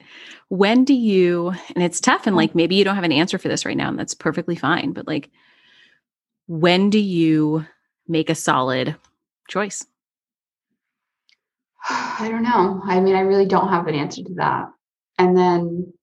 when 0.49 0.85
do 0.85 0.93
you, 0.93 1.53
and 1.75 1.83
it's 1.83 1.99
tough, 1.99 2.27
and 2.27 2.33
mm. 2.33 2.37
like 2.37 2.55
maybe 2.55 2.75
you 2.75 2.83
don't 2.83 2.95
have 2.95 3.03
an 3.03 3.11
answer 3.11 3.37
for 3.37 3.47
this 3.47 3.65
right 3.65 3.77
now, 3.77 3.89
and 3.89 3.99
that's 3.99 4.13
perfectly 4.13 4.55
fine, 4.55 4.93
but 4.93 5.07
like, 5.07 5.29
when 6.47 6.89
do 6.89 6.99
you 6.99 7.65
make 8.07 8.29
a 8.29 8.35
solid 8.35 8.95
choice? 9.47 9.85
I 11.89 12.27
don't 12.29 12.43
know. 12.43 12.81
I 12.85 12.99
mean, 12.99 13.15
I 13.15 13.21
really 13.21 13.47
don't 13.47 13.69
have 13.69 13.87
an 13.87 13.95
answer 13.95 14.23
to 14.23 14.33
that. 14.35 14.65
And 15.19 15.37
then 15.37 15.93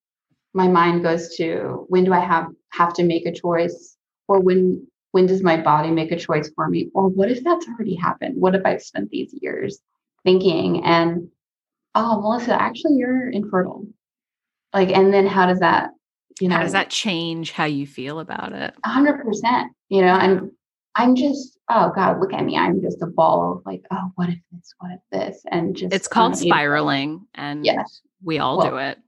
my 0.53 0.69
mind 0.69 1.03
goes 1.03 1.37
to 1.37 1.87
when 1.89 2.05
do 2.05 2.13
I 2.13 2.21
have 2.21 2.49
have 2.71 2.95
to 2.95 3.05
make 3.05 3.27
a 3.27 3.33
choice 3.33 3.97
or 4.29 4.41
when 4.41 4.87
when 5.13 5.27
does 5.27 5.43
my 5.43 5.57
body 5.57 5.91
make 5.91 6.13
a 6.13 6.19
choice 6.19 6.51
for 6.55 6.69
me? 6.69 6.91
Or 6.95 7.09
what 7.09 7.31
if 7.31 7.43
that's 7.43 7.67
already 7.67 7.95
happened? 7.95 8.41
What 8.41 8.55
if 8.55 8.65
I've 8.65 8.83
spent 8.83 9.11
these 9.11 9.35
years 9.41 9.81
thinking 10.25 10.85
and, 10.85 11.29
oh, 11.95 12.21
Melissa, 12.21 12.61
actually, 12.61 12.97
you're 12.97 13.31
infertile? 13.31 13.87
Like, 14.73 14.91
and 14.91 15.13
then 15.13 15.27
how 15.27 15.47
does 15.47 15.61
that, 15.61 15.91
you 16.41 16.49
know, 16.49 16.57
how 16.57 16.63
does 16.63 16.73
that 16.73 16.91
change 16.91 17.53
how 17.53 17.65
you 17.65 17.87
feel 17.87 18.21
about 18.21 18.53
it? 18.53 18.75
100%, 18.87 19.67
you 19.89 20.03
know, 20.03 20.15
and 20.15 20.51
I'm 20.95 21.15
just, 21.15 21.59
oh 21.69 21.93
God, 21.95 22.21
look 22.21 22.33
at 22.33 22.45
me. 22.45 22.57
I'm 22.57 22.81
just 22.81 23.03
a 23.03 23.07
ball 23.07 23.53
of 23.53 23.63
like, 23.67 23.83
oh, 23.91 24.11
what 24.15 24.29
if 24.29 24.39
this, 24.53 24.75
what 24.79 24.93
if 24.93 25.01
this? 25.11 25.43
And 25.51 25.77
just, 25.77 25.93
it's 25.93 26.09
called 26.09 26.37
spiraling. 26.37 27.27
And 27.35 27.65
yes. 27.65 28.01
we 28.23 28.39
all 28.39 28.59
well. 28.59 28.71
do 28.71 28.77
it. 28.77 28.99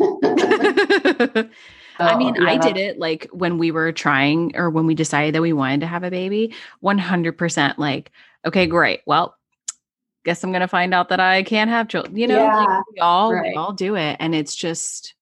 I 2.00 2.14
oh, 2.14 2.16
mean, 2.16 2.34
yeah, 2.36 2.48
I 2.48 2.56
did 2.56 2.78
it 2.78 2.98
like 2.98 3.28
when 3.30 3.58
we 3.58 3.70
were 3.70 3.92
trying 3.92 4.56
or 4.56 4.70
when 4.70 4.86
we 4.86 4.94
decided 4.94 5.34
that 5.34 5.42
we 5.42 5.52
wanted 5.52 5.80
to 5.80 5.86
have 5.86 6.02
a 6.02 6.10
baby, 6.10 6.54
100% 6.82 7.78
like, 7.78 8.10
okay, 8.46 8.66
great. 8.66 9.00
Well, 9.06 9.36
guess 10.24 10.44
I'm 10.44 10.50
going 10.50 10.60
to 10.60 10.68
find 10.68 10.92
out 10.94 11.08
that 11.08 11.20
I 11.20 11.42
can't 11.42 11.70
have 11.70 11.88
children. 11.88 12.16
You 12.16 12.26
know, 12.26 12.36
yeah, 12.36 12.56
like 12.56 12.84
we 12.94 13.00
all 13.00 13.32
right. 13.32 13.50
we 13.50 13.54
all 13.54 13.72
do 13.72 13.96
it 13.96 14.16
and 14.20 14.34
it's 14.34 14.54
just 14.54 15.14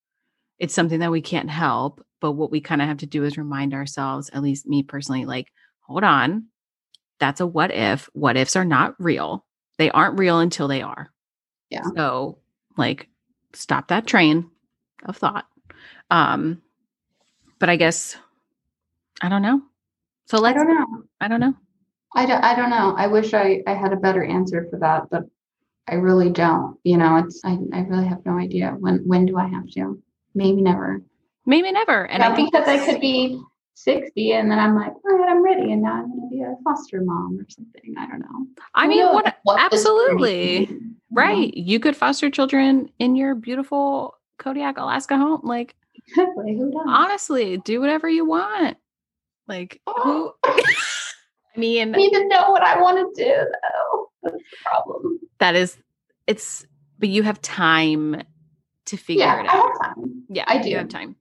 it's 0.59 0.75
something 0.75 1.01
that 1.01 1.11
we 1.13 1.21
can't 1.21 1.51
help, 1.51 2.05
but 2.21 2.33
what 2.33 2.51
we 2.51 2.61
kind 2.61 2.83
of 2.83 2.89
have 2.89 2.99
to 2.99 3.07
do 3.07 3.25
is 3.25 3.39
remind 3.39 3.75
ourselves, 3.75 4.29
at 4.33 4.43
least 4.43 4.67
me 4.67 4.83
personally, 4.83 5.25
like, 5.25 5.53
hold 5.81 6.03
on. 6.03 6.47
That's 7.21 7.41
a 7.41 7.47
what 7.47 7.73
if. 7.73 8.09
What 8.13 8.37
ifs 8.37 8.57
are 8.57 8.65
not 8.65 8.95
real. 8.99 9.45
They 9.77 9.91
aren't 9.91 10.19
real 10.19 10.41
until 10.41 10.69
they 10.69 10.83
are. 10.83 11.13
Yeah. 11.71 11.83
So, 11.97 12.39
like 12.77 13.09
stop 13.55 13.89
that 13.89 14.07
train 14.07 14.51
of 15.05 15.17
thought. 15.17 15.47
Um 16.11 16.63
but 17.59 17.69
I 17.69 17.77
guess 17.77 18.17
I 19.21 19.29
don't 19.29 19.43
know. 19.43 19.63
So 20.27 20.39
let's 20.39 20.59
I 20.59 20.65
don't 20.65 20.75
know. 20.75 21.03
I 21.21 21.29
don't 21.29 21.41
know. 21.41 21.55
I 22.15 22.27
don't, 22.27 22.43
I 22.43 22.55
don't 22.55 22.71
know. 22.71 22.95
I 22.97 23.07
wish 23.07 23.35
I, 23.35 23.63
I 23.67 23.75
had 23.75 23.93
a 23.93 23.97
better 23.97 24.25
answer 24.25 24.67
for 24.71 24.79
that, 24.79 25.11
but 25.11 25.25
I 25.89 25.95
really 25.95 26.31
don't. 26.31 26.79
You 26.85 26.97
know, 26.97 27.17
it's 27.17 27.41
I, 27.45 27.59
I 27.73 27.81
really 27.81 28.07
have 28.07 28.25
no 28.25 28.39
idea 28.39 28.77
when 28.79 28.99
when 29.07 29.27
do 29.27 29.39
I 29.39 29.47
have 29.47 29.69
to? 29.73 30.01
Maybe 30.35 30.61
never. 30.61 31.03
Maybe 31.47 31.73
never. 31.73 32.07
And 32.07 32.23
yeah, 32.23 32.31
I 32.31 32.37
think 32.37 32.53
because 32.53 32.69
I 32.69 32.85
could 32.85 33.01
be 33.01 33.41
60 33.75 34.33
and 34.33 34.51
then 34.51 34.59
I'm 34.59 34.75
like, 34.75 34.93
all 34.93 35.19
right, 35.19 35.31
I'm 35.31 35.43
ready. 35.43 35.73
And 35.73 35.83
now 35.83 35.95
I'm 35.95 36.11
gonna 36.11 36.29
be 36.31 36.43
a 36.43 36.55
foster 36.63 37.01
mom 37.01 37.39
or 37.41 37.47
something. 37.49 37.95
I 37.97 38.07
don't 38.07 38.21
know. 38.21 38.47
I 38.75 38.87
mean 38.87 39.07
what, 39.07 39.37
what 39.45 39.61
absolutely. 39.61 40.69
Right. 41.11 41.55
You 41.55 41.81
could 41.81 41.97
foster 41.97 42.29
children 42.29 42.91
in 42.99 43.17
your 43.17 43.35
beautiful 43.35 44.15
Kodiak, 44.39 44.77
Alaska 44.77 45.17
home. 45.17 45.41
Like 45.43 45.75
exactly. 46.07 46.57
Who 46.57 46.71
does? 46.71 46.83
Honestly, 46.87 47.57
do 47.57 47.81
whatever 47.81 48.09
you 48.09 48.27
want. 48.27 48.77
Like 49.47 49.81
oh. 49.87 50.35
who 50.45 50.53
I 51.57 51.61
mean, 51.61 51.95
I 51.95 51.99
don't 51.99 52.01
even 52.01 52.29
know 52.29 52.51
what 52.51 52.63
I 52.63 52.81
want 52.81 53.17
to 53.17 53.25
do 53.25 53.31
though. 53.31 54.11
That's 54.23 54.37
the 54.37 54.57
problem. 54.65 55.19
That 55.39 55.55
is, 55.55 55.77
it's, 56.27 56.67
but 56.99 57.09
you 57.09 57.23
have 57.23 57.41
time 57.41 58.23
to 58.87 58.97
figure 58.97 59.25
yeah, 59.25 59.41
it 59.41 59.47
out. 59.47 59.55
I 59.55 59.57
have 59.57 59.95
time. 59.97 60.23
Yeah, 60.29 60.45
I 60.47 60.59
do. 60.59 60.71
You 60.71 60.79
have 60.79 60.89
time, 60.89 61.17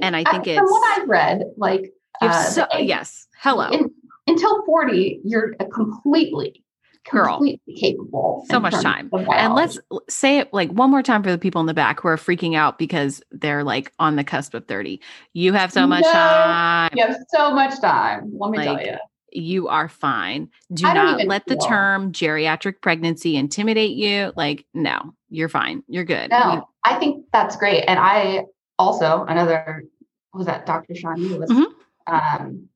and 0.00 0.14
I 0.14 0.24
think 0.24 0.46
I, 0.46 0.52
it's 0.52 0.58
from 0.58 0.66
what 0.68 1.00
I've 1.00 1.08
read, 1.08 1.42
like 1.56 1.92
uh, 2.20 2.42
so, 2.44 2.66
yes, 2.78 3.26
hello. 3.38 3.70
In, 3.70 3.90
until 4.26 4.64
forty, 4.64 5.20
you're 5.24 5.54
a 5.60 5.66
completely 5.66 6.62
girl 7.10 7.36
completely 7.36 7.74
capable 7.74 8.44
so 8.50 8.58
much 8.58 8.74
time 8.74 9.08
and 9.12 9.54
let's 9.54 9.78
say 10.08 10.38
it 10.38 10.52
like 10.52 10.70
one 10.70 10.90
more 10.90 11.02
time 11.02 11.22
for 11.22 11.30
the 11.30 11.38
people 11.38 11.60
in 11.60 11.66
the 11.66 11.74
back 11.74 12.00
who 12.00 12.08
are 12.08 12.16
freaking 12.16 12.56
out 12.56 12.78
because 12.78 13.22
they're 13.30 13.62
like 13.62 13.92
on 13.98 14.16
the 14.16 14.24
cusp 14.24 14.54
of 14.54 14.66
30 14.66 15.00
you 15.32 15.52
have 15.52 15.72
so 15.72 15.86
much 15.86 16.02
no, 16.02 16.12
time 16.12 16.90
you 16.94 17.06
have 17.06 17.16
so 17.28 17.54
much 17.54 17.80
time 17.80 18.32
let 18.38 18.50
me 18.50 18.58
like, 18.58 18.66
tell 18.66 18.86
you 18.86 18.98
you 19.32 19.68
are 19.68 19.88
fine. 19.88 20.48
Do 20.72 20.84
not 20.84 21.26
let 21.26 21.46
the 21.46 21.56
term 21.56 22.12
geriatric 22.12 22.80
pregnancy 22.80 23.36
intimidate 23.36 23.96
you. 23.96 24.32
Like, 24.36 24.64
no, 24.74 25.14
you're 25.28 25.48
fine. 25.48 25.82
You're 25.88 26.04
good. 26.04 26.30
No, 26.30 26.68
I 26.84 26.94
think 26.98 27.26
that's 27.32 27.56
great. 27.56 27.84
And 27.84 27.98
I 27.98 28.44
also, 28.78 29.24
another, 29.24 29.84
was 30.32 30.46
that 30.46 30.66
Dr. 30.66 30.94
Sean 30.94 31.16
Lewis? 31.16 31.50
Mm-hmm. 31.50 32.14
Um, 32.14 32.68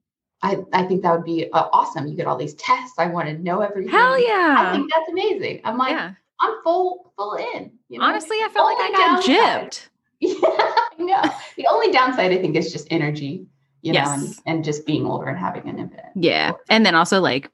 I, 0.42 0.58
I 0.72 0.84
think 0.84 1.02
that 1.02 1.12
would 1.12 1.24
be 1.24 1.50
uh, 1.52 1.68
awesome. 1.72 2.06
You 2.06 2.16
get 2.16 2.26
all 2.26 2.36
these 2.36 2.54
tests. 2.54 2.98
I 2.98 3.06
want 3.06 3.28
to 3.28 3.38
know 3.38 3.60
everything. 3.60 3.92
Hell 3.92 4.18
yeah. 4.18 4.56
I 4.58 4.72
think 4.72 4.90
that's 4.92 5.08
amazing. 5.10 5.60
I'm 5.64 5.76
like, 5.76 5.92
yeah. 5.92 6.12
I'm 6.40 6.54
full, 6.62 7.12
full 7.16 7.34
in. 7.54 7.72
You 7.88 7.98
know? 7.98 8.06
Honestly, 8.06 8.38
I 8.38 8.48
felt 8.52 8.66
like 8.66 8.78
I 8.78 8.92
got 8.92 9.24
downside, 9.24 9.70
gypped. 9.72 9.86
Yeah, 10.22 10.34
I 10.42 10.90
know. 10.98 11.22
the 11.56 11.66
only 11.66 11.90
downside 11.92 12.30
I 12.30 12.38
think 12.38 12.54
is 12.54 12.70
just 12.70 12.86
energy 12.90 13.46
you 13.82 13.92
yes. 13.92 14.06
know, 14.06 14.26
and, 14.26 14.34
and 14.46 14.64
just 14.64 14.86
being 14.86 15.06
older 15.06 15.26
and 15.26 15.38
having 15.38 15.68
an 15.68 15.78
infant. 15.78 16.06
Yeah. 16.14 16.52
And 16.68 16.84
then 16.84 16.94
also 16.94 17.20
like 17.20 17.50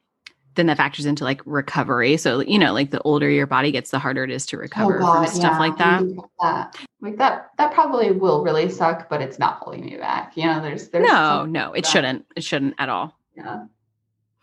then 0.57 0.67
that 0.67 0.77
factors 0.77 1.07
into 1.07 1.23
like 1.23 1.41
recovery. 1.45 2.17
So, 2.17 2.41
you 2.41 2.59
know, 2.59 2.73
like 2.73 2.91
the 2.91 3.01
older 3.03 3.31
your 3.31 3.47
body 3.47 3.71
gets, 3.71 3.91
the 3.91 3.99
harder 3.99 4.25
it 4.25 4.31
is 4.31 4.47
to 4.47 4.57
recover 4.57 4.97
oh 4.97 5.01
God, 5.01 5.27
from 5.27 5.35
stuff 5.35 5.53
yeah. 5.53 5.59
like 5.59 5.79
that. 5.79 6.03
that. 6.41 6.77
Like 7.01 7.19
that, 7.19 7.51
that 7.59 7.73
probably 7.73 8.11
will 8.11 8.43
really 8.43 8.69
suck, 8.71 9.09
but 9.09 9.21
it's 9.21 9.39
not 9.39 9.59
holding 9.59 9.85
me 9.85 9.97
back. 9.97 10.37
You 10.37 10.47
know, 10.47 10.61
there's, 10.61 10.89
there's 10.89 11.07
no, 11.07 11.45
no, 11.45 11.73
it 11.75 11.87
shouldn't. 11.87 12.25
It 12.35 12.43
shouldn't 12.43 12.75
at 12.79 12.89
all. 12.89 13.17
Yeah. 13.37 13.67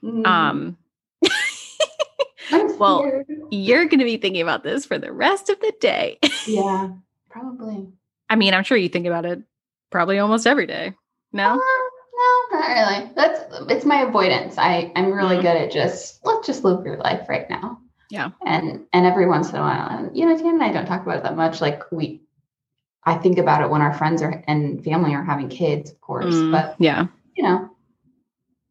Mm-hmm. 0.03 0.25
Um, 0.25 0.77
well, 2.77 3.23
you're 3.49 3.85
going 3.85 3.99
to 3.99 4.05
be 4.05 4.17
thinking 4.17 4.41
about 4.41 4.63
this 4.63 4.85
for 4.85 4.97
the 4.97 5.11
rest 5.11 5.49
of 5.49 5.59
the 5.61 5.73
day. 5.79 6.19
yeah, 6.47 6.89
probably. 7.29 7.87
I 8.29 8.35
mean, 8.35 8.53
I'm 8.53 8.63
sure 8.63 8.77
you 8.77 8.89
think 8.89 9.07
about 9.07 9.25
it 9.25 9.41
probably 9.89 10.19
almost 10.19 10.45
every 10.45 10.67
day. 10.67 10.93
No? 11.33 11.53
Uh, 11.53 11.83
no, 12.15 12.59
not 12.59 12.69
really. 12.69 13.11
That's 13.15 13.39
it's 13.69 13.85
my 13.85 14.01
avoidance. 14.01 14.55
I 14.57 14.91
I'm 14.95 15.11
really 15.11 15.37
mm-hmm. 15.37 15.41
good 15.41 15.57
at 15.57 15.71
just 15.71 16.23
let's 16.23 16.45
just 16.45 16.63
live 16.63 16.85
your 16.85 16.97
life 16.97 17.27
right 17.27 17.49
now. 17.49 17.79
Yeah. 18.09 18.29
And 18.45 18.85
and 18.93 19.05
every 19.05 19.27
once 19.27 19.49
in 19.49 19.55
a 19.55 19.61
while, 19.61 19.87
and 19.89 20.15
you 20.15 20.25
know, 20.25 20.37
Tam 20.37 20.55
and 20.55 20.63
I 20.63 20.71
don't 20.71 20.85
talk 20.85 21.01
about 21.01 21.17
it 21.17 21.23
that 21.23 21.35
much. 21.35 21.61
Like 21.61 21.91
we, 21.91 22.21
I 23.03 23.15
think 23.15 23.39
about 23.39 23.63
it 23.63 23.69
when 23.71 23.81
our 23.81 23.93
friends 23.93 24.21
are 24.21 24.43
and 24.47 24.83
family 24.83 25.15
are 25.15 25.23
having 25.23 25.49
kids, 25.49 25.91
of 25.91 25.99
course. 26.01 26.35
Mm, 26.35 26.51
but 26.51 26.75
yeah, 26.79 27.07
you 27.35 27.43
know. 27.43 27.69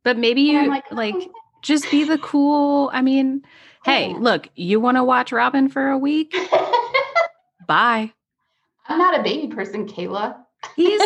But 0.04 0.18
maybe 0.18 0.42
you 0.42 0.68
like, 0.68 0.90
like 0.92 1.14
oh. 1.16 1.32
just 1.62 1.90
be 1.90 2.04
the 2.04 2.18
cool. 2.18 2.90
I 2.92 3.02
mean, 3.02 3.42
hey, 3.84 4.10
yeah. 4.10 4.16
look, 4.16 4.48
you 4.54 4.78
want 4.78 4.96
to 4.96 5.04
watch 5.04 5.32
Robin 5.32 5.68
for 5.68 5.88
a 5.88 5.98
week? 5.98 6.34
Bye. 7.66 8.12
I'm 8.86 8.98
not 8.98 9.18
a 9.18 9.22
baby 9.22 9.52
person, 9.52 9.88
Kayla. 9.88 10.36
He's 10.76 11.00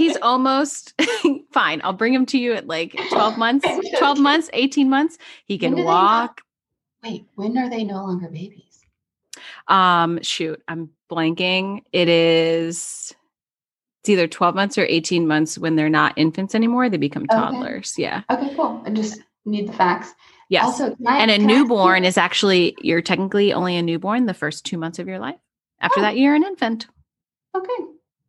he's 0.00 0.16
almost 0.22 1.00
fine. 1.52 1.80
I'll 1.84 1.92
bring 1.92 2.14
him 2.14 2.26
to 2.26 2.38
you 2.38 2.54
at 2.54 2.66
like 2.66 2.98
12 3.10 3.38
months, 3.38 3.68
12 3.98 4.18
months, 4.18 4.50
18 4.52 4.88
months. 4.88 5.18
He 5.44 5.58
can 5.58 5.84
walk. 5.84 6.40
Wait, 7.02 7.26
when 7.34 7.56
are 7.58 7.70
they 7.70 7.84
no 7.84 7.96
longer 7.96 8.28
babies? 8.28 8.80
Um, 9.68 10.22
shoot, 10.22 10.62
I'm 10.66 10.90
blanking. 11.10 11.82
It 11.92 12.08
is 12.08 13.14
it's 14.00 14.08
either 14.08 14.26
12 14.26 14.54
months 14.54 14.78
or 14.78 14.86
18 14.88 15.26
months 15.26 15.58
when 15.58 15.76
they're 15.76 15.90
not 15.90 16.14
infants 16.16 16.54
anymore, 16.54 16.88
they 16.88 16.96
become 16.96 17.26
toddlers. 17.26 17.94
Okay. 17.94 18.02
Yeah. 18.04 18.22
Okay, 18.30 18.54
cool. 18.54 18.82
I 18.86 18.90
just 18.90 19.20
need 19.44 19.68
the 19.68 19.74
facts. 19.74 20.14
Yes. 20.48 20.64
Also, 20.64 20.96
I, 21.06 21.18
and 21.18 21.30
a 21.30 21.38
newborn 21.38 22.04
is 22.04 22.16
actually 22.16 22.74
you're 22.80 23.02
technically 23.02 23.52
only 23.52 23.76
a 23.76 23.82
newborn 23.82 24.24
the 24.24 24.34
first 24.34 24.64
two 24.64 24.78
months 24.78 24.98
of 24.98 25.06
your 25.06 25.18
life. 25.18 25.38
After 25.80 26.00
oh. 26.00 26.02
that, 26.02 26.16
you're 26.16 26.34
an 26.34 26.44
infant. 26.44 26.86
Okay. 27.54 27.84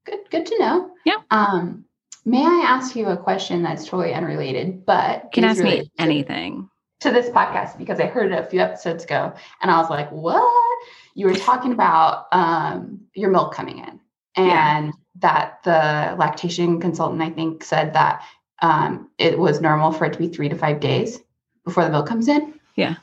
Good, 0.05 0.19
good 0.29 0.45
to 0.47 0.59
know. 0.59 0.91
Yeah. 1.05 1.17
Um, 1.29 1.85
may 2.25 2.43
I 2.43 2.65
ask 2.67 2.95
you 2.95 3.07
a 3.07 3.17
question 3.17 3.63
that's 3.63 3.85
totally 3.85 4.13
unrelated, 4.13 4.85
but 4.85 5.23
you 5.25 5.29
can 5.33 5.43
ask 5.43 5.63
me 5.63 5.91
anything 5.97 6.69
to 7.01 7.11
this 7.11 7.29
podcast 7.29 7.77
because 7.77 7.99
I 7.99 8.05
heard 8.05 8.31
it 8.31 8.39
a 8.39 8.45
few 8.45 8.61
episodes 8.61 9.03
ago 9.03 9.33
and 9.61 9.71
I 9.71 9.79
was 9.79 9.89
like, 9.89 10.11
what? 10.11 10.87
You 11.15 11.27
were 11.27 11.35
talking 11.35 11.71
about 11.71 12.27
um, 12.31 13.01
your 13.13 13.31
milk 13.31 13.53
coming 13.53 13.79
in 13.79 13.99
and 14.35 14.87
yeah. 14.87 14.91
that 15.19 15.63
the 15.63 16.15
lactation 16.17 16.79
consultant, 16.79 17.21
I 17.21 17.29
think, 17.29 17.63
said 17.63 17.93
that 17.93 18.23
um, 18.61 19.09
it 19.17 19.37
was 19.37 19.61
normal 19.61 19.91
for 19.91 20.05
it 20.05 20.13
to 20.13 20.19
be 20.19 20.29
three 20.29 20.49
to 20.49 20.55
five 20.55 20.79
days 20.79 21.19
before 21.65 21.83
the 21.83 21.89
milk 21.89 22.07
comes 22.07 22.27
in. 22.27 22.53
Yeah. 22.75 22.95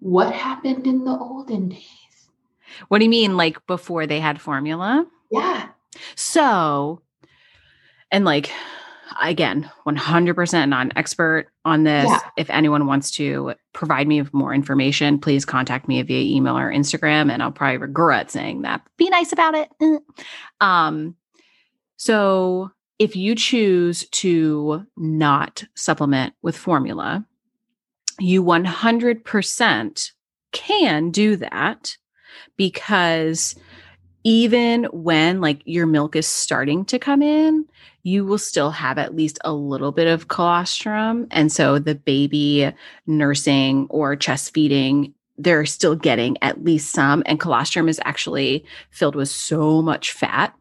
What 0.00 0.32
happened 0.34 0.86
in 0.86 1.04
the 1.04 1.16
olden 1.16 1.68
days? 1.68 1.82
What 2.88 2.98
do 2.98 3.04
you 3.04 3.10
mean, 3.10 3.36
like 3.36 3.64
before 3.66 4.06
they 4.06 4.20
had 4.20 4.40
formula? 4.40 5.06
Yeah. 5.30 5.68
So, 6.14 7.02
and 8.10 8.24
like, 8.24 8.50
again, 9.22 9.70
100% 9.86 10.68
non 10.68 10.92
expert 10.96 11.48
on 11.64 11.84
this. 11.84 12.06
Yeah. 12.08 12.20
If 12.36 12.50
anyone 12.50 12.86
wants 12.86 13.10
to 13.12 13.54
provide 13.72 14.06
me 14.08 14.20
with 14.20 14.32
more 14.34 14.54
information, 14.54 15.18
please 15.18 15.44
contact 15.44 15.88
me 15.88 16.02
via 16.02 16.36
email 16.36 16.56
or 16.56 16.72
Instagram, 16.72 17.30
and 17.30 17.42
I'll 17.42 17.52
probably 17.52 17.78
regret 17.78 18.30
saying 18.30 18.62
that. 18.62 18.82
Be 18.96 19.08
nice 19.10 19.32
about 19.32 19.54
it. 19.54 19.70
um, 20.60 21.16
so, 21.96 22.70
if 22.98 23.14
you 23.14 23.34
choose 23.34 24.08
to 24.08 24.86
not 24.96 25.64
supplement 25.74 26.34
with 26.42 26.56
formula, 26.56 27.26
you 28.18 28.42
100% 28.42 30.12
can 30.52 31.10
do 31.10 31.36
that 31.36 31.96
because 32.56 33.54
even 34.26 34.82
when 34.86 35.40
like 35.40 35.62
your 35.66 35.86
milk 35.86 36.16
is 36.16 36.26
starting 36.26 36.84
to 36.84 36.98
come 36.98 37.22
in, 37.22 37.64
you 38.02 38.24
will 38.24 38.38
still 38.38 38.72
have 38.72 38.98
at 38.98 39.14
least 39.14 39.38
a 39.44 39.52
little 39.52 39.92
bit 39.92 40.08
of 40.08 40.26
colostrum. 40.26 41.28
And 41.30 41.52
so 41.52 41.78
the 41.78 41.94
baby 41.94 42.72
nursing 43.06 43.86
or 43.88 44.16
chest 44.16 44.52
feeding, 44.52 45.14
they're 45.38 45.64
still 45.64 45.94
getting 45.94 46.36
at 46.42 46.64
least 46.64 46.90
some. 46.92 47.22
And 47.24 47.38
colostrum 47.38 47.88
is 47.88 48.00
actually 48.04 48.64
filled 48.90 49.14
with 49.14 49.28
so 49.28 49.80
much 49.80 50.10
fat. 50.10 50.52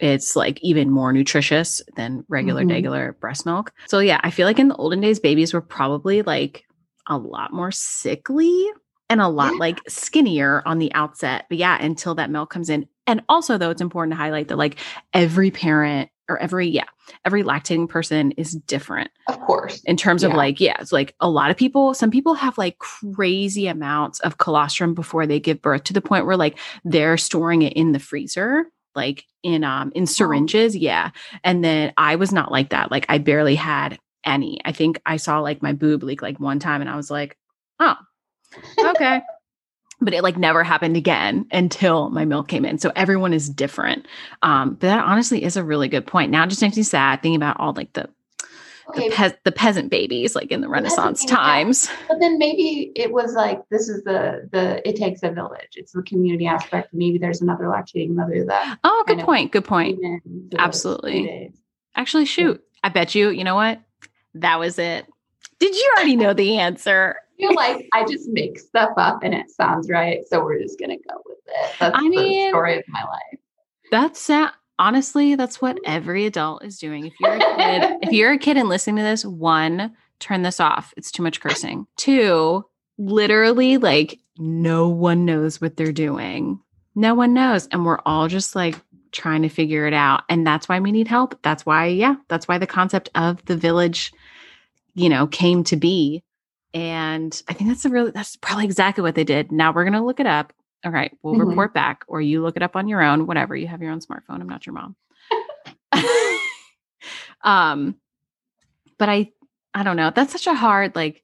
It's 0.00 0.34
like 0.34 0.58
even 0.60 0.90
more 0.90 1.12
nutritious 1.12 1.80
than 1.94 2.24
regular, 2.28 2.64
Mhm. 2.64 2.70
regular 2.70 3.12
breast 3.20 3.46
milk. 3.46 3.72
So, 3.86 4.00
yeah, 4.00 4.20
I 4.24 4.30
feel 4.30 4.48
like 4.48 4.58
in 4.58 4.66
the 4.66 4.74
olden 4.76 5.00
days, 5.00 5.20
babies 5.20 5.54
were 5.54 5.60
probably 5.60 6.22
like 6.22 6.64
a 7.06 7.16
lot 7.16 7.52
more 7.52 7.70
sickly 7.70 8.66
and 9.08 9.20
a 9.20 9.28
lot 9.28 9.52
Yeah. 9.52 9.58
like 9.60 9.80
skinnier 9.88 10.64
on 10.66 10.80
the 10.80 10.92
outset. 10.92 11.46
But 11.48 11.58
yeah, 11.58 11.80
until 11.80 12.16
that 12.16 12.30
milk 12.32 12.50
comes 12.50 12.68
in. 12.68 12.88
And 13.06 13.22
also, 13.28 13.58
though, 13.58 13.70
it's 13.70 13.80
important 13.80 14.12
to 14.12 14.16
highlight 14.16 14.48
that 14.48 14.56
like 14.58 14.78
every 15.14 15.50
parent 15.50 16.10
or 16.28 16.38
every, 16.38 16.66
yeah, 16.68 16.86
every 17.24 17.44
lactating 17.44 17.88
person 17.88 18.32
is 18.32 18.50
different 18.52 19.10
Of 19.28 19.38
course. 19.40 19.80
in 19.84 19.96
terms 19.96 20.24
of 20.24 20.32
like, 20.34 20.60
yeah, 20.60 20.76
it's 20.80 20.90
like 20.90 21.14
a 21.20 21.30
lot 21.30 21.50
of 21.52 21.56
people, 21.56 21.94
some 21.94 22.10
people 22.10 22.34
have 22.34 22.58
like 22.58 22.78
crazy 22.78 23.68
amounts 23.68 24.18
of 24.20 24.38
colostrum 24.38 24.92
before 24.92 25.24
they 25.26 25.38
give 25.38 25.62
birth 25.62 25.84
to 25.84 25.92
the 25.92 26.00
point 26.00 26.26
where 26.26 26.36
like 26.36 26.58
they're 26.84 27.16
storing 27.16 27.62
it 27.62 27.74
in 27.74 27.92
the 27.92 28.00
freezer. 28.00 28.66
Like 28.96 29.24
in 29.42 29.62
um 29.62 29.92
in 29.94 30.06
syringes, 30.06 30.74
yeah. 30.74 31.10
And 31.44 31.62
then 31.62 31.92
I 31.98 32.16
was 32.16 32.32
not 32.32 32.50
like 32.50 32.70
that. 32.70 32.90
Like 32.90 33.04
I 33.10 33.18
barely 33.18 33.54
had 33.54 33.98
any. 34.24 34.58
I 34.64 34.72
think 34.72 35.00
I 35.04 35.18
saw 35.18 35.40
like 35.40 35.62
my 35.62 35.74
boob 35.74 36.02
leak 36.02 36.22
like 36.22 36.40
one 36.40 36.58
time 36.58 36.80
and 36.80 36.88
I 36.88 36.96
was 36.96 37.10
like, 37.10 37.36
oh, 37.78 37.94
okay. 38.78 39.20
But 40.00 40.12
it 40.14 40.22
like 40.22 40.36
never 40.36 40.62
happened 40.62 40.96
again 40.96 41.46
until 41.52 42.10
my 42.10 42.24
milk 42.24 42.48
came 42.48 42.64
in. 42.64 42.78
So 42.78 42.92
everyone 42.96 43.32
is 43.32 43.48
different. 43.48 44.06
Um, 44.42 44.70
but 44.74 44.80
that 44.82 45.04
honestly 45.04 45.42
is 45.42 45.56
a 45.56 45.64
really 45.64 45.88
good 45.88 46.06
point. 46.06 46.30
Now 46.30 46.44
it 46.44 46.48
just 46.48 46.62
makes 46.62 46.76
me 46.76 46.82
sad 46.82 47.22
thinking 47.22 47.36
about 47.36 47.58
all 47.58 47.72
like 47.72 47.92
the 47.94 48.08
Okay, 48.90 49.08
the, 49.08 49.14
pe- 49.16 49.36
the 49.42 49.50
peasant 49.50 49.90
babies 49.90 50.36
like 50.36 50.52
in 50.52 50.60
the 50.60 50.68
peasant 50.68 50.84
Renaissance 50.96 51.20
babies, 51.22 51.30
yeah. 51.32 51.36
times. 51.36 51.88
but 52.06 52.20
then 52.20 52.38
maybe 52.38 52.92
it 52.94 53.10
was 53.12 53.34
like 53.34 53.60
this 53.68 53.88
is 53.88 54.04
the 54.04 54.48
the 54.52 54.86
it 54.88 54.94
takes 54.94 55.24
a 55.24 55.30
village. 55.32 55.70
It's 55.74 55.90
the 55.90 56.02
community 56.04 56.46
aspect. 56.46 56.94
Maybe 56.94 57.18
there's 57.18 57.40
another 57.40 57.64
lactating 57.64 58.10
mother 58.10 58.44
that 58.46 58.78
Oh, 58.84 59.02
good 59.08 59.18
point. 59.20 59.50
Good 59.50 59.64
point. 59.64 60.00
came 60.00 60.04
in 60.04 60.20
for 60.20 60.28
those 60.56 60.60
Absolutely. 60.64 61.52
Actually, 61.96 62.26
shoot. 62.26 62.62
I 62.84 62.88
bet 62.90 63.16
you, 63.16 63.30
you 63.30 63.42
know 63.42 63.56
what? 63.56 63.80
That 64.34 64.60
was 64.60 64.78
it. 64.78 65.04
Did 65.58 65.74
you 65.74 65.92
already 65.96 66.14
know 66.14 66.32
the 66.34 66.58
answer? 66.58 67.16
I 67.36 67.42
feel 67.42 67.54
like 67.54 67.88
I 67.92 68.04
just 68.04 68.28
make 68.30 68.58
stuff 68.58 68.92
up 68.96 69.22
and 69.22 69.34
it 69.34 69.50
sounds 69.50 69.90
right, 69.90 70.20
so 70.28 70.42
we're 70.42 70.60
just 70.60 70.78
gonna 70.78 70.96
go 70.96 71.22
with 71.26 71.38
it. 71.46 71.74
That's 71.78 71.96
I 71.96 72.08
the 72.08 72.48
story 72.48 72.78
of 72.78 72.84
my 72.88 73.04
life. 73.04 73.40
That's 73.90 74.30
uh, 74.30 74.50
honestly, 74.78 75.34
that's 75.34 75.60
what 75.60 75.78
every 75.84 76.26
adult 76.26 76.64
is 76.64 76.78
doing. 76.78 77.06
If 77.06 77.14
you're 77.20 77.34
a 77.34 77.38
kid, 77.38 77.98
if 78.02 78.12
you're 78.12 78.32
a 78.32 78.38
kid 78.38 78.56
and 78.56 78.68
listening 78.68 78.96
to 78.96 79.02
this, 79.02 79.24
one, 79.24 79.94
turn 80.18 80.42
this 80.42 80.60
off. 80.60 80.94
It's 80.96 81.12
too 81.12 81.22
much 81.22 81.40
cursing. 81.40 81.86
Two, 81.96 82.64
literally, 82.96 83.76
like 83.76 84.18
no 84.38 84.88
one 84.88 85.24
knows 85.24 85.60
what 85.60 85.76
they're 85.76 85.92
doing. 85.92 86.60
No 86.94 87.14
one 87.14 87.34
knows, 87.34 87.66
and 87.68 87.84
we're 87.84 88.00
all 88.06 88.28
just 88.28 88.56
like 88.56 88.80
trying 89.12 89.42
to 89.42 89.48
figure 89.48 89.86
it 89.86 89.94
out. 89.94 90.22
And 90.28 90.46
that's 90.46 90.68
why 90.68 90.80
we 90.80 90.92
need 90.92 91.08
help. 91.08 91.38
That's 91.42 91.66
why, 91.66 91.86
yeah, 91.86 92.16
that's 92.28 92.48
why 92.48 92.58
the 92.58 92.66
concept 92.66 93.08
of 93.14 93.44
the 93.46 93.56
village, 93.56 94.12
you 94.94 95.08
know, 95.08 95.26
came 95.26 95.64
to 95.64 95.76
be. 95.76 96.22
And 96.74 97.40
I 97.48 97.52
think 97.54 97.70
that's 97.70 97.84
a 97.84 97.88
really 97.88 98.10
that's 98.10 98.36
probably 98.36 98.64
exactly 98.64 99.02
what 99.02 99.14
they 99.14 99.24
did. 99.24 99.50
Now 99.52 99.72
we're 99.72 99.84
gonna 99.84 100.04
look 100.04 100.20
it 100.20 100.26
up. 100.26 100.52
All 100.84 100.92
right, 100.92 101.16
we'll 101.22 101.34
Mhm. 101.34 101.48
report 101.48 101.72
back, 101.74 102.04
or 102.06 102.20
you 102.20 102.42
look 102.42 102.56
it 102.56 102.62
up 102.62 102.76
on 102.76 102.86
your 102.88 103.02
own, 103.02 103.26
whatever. 103.26 103.56
You 103.56 103.66
have 103.66 103.82
your 103.82 103.92
own 103.92 104.00
smartphone. 104.00 104.40
I'm 104.40 104.48
not 104.48 104.66
your 104.66 104.74
mom. 104.74 104.94
um, 107.42 107.96
but 108.98 109.08
I 109.08 109.30
I 109.74 109.82
don't 109.82 109.96
know. 109.96 110.10
That's 110.14 110.32
such 110.32 110.46
a 110.46 110.54
hard, 110.54 110.94
like, 110.96 111.22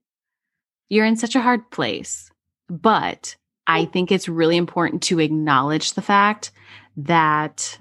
you're 0.90 1.06
in 1.06 1.16
such 1.16 1.34
a 1.34 1.40
hard 1.40 1.70
place. 1.70 2.30
But 2.68 3.34
I 3.66 3.86
think 3.86 4.12
it's 4.12 4.28
really 4.28 4.58
important 4.58 5.02
to 5.04 5.20
acknowledge 5.20 5.94
the 5.94 6.02
fact 6.02 6.50
that 6.98 7.78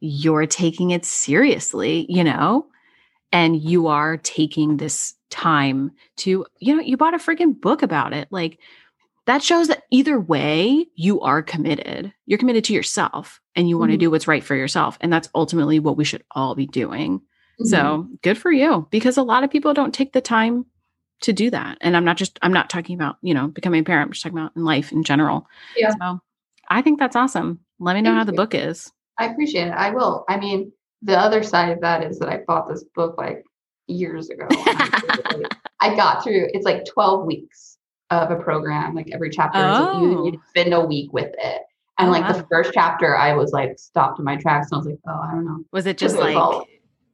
you're 0.00 0.44
taking 0.46 0.90
it 0.90 1.06
seriously, 1.06 2.04
you 2.10 2.22
know, 2.24 2.66
and 3.32 3.60
you 3.60 3.86
are 3.88 4.16
taking 4.18 4.76
this 4.76 5.14
time 5.30 5.90
to, 6.18 6.46
you 6.60 6.76
know, 6.76 6.82
you 6.82 6.96
bought 6.96 7.14
a 7.14 7.18
freaking 7.18 7.60
book 7.60 7.82
about 7.82 8.12
it. 8.12 8.28
Like, 8.30 8.58
that 9.26 9.42
shows 9.42 9.66
that 9.68 9.82
either 9.90 10.20
way, 10.20 10.86
you 10.94 11.20
are 11.20 11.42
committed. 11.42 12.12
You're 12.26 12.38
committed 12.38 12.64
to 12.64 12.72
yourself 12.72 13.40
and 13.56 13.68
you 13.68 13.76
want 13.76 13.90
to 13.90 13.96
Mhm. 13.96 14.00
do 14.00 14.10
what's 14.12 14.28
right 14.28 14.44
for 14.44 14.54
yourself. 14.54 14.96
And 15.00 15.12
that's 15.12 15.28
ultimately 15.34 15.80
what 15.80 15.96
we 15.96 16.04
should 16.04 16.22
all 16.30 16.54
be 16.54 16.66
doing. 16.66 17.20
Mhm. 17.60 17.66
So 17.66 18.08
good 18.22 18.38
for 18.38 18.52
you 18.52 18.86
because 18.90 19.16
a 19.16 19.24
lot 19.24 19.42
of 19.42 19.50
people 19.50 19.74
don't 19.74 19.92
take 19.92 20.12
the 20.12 20.20
time 20.20 20.64
to 21.22 21.32
do 21.32 21.50
that. 21.50 21.78
And 21.80 21.96
I'm 21.96 22.04
not 22.04 22.16
just, 22.18 22.38
I'm 22.42 22.52
not 22.52 22.70
talking 22.70 22.94
about, 22.94 23.16
you 23.20 23.34
know, 23.34 23.48
becoming 23.48 23.80
a 23.80 23.84
parent, 23.84 24.06
I'm 24.08 24.12
just 24.12 24.22
talking 24.22 24.38
about 24.38 24.52
in 24.54 24.64
life 24.64 24.92
in 24.92 25.02
general. 25.02 25.48
Yeah. 25.76 25.90
So 26.00 26.20
I 26.68 26.80
think 26.82 27.00
that's 27.00 27.16
awesome. 27.16 27.58
Let 27.80 27.94
me 27.94 28.02
know 28.02 28.10
Thank 28.10 28.18
how 28.18 28.24
the 28.24 28.32
you. 28.32 28.36
book 28.36 28.54
is. 28.54 28.92
I 29.18 29.26
appreciate 29.26 29.66
it. 29.68 29.72
I 29.74 29.90
will. 29.90 30.24
I 30.28 30.36
mean, 30.38 30.70
the 31.06 31.18
other 31.18 31.42
side 31.42 31.70
of 31.70 31.80
that 31.80 32.02
is 32.04 32.18
that 32.18 32.28
I 32.28 32.38
bought 32.46 32.68
this 32.68 32.84
book 32.94 33.16
like 33.16 33.44
years 33.86 34.28
ago. 34.30 34.46
I 35.80 35.94
got 35.94 36.22
through. 36.24 36.48
It's 36.52 36.64
like 36.64 36.84
twelve 36.84 37.26
weeks 37.26 37.78
of 38.10 38.30
a 38.30 38.36
program. 38.36 38.94
Like 38.94 39.08
every 39.12 39.30
chapter, 39.30 39.58
is 39.58 39.64
Oh. 39.66 40.00
you, 40.00 40.32
you 40.32 40.40
spend 40.50 40.72
a 40.74 40.80
week 40.84 41.12
with 41.12 41.32
it. 41.38 41.62
And 41.98 42.08
Oh, 42.08 42.12
like 42.12 42.22
wow. 42.22 42.32
the 42.32 42.46
first 42.50 42.72
chapter, 42.74 43.16
I 43.16 43.32
was 43.34 43.52
like 43.52 43.78
stopped 43.78 44.18
in 44.18 44.24
my 44.24 44.36
tracks, 44.36 44.68
and 44.70 44.76
I 44.76 44.78
was 44.78 44.86
like, 44.86 44.98
oh, 45.08 45.20
I 45.20 45.30
don't 45.32 45.44
know. 45.46 45.64
Was 45.72 45.86
it 45.86 45.96
just 45.98 46.14
it 46.14 46.18
was 46.18 46.24
like, 46.26 46.36
all- 46.36 46.66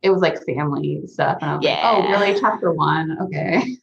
It 0.02 0.10
was 0.10 0.20
like 0.22 0.44
family 0.44 1.00
stuff, 1.06 1.38
and 1.40 1.50
I 1.50 1.56
was 1.56 1.64
like, 1.64 1.78
oh, 1.82 2.08
really? 2.08 2.40
Chapter 2.40 2.72
one? 2.72 3.16
Okay. 3.22 3.76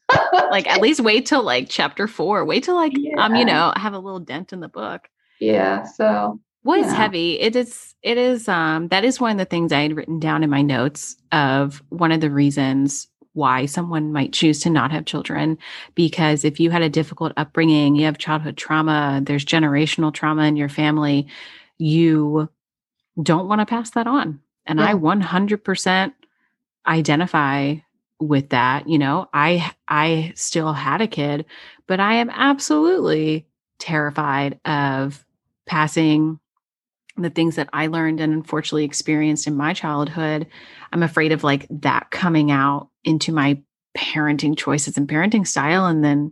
like 0.52 0.68
at 0.68 0.82
least 0.82 1.00
wait 1.02 1.26
till 1.26 1.44
like 1.44 1.68
chapter 1.70 2.08
four. 2.08 2.44
Wait 2.46 2.64
till 2.64 2.76
like, 2.76 2.94
um, 3.18 3.36
you 3.36 3.46
know, 3.46 3.72
have 3.78 3.94
a 3.94 4.00
little 4.00 4.20
dent 4.20 4.52
in 4.54 4.60
the 4.60 4.68
book. 4.70 5.08
yeah. 5.40 5.84
So 5.84 6.40
was 6.64 6.86
Yeah. 6.86 6.94
heavy. 6.94 7.40
It 7.40 7.56
is 7.56 7.96
it 8.02 8.18
is 8.18 8.48
um 8.48 8.88
that 8.90 9.04
is 9.04 9.20
one 9.20 9.32
of 9.32 9.38
the 9.38 9.46
things 9.46 9.72
i 9.74 9.82
had 9.82 9.96
written 9.96 10.20
down 10.20 10.44
in 10.44 10.50
my 10.50 10.62
notes 10.62 11.16
of 11.32 11.84
one 11.90 12.12
of 12.14 12.22
the 12.22 12.32
reasons 12.32 13.08
why 13.34 13.66
someone 13.66 14.12
might 14.14 14.34
choose 14.34 14.60
to 14.62 14.70
not 14.70 14.92
have 14.92 15.06
children 15.06 15.58
because 15.96 16.46
if 16.46 16.60
you 16.60 16.72
had 16.72 16.82
a 16.82 16.90
difficult 16.90 17.34
upbringing 17.38 17.96
you 17.96 18.06
have 18.06 18.18
childhood 18.18 18.56
trauma 18.58 19.20
there's 19.24 19.44
generational 19.46 20.14
trauma 20.14 20.44
in 20.44 20.56
your 20.56 20.70
family 20.70 21.28
you 21.78 22.50
don't 23.22 23.48
want 23.50 23.60
to 23.60 23.66
pass 23.66 23.90
that 23.92 24.08
on. 24.08 24.40
And 24.66 24.80
i 24.82 24.94
100% 24.94 26.14
identify 26.88 27.76
with 28.20 28.50
that 28.50 28.88
you 28.88 28.98
know? 28.98 29.28
I 29.34 29.72
i 29.90 30.32
still 30.36 30.72
had 30.74 31.02
a 31.02 31.08
kid 31.08 31.46
but 31.88 32.00
i 32.00 32.14
am 32.16 32.30
absolutely 32.30 33.46
terrified 33.78 34.60
of 34.66 35.26
passing 35.66 36.40
the 37.24 37.30
things 37.30 37.56
that 37.56 37.70
I 37.74 37.88
learned 37.88 38.20
and 38.20 38.34
unfortunately 38.34 38.86
experienced 38.86 39.48
in 39.48 39.56
my 39.56 39.74
childhood. 39.74 40.48
I'm 40.92 41.04
afraid 41.04 41.32
of 41.32 41.44
like 41.44 41.68
that 41.70 42.12
coming 42.12 42.52
out 42.52 42.90
into 43.04 43.32
my 43.32 43.62
parenting 43.98 44.58
choices 44.58 44.98
and 44.98 45.08
parenting 45.08 45.46
style 45.48 45.86
and 45.86 46.04
then 46.04 46.32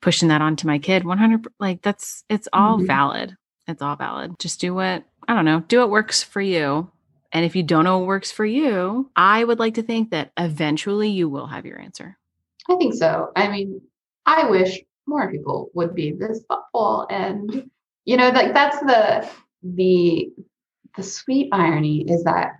pushing 0.00 0.28
that 0.28 0.42
onto 0.42 0.66
my 0.66 0.78
kid 0.78 1.04
100 1.04 1.46
like 1.60 1.82
that's 1.82 2.24
it's 2.28 2.48
all 2.52 2.78
Mhm. 2.78 2.86
valid 2.86 3.36
it's 3.66 3.80
all 3.82 3.96
valid 3.96 4.38
just 4.38 4.60
do 4.60 4.74
what 4.74 5.04
i 5.28 5.34
don't 5.34 5.44
know 5.44 5.60
do 5.68 5.80
what 5.80 5.90
works 5.90 6.22
for 6.22 6.40
you 6.40 6.90
and 7.32 7.44
if 7.44 7.54
you 7.56 7.62
don't 7.62 7.84
know 7.84 7.98
what 7.98 8.06
works 8.06 8.32
for 8.32 8.44
you 8.44 9.10
i 9.16 9.44
would 9.44 9.58
like 9.58 9.74
to 9.74 9.82
think 9.82 10.10
that 10.10 10.32
eventually 10.38 11.08
you 11.10 11.28
will 11.28 11.46
have 11.46 11.66
your 11.66 11.78
answer 11.80 12.16
I 12.68 12.76
think 12.76 12.94
so. 12.94 13.30
I 13.36 13.48
mean, 13.48 13.82
I 14.24 14.48
wish 14.48 14.80
more 15.06 15.30
people 15.30 15.70
would 15.74 15.94
be 15.94 16.12
this 16.12 16.42
thoughtful 16.48 17.06
and 17.10 17.70
you 18.06 18.16
know, 18.16 18.30
like 18.30 18.54
that's 18.54 18.80
the 18.80 19.28
the 19.64 20.30
the 20.96 21.02
sweet 21.02 21.48
irony 21.52 22.04
is 22.08 22.22
that 22.24 22.52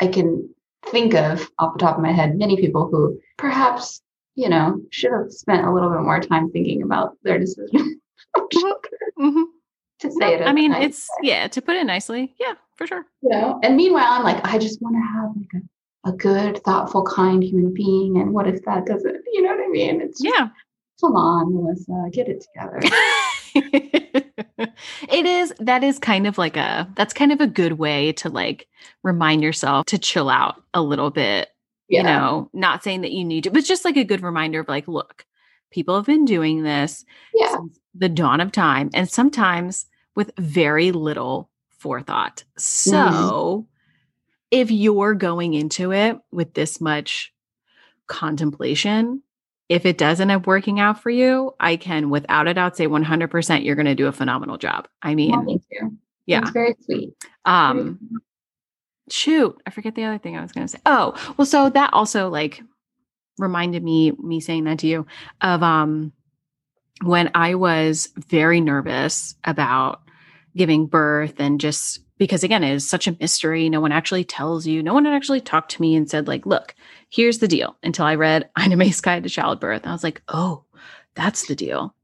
I 0.00 0.08
can 0.08 0.48
think 0.86 1.14
of 1.14 1.48
off 1.58 1.74
the 1.74 1.78
top 1.78 1.96
of 1.96 2.02
my 2.02 2.12
head 2.12 2.36
many 2.36 2.56
people 2.56 2.88
who 2.90 3.20
perhaps, 3.36 4.02
you 4.34 4.48
know, 4.48 4.80
should 4.90 5.12
have 5.12 5.30
spent 5.30 5.66
a 5.66 5.72
little 5.72 5.90
bit 5.90 6.00
more 6.00 6.20
time 6.20 6.50
thinking 6.50 6.82
about 6.82 7.16
their 7.22 7.38
decision. 7.38 8.00
Mhm. 8.36 9.44
to 9.98 10.10
say 10.10 10.34
it. 10.34 10.42
i 10.46 10.52
mean 10.52 10.72
nice, 10.72 10.84
it's 10.84 11.08
yeah 11.22 11.48
to 11.48 11.62
put 11.62 11.74
it 11.74 11.84
nicely 11.84 12.34
yeah 12.38 12.52
for 12.76 12.86
sure 12.86 13.06
you 13.22 13.30
know, 13.30 13.58
and 13.62 13.76
meanwhile 13.76 14.12
I'm 14.12 14.24
like, 14.24 14.44
I 14.44 14.58
just 14.58 14.82
want 14.82 14.94
to 14.94 15.00
have 15.00 15.30
like 15.34 15.62
a, 15.62 16.10
a 16.10 16.12
good, 16.12 16.62
thoughtful, 16.62 17.02
kind 17.02 17.42
human 17.42 17.72
being. 17.72 18.18
And 18.18 18.34
what 18.34 18.46
if 18.46 18.62
that 18.66 18.84
doesn't, 18.84 19.16
you 19.32 19.40
know 19.40 19.48
what 19.56 19.64
I 19.64 19.68
mean? 19.68 20.02
It's 20.02 20.20
just, 20.20 20.34
yeah 20.34 20.48
come 21.00 21.14
on, 21.14 21.54
Melissa, 21.54 22.08
get 22.12 22.28
it 22.28 22.42
together. 22.42 22.80
it 23.56 25.26
is 25.26 25.52
that 25.58 25.82
is 25.82 25.98
kind 25.98 26.26
of 26.26 26.38
like 26.38 26.56
a 26.56 26.88
that's 26.96 27.14
kind 27.14 27.32
of 27.32 27.40
a 27.40 27.46
good 27.46 27.74
way 27.74 28.12
to 28.12 28.28
like 28.28 28.66
remind 29.02 29.42
yourself 29.42 29.86
to 29.86 29.98
chill 29.98 30.28
out 30.28 30.62
a 30.74 30.82
little 30.82 31.10
bit 31.10 31.48
you 31.88 32.02
know 32.02 32.50
not 32.52 32.82
saying 32.82 33.02
that 33.02 33.12
you 33.12 33.24
need 33.24 33.44
to 33.44 33.50
but 33.50 33.64
just 33.64 33.84
like 33.84 33.96
a 33.96 34.04
good 34.04 34.22
reminder 34.22 34.60
of 34.60 34.68
like 34.68 34.88
look 34.88 35.24
people 35.70 35.94
have 35.94 36.06
been 36.06 36.24
doing 36.24 36.62
this 36.62 37.04
yeah. 37.34 37.52
since 37.52 37.78
the 37.94 38.08
dawn 38.08 38.40
of 38.40 38.52
time 38.52 38.90
and 38.94 39.08
sometimes 39.08 39.86
with 40.14 40.32
very 40.38 40.92
little 40.92 41.50
forethought. 41.78 42.44
So 42.56 42.92
mm-hmm. 42.92 43.66
if 44.50 44.70
you're 44.70 45.14
going 45.14 45.54
into 45.54 45.92
it 45.92 46.18
with 46.32 46.54
this 46.54 46.80
much 46.80 47.32
contemplation, 48.06 49.22
if 49.68 49.84
it 49.84 49.98
doesn't 49.98 50.30
end 50.30 50.40
up 50.40 50.46
working 50.46 50.78
out 50.78 51.00
for 51.00 51.10
you, 51.10 51.54
I 51.58 51.76
can 51.76 52.10
without 52.10 52.46
a 52.46 52.54
doubt 52.54 52.76
say 52.76 52.86
100% 52.86 53.64
you're 53.64 53.74
going 53.74 53.86
to 53.86 53.94
do 53.94 54.06
a 54.06 54.12
phenomenal 54.12 54.58
job. 54.58 54.88
I 55.02 55.14
mean, 55.14 55.44
thank 55.44 55.62
you. 55.70 55.96
Yeah. 56.26 56.40
It's 56.40 56.50
very 56.50 56.74
sweet. 56.80 57.14
Um, 57.44 57.98
shoot, 59.10 59.60
I 59.66 59.70
forget 59.70 59.94
the 59.94 60.04
other 60.04 60.18
thing 60.18 60.36
I 60.36 60.42
was 60.42 60.52
going 60.52 60.66
to 60.66 60.72
say. 60.72 60.80
Oh, 60.86 61.14
well, 61.36 61.46
so 61.46 61.68
that 61.70 61.92
also 61.92 62.28
like 62.28 62.62
reminded 63.38 63.82
me, 63.82 64.12
me 64.12 64.40
saying 64.40 64.64
that 64.64 64.78
to 64.80 64.86
you 64.86 65.06
of, 65.40 65.62
um, 65.62 66.12
when 67.02 67.30
I 67.34 67.54
was 67.56 68.08
very 68.16 68.60
nervous 68.60 69.34
about 69.44 70.00
giving 70.56 70.86
birth 70.86 71.34
and 71.38 71.60
just 71.60 72.00
because 72.18 72.42
again 72.42 72.64
it 72.64 72.72
is 72.72 72.88
such 72.88 73.06
a 73.06 73.16
mystery. 73.20 73.68
No 73.68 73.80
one 73.80 73.92
actually 73.92 74.24
tells 74.24 74.66
you. 74.66 74.82
No 74.82 74.94
one 74.94 75.04
had 75.04 75.14
actually 75.14 75.40
talked 75.40 75.72
to 75.72 75.82
me 75.82 75.94
and 75.94 76.08
said 76.08 76.28
like 76.28 76.46
look 76.46 76.74
here's 77.10 77.38
the 77.38 77.48
deal 77.48 77.76
until 77.82 78.04
i 78.04 78.14
read 78.14 78.48
Ina 78.60 78.76
May's 78.76 79.00
guide 79.00 79.22
to 79.24 79.28
childbirth. 79.28 79.86
I 79.86 79.92
was 79.92 80.04
like 80.04 80.22
oh 80.28 80.64
that's 81.14 81.46
the 81.46 81.56
deal. 81.56 81.94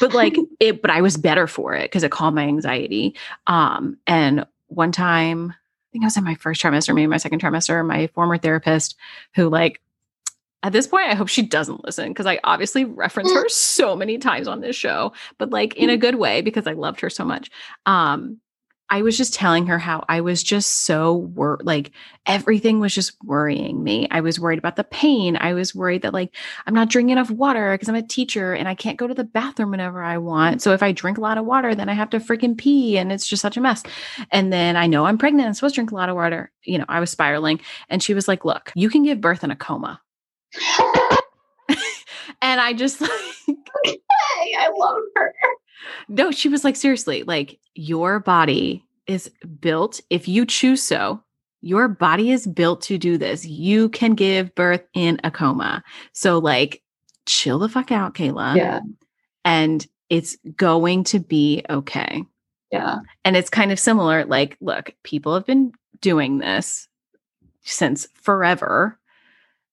But 0.00 0.14
like 0.14 0.36
it 0.60 0.82
but 0.82 0.90
i 0.90 1.00
was 1.00 1.16
better 1.16 1.46
for 1.46 1.74
it 1.74 1.84
because 1.84 2.02
it 2.02 2.12
calmed 2.12 2.36
my 2.36 2.44
anxiety. 2.44 3.14
Um 3.46 3.96
and 4.06 4.46
one 4.68 4.92
time 4.92 5.50
i 5.52 5.88
think 5.92 6.04
i 6.04 6.06
was 6.06 6.16
in 6.16 6.24
my 6.24 6.34
first 6.34 6.60
trimester 6.60 6.94
maybe 6.94 7.06
my 7.06 7.16
second 7.16 7.40
trimester 7.40 7.86
my 7.86 8.08
former 8.08 8.36
therapist 8.36 8.96
who 9.34 9.48
like 9.48 9.80
at 10.62 10.72
this 10.72 10.88
point, 10.88 11.08
I 11.08 11.14
hope 11.14 11.28
she 11.28 11.42
doesn't 11.42 11.84
listen 11.84 12.08
because 12.08 12.26
I 12.26 12.40
obviously 12.42 12.84
reference 12.84 13.32
her 13.32 13.48
so 13.48 13.94
many 13.94 14.18
times 14.18 14.48
on 14.48 14.62
this 14.62 14.74
show, 14.74 15.12
but 15.38 15.50
like 15.50 15.76
in 15.76 15.90
a 15.90 15.96
good 15.96 16.16
way 16.16 16.40
because 16.40 16.66
I 16.66 16.72
loved 16.72 17.00
her 17.02 17.10
so 17.10 17.24
much. 17.24 17.52
Um, 17.84 18.40
I 18.88 19.02
was 19.02 19.16
just 19.16 19.34
telling 19.34 19.66
her 19.66 19.78
how 19.78 20.04
I 20.08 20.20
was 20.20 20.42
just 20.42 20.84
so 20.84 21.14
wor- 21.14 21.60
like 21.62 21.90
everything 22.26 22.80
was 22.80 22.94
just 22.94 23.12
worrying 23.24 23.82
me. 23.82 24.06
I 24.10 24.20
was 24.20 24.38
worried 24.38 24.58
about 24.58 24.76
the 24.76 24.84
pain. 24.84 25.36
I 25.36 25.54
was 25.54 25.74
worried 25.74 26.02
that 26.02 26.14
like 26.14 26.34
I'm 26.66 26.74
not 26.74 26.88
drinking 26.88 27.12
enough 27.12 27.30
water 27.30 27.72
because 27.72 27.88
I'm 27.88 27.94
a 27.94 28.02
teacher 28.02 28.52
and 28.52 28.68
I 28.68 28.74
can't 28.74 28.96
go 28.96 29.06
to 29.06 29.14
the 29.14 29.24
bathroom 29.24 29.70
whenever 29.70 30.02
I 30.02 30.18
want. 30.18 30.62
So 30.62 30.72
if 30.72 30.82
I 30.82 30.92
drink 30.92 31.18
a 31.18 31.22
lot 31.22 31.38
of 31.38 31.44
water, 31.44 31.74
then 31.74 31.88
I 31.88 31.94
have 31.94 32.10
to 32.10 32.20
freaking 32.20 32.56
pee 32.56 32.96
and 32.96 33.10
it's 33.10 33.26
just 33.26 33.42
such 33.42 33.56
a 33.56 33.60
mess. 33.60 33.82
And 34.30 34.52
then 34.52 34.76
I 34.76 34.86
know 34.86 35.06
I'm 35.06 35.18
pregnant. 35.18 35.48
I'm 35.48 35.54
supposed 35.54 35.74
to 35.74 35.80
drink 35.80 35.90
a 35.90 35.96
lot 35.96 36.08
of 36.08 36.16
water. 36.16 36.52
You 36.62 36.78
know, 36.78 36.86
I 36.88 37.00
was 37.00 37.10
spiraling. 37.10 37.60
And 37.88 38.02
she 38.02 38.14
was 38.14 38.28
like, 38.28 38.44
look, 38.44 38.72
you 38.74 38.88
can 38.88 39.02
give 39.02 39.20
birth 39.20 39.42
in 39.42 39.50
a 39.50 39.56
coma. 39.56 40.00
and 42.42 42.60
I 42.60 42.72
just 42.72 43.00
like 43.00 43.10
okay, 43.86 44.54
I 44.58 44.70
love 44.76 45.02
her. 45.16 45.34
No, 46.08 46.30
she 46.30 46.48
was 46.48 46.64
like, 46.64 46.76
seriously, 46.76 47.22
like 47.22 47.58
your 47.74 48.20
body 48.20 48.84
is 49.06 49.30
built, 49.60 50.00
if 50.10 50.26
you 50.28 50.44
choose 50.44 50.82
so, 50.82 51.22
your 51.60 51.88
body 51.88 52.30
is 52.30 52.46
built 52.46 52.80
to 52.82 52.98
do 52.98 53.18
this. 53.18 53.44
You 53.44 53.88
can 53.88 54.14
give 54.14 54.54
birth 54.54 54.82
in 54.94 55.20
a 55.24 55.30
coma. 55.30 55.82
So, 56.12 56.38
like, 56.38 56.82
chill 57.26 57.58
the 57.58 57.68
fuck 57.68 57.90
out, 57.90 58.14
Kayla. 58.14 58.56
Yeah. 58.56 58.80
And 59.44 59.86
it's 60.08 60.36
going 60.56 61.04
to 61.04 61.18
be 61.18 61.64
okay. 61.68 62.22
Yeah. 62.70 62.98
And 63.24 63.36
it's 63.36 63.50
kind 63.50 63.72
of 63.72 63.80
similar. 63.80 64.24
Like, 64.24 64.56
look, 64.60 64.94
people 65.02 65.34
have 65.34 65.46
been 65.46 65.72
doing 66.00 66.38
this 66.38 66.88
since 67.62 68.06
forever. 68.14 68.98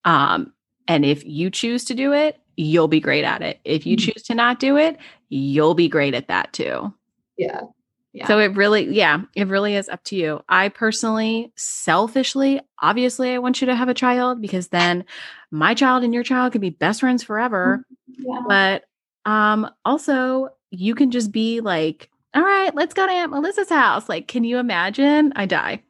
Um, 0.05 0.53
and 0.88 1.05
if 1.05 1.24
you 1.26 1.49
choose 1.49 1.86
to 1.86 1.95
do 1.95 2.14
it, 2.14 2.39
you'll 2.56 2.88
be 2.88 2.99
great 2.99 3.24
at 3.24 3.41
it. 3.41 3.60
If 3.64 3.86
you 3.86 3.97
mm-hmm. 3.97 4.12
choose 4.12 4.24
to 4.24 4.36
not 4.36 4.60
do 4.60 4.78
it, 4.78 4.97
you'll 5.30 5.76
be 5.76 5.88
great 5.88 6.14
at 6.14 6.28
that 6.28 6.54
too. 6.54 6.93
Yeah. 7.38 7.62
Yeah. 8.14 8.28
So 8.28 8.38
it 8.38 8.56
really, 8.56 8.93
yeah, 8.93 9.24
it 9.36 9.47
really 9.47 9.76
is 9.76 9.89
up 9.89 10.04
to 10.06 10.16
you. 10.16 10.43
I 10.47 10.70
personally, 10.70 11.51
selfishly, 11.56 12.62
obviously, 12.80 13.34
I 13.34 13.39
want 13.39 13.60
you 13.60 13.66
to 13.66 13.76
have 13.76 13.89
a 13.89 13.95
child 13.95 14.39
because 14.39 14.68
then 14.68 15.04
my 15.49 15.74
child 15.74 16.04
and 16.04 16.14
your 16.14 16.24
child 16.24 16.51
can 16.51 16.62
be 16.62 16.70
best 16.70 16.99
friends 16.99 17.24
forever. 17.24 17.84
Mm-hmm. 18.12 18.24
Yeah. 18.28 18.41
But 18.47 18.84
um 19.30 19.70
also 19.84 20.49
you 20.70 20.93
can 20.93 21.10
just 21.10 21.32
be 21.32 21.60
like, 21.62 22.10
all 22.36 22.43
right, 22.43 22.74
let's 22.76 22.93
go 22.93 23.08
to 23.08 23.12
Aunt 23.12 23.32
Melissa's 23.32 23.70
house. 23.70 24.08
Like, 24.08 24.28
can 24.28 24.43
you 24.43 24.60
imagine? 24.60 25.34
I 25.36 25.47
die. 25.47 25.82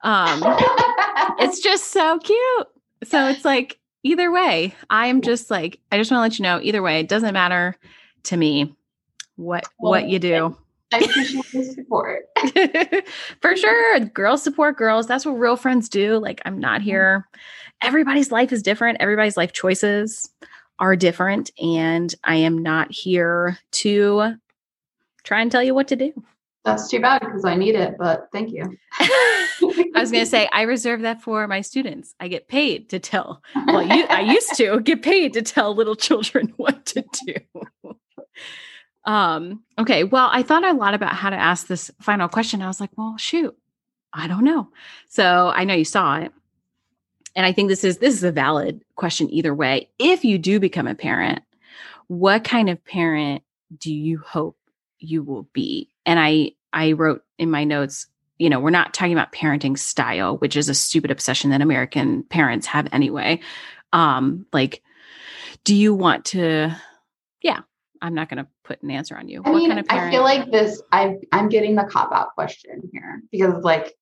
Um 0.00 0.42
it's 1.38 1.60
just 1.60 1.90
so 1.90 2.18
cute. 2.20 2.68
So 3.04 3.28
it's 3.28 3.44
like 3.44 3.78
either 4.06 4.30
way, 4.30 4.74
I 4.88 5.08
am 5.08 5.20
just 5.20 5.50
like, 5.50 5.80
I 5.90 5.98
just 5.98 6.10
want 6.10 6.20
to 6.20 6.22
let 6.22 6.38
you 6.38 6.42
know, 6.44 6.60
either 6.62 6.80
way, 6.80 7.00
it 7.00 7.08
doesn't 7.08 7.34
matter 7.34 7.76
to 8.24 8.36
me 8.36 8.74
what 9.34 9.64
well, 9.78 9.90
what 9.90 10.08
you 10.08 10.18
do. 10.18 10.56
I 10.92 10.98
appreciate 10.98 11.44
the 11.52 11.64
support. 11.64 12.26
For 13.42 13.56
sure. 13.56 14.00
Girls 14.00 14.42
support 14.42 14.76
girls. 14.76 15.08
That's 15.08 15.26
what 15.26 15.32
real 15.32 15.56
friends 15.56 15.88
do. 15.88 16.18
Like 16.18 16.40
I'm 16.44 16.60
not 16.60 16.80
mm-hmm. 16.80 16.90
here. 16.90 17.28
Everybody's 17.82 18.30
life 18.30 18.52
is 18.52 18.62
different. 18.62 18.98
Everybody's 19.00 19.36
life 19.36 19.52
choices 19.52 20.30
are 20.78 20.94
different. 20.94 21.50
And 21.60 22.14
I 22.22 22.36
am 22.36 22.58
not 22.58 22.92
here 22.92 23.58
to 23.72 24.34
try 25.24 25.40
and 25.40 25.50
tell 25.50 25.62
you 25.62 25.74
what 25.74 25.88
to 25.88 25.96
do. 25.96 26.12
That's 26.66 26.88
too 26.88 27.00
bad 27.00 27.20
because 27.20 27.44
I 27.44 27.54
need 27.54 27.76
it, 27.76 27.94
but 27.96 28.26
thank 28.32 28.50
you. 28.50 28.76
I 28.98 29.88
was 29.94 30.10
going 30.10 30.24
to 30.24 30.30
say 30.30 30.48
I 30.52 30.62
reserve 30.62 31.02
that 31.02 31.22
for 31.22 31.46
my 31.46 31.60
students. 31.60 32.16
I 32.18 32.26
get 32.26 32.48
paid 32.48 32.88
to 32.90 32.98
tell. 32.98 33.40
Well, 33.68 33.82
you, 33.82 34.04
I 34.10 34.22
used 34.22 34.52
to 34.56 34.80
get 34.84 35.00
paid 35.00 35.34
to 35.34 35.42
tell 35.42 35.76
little 35.76 35.94
children 35.94 36.52
what 36.56 36.84
to 36.86 37.04
do. 37.24 37.92
um, 39.04 39.62
okay, 39.78 40.02
well, 40.02 40.28
I 40.32 40.42
thought 40.42 40.64
a 40.64 40.72
lot 40.72 40.94
about 40.94 41.14
how 41.14 41.30
to 41.30 41.36
ask 41.36 41.68
this 41.68 41.88
final 42.00 42.28
question. 42.28 42.60
I 42.60 42.66
was 42.66 42.80
like, 42.80 42.90
well, 42.96 43.16
shoot, 43.16 43.56
I 44.12 44.26
don't 44.26 44.44
know. 44.44 44.68
So 45.08 45.52
I 45.54 45.62
know 45.62 45.74
you 45.74 45.84
saw 45.84 46.16
it. 46.16 46.32
And 47.36 47.46
I 47.46 47.52
think 47.52 47.68
this 47.68 47.84
is 47.84 47.98
this 47.98 48.14
is 48.14 48.24
a 48.24 48.32
valid 48.32 48.82
question 48.96 49.32
either 49.32 49.54
way. 49.54 49.88
If 50.00 50.24
you 50.24 50.36
do 50.36 50.58
become 50.58 50.88
a 50.88 50.96
parent, 50.96 51.42
what 52.08 52.42
kind 52.42 52.68
of 52.68 52.84
parent 52.84 53.44
do 53.78 53.94
you 53.94 54.18
hope 54.18 54.56
you 54.98 55.22
will 55.22 55.44
be? 55.52 55.90
And 56.06 56.18
I 56.18 56.52
I 56.72 56.92
wrote 56.92 57.22
in 57.38 57.50
my 57.50 57.64
notes, 57.64 58.06
you 58.38 58.50
know, 58.50 58.60
we're 58.60 58.70
not 58.70 58.92
talking 58.92 59.12
about 59.12 59.32
parenting 59.32 59.78
style, 59.78 60.36
which 60.38 60.56
is 60.56 60.68
a 60.68 60.74
stupid 60.74 61.10
obsession 61.10 61.50
that 61.50 61.62
American 61.62 62.22
parents 62.24 62.66
have 62.66 62.88
anyway. 62.92 63.40
Um, 63.92 64.46
like, 64.52 64.82
do 65.64 65.74
you 65.74 65.94
want 65.94 66.26
to, 66.26 66.70
yeah, 67.42 67.60
I'm 68.02 68.14
not 68.14 68.28
going 68.28 68.44
to 68.44 68.50
put 68.62 68.82
an 68.82 68.90
answer 68.90 69.16
on 69.16 69.28
you. 69.28 69.42
I 69.44 69.50
what 69.50 69.58
mean, 69.58 69.68
kind 69.68 69.80
of 69.80 69.86
parent? 69.86 70.08
I 70.08 70.10
feel 70.10 70.22
like 70.22 70.50
this, 70.50 70.82
I, 70.92 71.14
I'm 71.32 71.48
getting 71.48 71.76
the 71.76 71.84
cop 71.84 72.12
out 72.12 72.34
question 72.34 72.82
here 72.92 73.22
because, 73.32 73.64
like, 73.64 73.94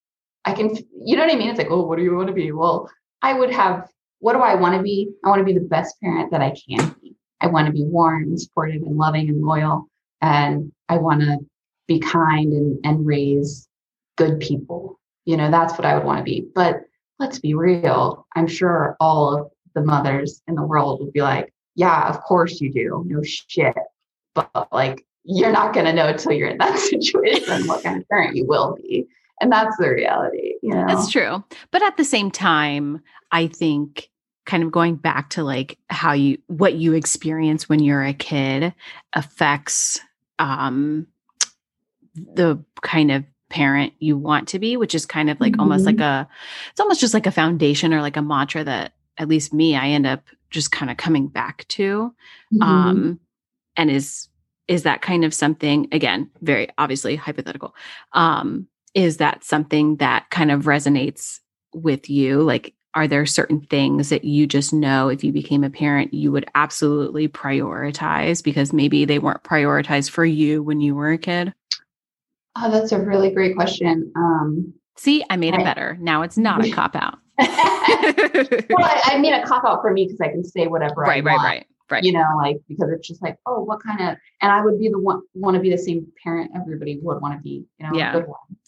I 0.44 0.52
can, 0.52 0.76
you 1.00 1.16
know 1.16 1.24
what 1.24 1.32
I 1.32 1.38
mean? 1.38 1.48
It's 1.48 1.58
like, 1.58 1.70
oh, 1.70 1.86
what 1.86 1.96
do 1.96 2.02
you 2.02 2.14
want 2.14 2.26
to 2.26 2.34
be? 2.34 2.50
Well, 2.50 2.90
I 3.22 3.34
would 3.34 3.52
have, 3.52 3.88
what 4.18 4.32
do 4.32 4.40
I 4.40 4.56
want 4.56 4.74
to 4.76 4.82
be? 4.82 5.10
I 5.24 5.28
want 5.28 5.38
to 5.40 5.44
be 5.44 5.54
the 5.54 5.60
best 5.60 6.00
parent 6.02 6.32
that 6.32 6.42
I 6.42 6.50
can 6.68 6.94
be. 7.00 7.14
I 7.40 7.46
want 7.46 7.66
to 7.66 7.72
be 7.72 7.84
warm 7.84 8.24
and 8.24 8.40
supportive 8.40 8.82
and 8.82 8.96
loving 8.96 9.28
and 9.28 9.42
loyal. 9.42 9.86
And 10.20 10.72
I 10.88 10.98
want 10.98 11.20
to 11.20 11.38
be 11.86 11.98
kind 11.98 12.52
and, 12.52 12.78
and 12.84 13.06
raise 13.06 13.68
good 14.16 14.40
people. 14.40 15.00
You 15.24 15.36
know, 15.36 15.50
that's 15.50 15.74
what 15.74 15.86
I 15.86 15.94
would 15.94 16.04
want 16.04 16.18
to 16.18 16.24
be. 16.24 16.46
But 16.54 16.82
let's 17.18 17.38
be 17.38 17.54
real. 17.54 18.26
I'm 18.36 18.46
sure 18.46 18.96
all 19.00 19.36
of 19.36 19.50
the 19.74 19.82
mothers 19.82 20.42
in 20.46 20.54
the 20.54 20.62
world 20.62 21.00
would 21.00 21.12
be 21.12 21.22
like, 21.22 21.52
yeah, 21.74 22.08
of 22.08 22.20
course 22.22 22.60
you 22.60 22.72
do. 22.72 23.04
No 23.06 23.22
shit. 23.22 23.74
But 24.34 24.68
like, 24.72 25.04
you're 25.24 25.52
not 25.52 25.72
going 25.72 25.86
to 25.86 25.92
know 25.92 26.08
until 26.08 26.32
you're 26.32 26.48
in 26.48 26.58
that 26.58 26.78
situation 26.90 27.66
what 27.66 27.82
kind 27.82 28.00
of 28.00 28.08
parent 28.08 28.36
you 28.36 28.46
will 28.46 28.76
be. 28.76 29.06
And 29.40 29.50
that's 29.50 29.76
the 29.78 29.90
reality. 29.90 30.54
You 30.62 30.74
know? 30.74 30.86
That's 30.86 31.10
true. 31.10 31.42
But 31.70 31.82
at 31.82 31.96
the 31.96 32.04
same 32.04 32.30
time, 32.30 33.02
I 33.32 33.48
think 33.48 34.10
kind 34.46 34.62
of 34.62 34.70
going 34.70 34.96
back 34.96 35.30
to 35.30 35.42
like 35.42 35.78
how 35.88 36.12
you 36.12 36.38
what 36.48 36.74
you 36.74 36.92
experience 36.92 37.68
when 37.68 37.80
you're 37.80 38.04
a 38.04 38.12
kid 38.12 38.74
affects 39.14 40.00
um 40.38 41.06
the 42.14 42.62
kind 42.82 43.10
of 43.10 43.24
parent 43.48 43.92
you 43.98 44.16
want 44.16 44.48
to 44.48 44.58
be, 44.58 44.76
which 44.76 44.94
is 44.94 45.06
kind 45.06 45.30
of 45.30 45.40
like 45.40 45.52
mm-hmm. 45.52 45.60
almost 45.60 45.86
like 45.86 46.00
a, 46.00 46.28
it's 46.70 46.80
almost 46.80 47.00
just 47.00 47.14
like 47.14 47.26
a 47.26 47.32
foundation 47.32 47.94
or 47.94 48.00
like 48.00 48.16
a 48.16 48.22
mantra 48.22 48.64
that 48.64 48.94
at 49.18 49.28
least 49.28 49.54
me, 49.54 49.76
I 49.76 49.88
end 49.88 50.06
up 50.06 50.24
just 50.50 50.72
kind 50.72 50.90
of 50.90 50.96
coming 50.96 51.28
back 51.28 51.66
to. 51.68 52.12
Mm-hmm. 52.52 52.62
Um, 52.62 53.20
and 53.76 53.90
is, 53.90 54.28
is 54.66 54.84
that 54.84 55.02
kind 55.02 55.24
of 55.24 55.34
something, 55.34 55.88
again, 55.92 56.30
very 56.40 56.68
obviously 56.78 57.16
hypothetical, 57.16 57.74
um, 58.12 58.66
is 58.94 59.18
that 59.18 59.44
something 59.44 59.96
that 59.96 60.30
kind 60.30 60.50
of 60.50 60.62
resonates 60.64 61.40
with 61.72 62.08
you? 62.08 62.40
Like, 62.42 62.74
are 62.94 63.08
there 63.08 63.26
certain 63.26 63.60
things 63.60 64.08
that 64.08 64.24
you 64.24 64.46
just 64.46 64.72
know 64.72 65.08
if 65.08 65.24
you 65.24 65.32
became 65.32 65.64
a 65.64 65.70
parent 65.70 66.14
you 66.14 66.30
would 66.30 66.48
absolutely 66.54 67.28
prioritize 67.28 68.42
because 68.42 68.72
maybe 68.72 69.04
they 69.04 69.18
weren't 69.18 69.42
prioritized 69.42 70.10
for 70.10 70.24
you 70.24 70.62
when 70.62 70.80
you 70.80 70.94
were 70.94 71.10
a 71.10 71.18
kid 71.18 71.52
Oh, 72.56 72.70
that's 72.70 72.92
a 72.92 73.00
really 73.00 73.30
great 73.30 73.56
question. 73.56 74.12
Um, 74.16 74.74
See, 74.96 75.24
I 75.28 75.36
made 75.36 75.54
it 75.54 75.64
better. 75.64 75.98
Now 76.00 76.22
it's 76.22 76.38
not 76.38 76.64
a 76.64 76.70
cop 76.72 76.94
out. 76.94 77.18
well, 77.38 77.48
I, 77.48 79.02
I 79.06 79.18
mean 79.18 79.34
a 79.34 79.44
cop 79.44 79.64
out 79.64 79.82
for 79.82 79.92
me 79.92 80.06
because 80.06 80.20
I 80.20 80.28
can 80.28 80.44
say 80.44 80.68
whatever 80.68 81.02
right, 81.02 81.22
I 81.22 81.26
right, 81.26 81.32
want. 81.32 81.42
Right, 81.42 81.66
right, 81.90 82.04
You 82.04 82.12
know, 82.12 82.24
like 82.36 82.58
because 82.68 82.90
it's 82.92 83.08
just 83.08 83.20
like, 83.20 83.36
oh, 83.46 83.60
what 83.60 83.82
kind 83.82 84.00
of? 84.00 84.16
And 84.40 84.52
I 84.52 84.64
would 84.64 84.78
be 84.78 84.88
the 84.88 85.00
one 85.00 85.22
want 85.34 85.56
to 85.56 85.60
be 85.60 85.70
the 85.70 85.78
same 85.78 86.06
parent 86.22 86.52
everybody 86.54 87.00
would 87.02 87.20
want 87.20 87.34
to 87.34 87.42
be. 87.42 87.66
You 87.78 87.86
know, 87.86 87.98
yeah. 87.98 88.22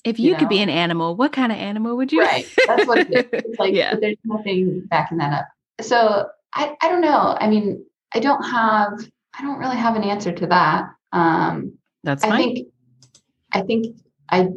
If 0.04 0.18
you, 0.18 0.30
you 0.30 0.36
could 0.36 0.48
be 0.48 0.60
an 0.60 0.68
animal, 0.68 1.14
what 1.14 1.32
kind 1.32 1.52
of 1.52 1.58
animal 1.58 1.96
would 1.96 2.12
you? 2.12 2.22
Right. 2.22 2.46
That's 2.66 2.86
what 2.86 2.98
it 2.98 3.10
is. 3.10 3.24
It's 3.32 3.58
like 3.58 3.74
yeah. 3.74 3.94
there's 3.94 4.16
nothing 4.24 4.86
backing 4.90 5.18
that 5.18 5.32
up. 5.32 5.48
So 5.80 6.26
I, 6.54 6.76
I 6.82 6.88
don't 6.88 7.00
know. 7.02 7.36
I 7.40 7.48
mean, 7.48 7.84
I 8.14 8.18
don't 8.18 8.42
have 8.42 8.92
I 9.38 9.42
don't 9.42 9.58
really 9.58 9.76
have 9.76 9.94
an 9.94 10.02
answer 10.02 10.32
to 10.32 10.46
that. 10.48 10.88
Um 11.12 11.78
That's 12.02 12.24
fine. 12.24 12.32
I 12.32 12.36
think 12.36 12.68
I 13.56 13.62
think 13.62 13.96
I 14.30 14.48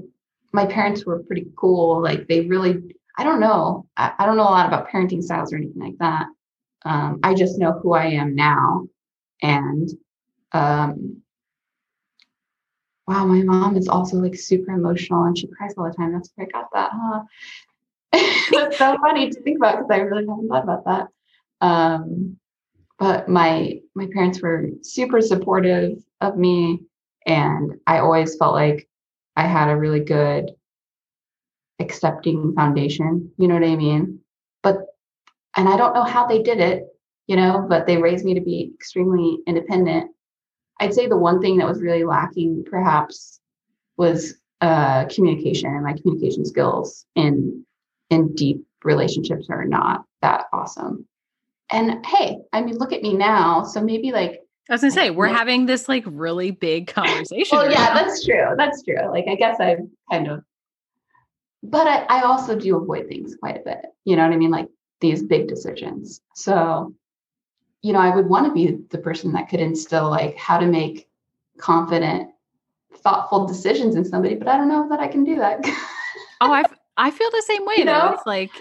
my 0.51 0.65
parents 0.65 1.05
were 1.05 1.23
pretty 1.23 1.47
cool. 1.55 2.01
Like 2.01 2.27
they 2.27 2.41
really 2.41 2.95
I 3.17 3.23
don't 3.23 3.39
know. 3.39 3.87
I, 3.97 4.13
I 4.19 4.25
don't 4.25 4.37
know 4.37 4.43
a 4.43 4.55
lot 4.57 4.67
about 4.67 4.89
parenting 4.89 5.23
styles 5.23 5.51
or 5.53 5.57
anything 5.57 5.81
like 5.81 5.97
that. 5.99 6.27
Um, 6.85 7.19
I 7.23 7.33
just 7.33 7.59
know 7.59 7.73
who 7.73 7.93
I 7.93 8.05
am 8.05 8.35
now. 8.35 8.87
And 9.41 9.89
um, 10.53 11.21
wow, 13.07 13.25
my 13.25 13.41
mom 13.43 13.77
is 13.77 13.87
also 13.87 14.17
like 14.17 14.35
super 14.35 14.71
emotional 14.71 15.23
and 15.23 15.37
she 15.37 15.47
cries 15.47 15.73
all 15.77 15.85
the 15.85 15.93
time. 15.93 16.13
That's 16.13 16.31
where 16.35 16.47
I 16.47 16.59
got 16.59 16.69
that, 16.73 16.91
huh? 16.93 17.23
That's 18.51 18.77
so 18.77 18.97
funny 19.01 19.29
to 19.29 19.41
think 19.41 19.57
about 19.57 19.77
because 19.77 19.91
I 19.91 19.97
really 19.97 20.25
haven't 20.27 20.47
thought 20.47 20.63
about 20.63 20.85
that. 20.85 21.07
Um, 21.61 22.37
but 22.97 23.29
my 23.29 23.79
my 23.95 24.07
parents 24.13 24.41
were 24.41 24.69
super 24.81 25.21
supportive 25.21 26.03
of 26.21 26.37
me, 26.37 26.81
and 27.25 27.73
I 27.87 27.99
always 27.99 28.35
felt 28.37 28.53
like 28.53 28.88
I 29.39 29.43
had 29.47 29.69
a 29.69 29.77
really 29.77 30.01
good 30.01 30.51
accepting 31.79 32.53
foundation. 32.55 33.31
You 33.37 33.47
know 33.47 33.55
what 33.55 33.63
I 33.63 33.75
mean? 33.75 34.19
But 34.63 34.77
and 35.55 35.67
I 35.67 35.77
don't 35.77 35.93
know 35.93 36.03
how 36.03 36.27
they 36.27 36.41
did 36.41 36.59
it, 36.59 36.83
you 37.27 37.35
know, 37.35 37.65
but 37.67 37.87
they 37.87 37.97
raised 37.97 38.25
me 38.25 38.33
to 38.35 38.41
be 38.41 38.71
extremely 38.75 39.39
independent 39.47 40.11
I'd 40.79 40.93
say 40.93 41.07
the 41.07 41.17
one 41.17 41.41
thing 41.41 41.57
that 41.57 41.67
was 41.67 41.81
really 41.81 42.05
lacking 42.05 42.63
perhaps 42.69 43.39
was 43.97 44.35
uh, 44.61 45.05
communication 45.05 45.73
and 45.73 45.83
my 45.83 45.93
communication 45.93 46.45
skills 46.45 47.05
in 47.15 47.65
in 48.09 48.33
deep 48.33 48.65
relationships 48.83 49.47
are 49.49 49.65
not 49.65 50.05
that 50.21 50.45
awesome. 50.51 51.05
And 51.71 52.03
hey, 52.05 52.39
I 52.51 52.61
mean, 52.61 52.77
look 52.77 52.93
at 52.93 53.03
me 53.03 53.13
now. 53.13 53.63
So 53.63 53.81
maybe 53.81 54.11
like 54.11 54.41
I 54.69 54.73
was 54.73 54.81
gonna 54.81 54.91
say 54.91 55.09
we're 55.09 55.27
having 55.27 55.65
this 55.65 55.89
like 55.89 56.03
really 56.05 56.51
big 56.51 56.87
conversation. 56.93 57.57
well, 57.57 57.65
right 57.65 57.71
yeah, 57.71 57.87
now. 57.87 57.93
that's 57.95 58.25
true. 58.25 58.53
That's 58.55 58.83
true. 58.83 59.09
Like 59.09 59.25
I 59.27 59.35
guess 59.35 59.59
I've 59.59 59.79
kind 60.11 60.27
of, 60.27 60.43
but 61.63 61.87
I, 61.87 62.03
I 62.03 62.21
also 62.21 62.57
do 62.57 62.77
avoid 62.77 63.07
things 63.07 63.35
quite 63.35 63.57
a 63.57 63.61
bit. 63.65 63.79
You 64.05 64.15
know 64.15 64.23
what 64.23 64.33
I 64.33 64.37
mean? 64.37 64.51
Like 64.51 64.67
these 65.01 65.23
big 65.23 65.47
decisions. 65.47 66.21
So 66.35 66.93
you 67.81 67.93
know, 67.93 67.99
I 67.99 68.13
would 68.13 68.27
want 68.27 68.45
to 68.45 68.51
be 68.51 68.77
the 68.89 68.97
person 68.97 69.31
that 69.33 69.49
could 69.49 69.61
instill 69.61 70.09
like 70.09 70.37
how 70.37 70.59
to 70.59 70.65
make 70.65 71.07
confident, 71.57 72.29
thoughtful 72.97 73.45
decisions 73.45 73.95
in 73.95 74.03
somebody, 74.03 74.35
but 74.35 74.47
I 74.47 74.57
don't 74.57 74.67
know 74.67 74.87
that 74.89 74.99
I 74.99 75.07
can 75.07 75.23
do 75.23 75.37
that. 75.37 75.59
oh, 76.41 76.51
I 76.51 76.63
I 76.97 77.11
feel 77.11 77.29
the 77.31 77.43
same 77.47 77.65
way 77.65 77.75
you 77.77 77.85
though. 77.85 77.97
Know? 77.97 78.13
It's 78.13 78.25
like 78.25 78.51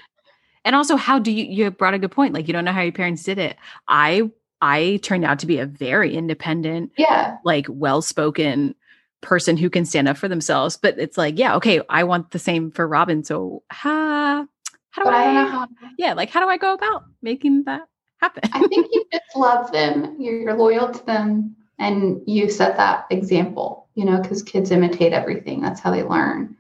and 0.64 0.74
also 0.74 0.96
how 0.96 1.18
do 1.18 1.30
you 1.30 1.44
you 1.44 1.70
brought 1.70 1.94
a 1.94 1.98
good 1.98 2.12
point. 2.12 2.32
Like 2.32 2.46
you 2.46 2.52
don't 2.54 2.64
know 2.64 2.72
how 2.72 2.82
your 2.82 2.92
parents 2.92 3.24
did 3.24 3.38
it. 3.38 3.56
I 3.88 4.30
I 4.60 5.00
turned 5.02 5.24
out 5.24 5.38
to 5.40 5.46
be 5.46 5.58
a 5.58 5.66
very 5.66 6.14
independent, 6.14 6.92
yeah, 6.96 7.36
like 7.44 7.66
well-spoken 7.68 8.74
person 9.20 9.56
who 9.56 9.70
can 9.70 9.84
stand 9.84 10.08
up 10.08 10.16
for 10.16 10.28
themselves. 10.28 10.76
But 10.76 10.98
it's 10.98 11.18
like, 11.18 11.38
yeah, 11.38 11.56
okay, 11.56 11.80
I 11.88 12.04
want 12.04 12.30
the 12.30 12.38
same 12.38 12.70
for 12.70 12.86
Robin. 12.86 13.24
So 13.24 13.62
ha 13.70 14.46
how 14.90 15.04
do 15.04 15.10
I, 15.10 15.24
I 15.24 15.44
how, 15.44 15.68
yeah, 15.98 16.14
like 16.14 16.30
how 16.30 16.40
do 16.40 16.48
I 16.48 16.56
go 16.56 16.74
about 16.74 17.04
making 17.22 17.64
that 17.64 17.82
happen. 18.20 18.42
I 18.52 18.66
think 18.66 18.88
you 18.92 19.04
just 19.12 19.36
love 19.36 19.72
them. 19.72 20.16
You're 20.18 20.54
loyal 20.54 20.92
to 20.92 21.06
them 21.06 21.56
and 21.78 22.20
you 22.26 22.50
set 22.50 22.76
that 22.76 23.06
example, 23.10 23.88
you 23.94 24.04
know, 24.04 24.20
because 24.20 24.42
kids 24.42 24.70
imitate 24.70 25.12
everything. 25.12 25.60
That's 25.60 25.80
how 25.80 25.90
they 25.90 26.02
learn. 26.02 26.56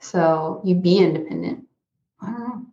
So 0.00 0.60
you 0.64 0.74
be 0.74 0.98
independent. 0.98 1.66
I 2.20 2.26
don't 2.26 2.40
know. 2.40 2.66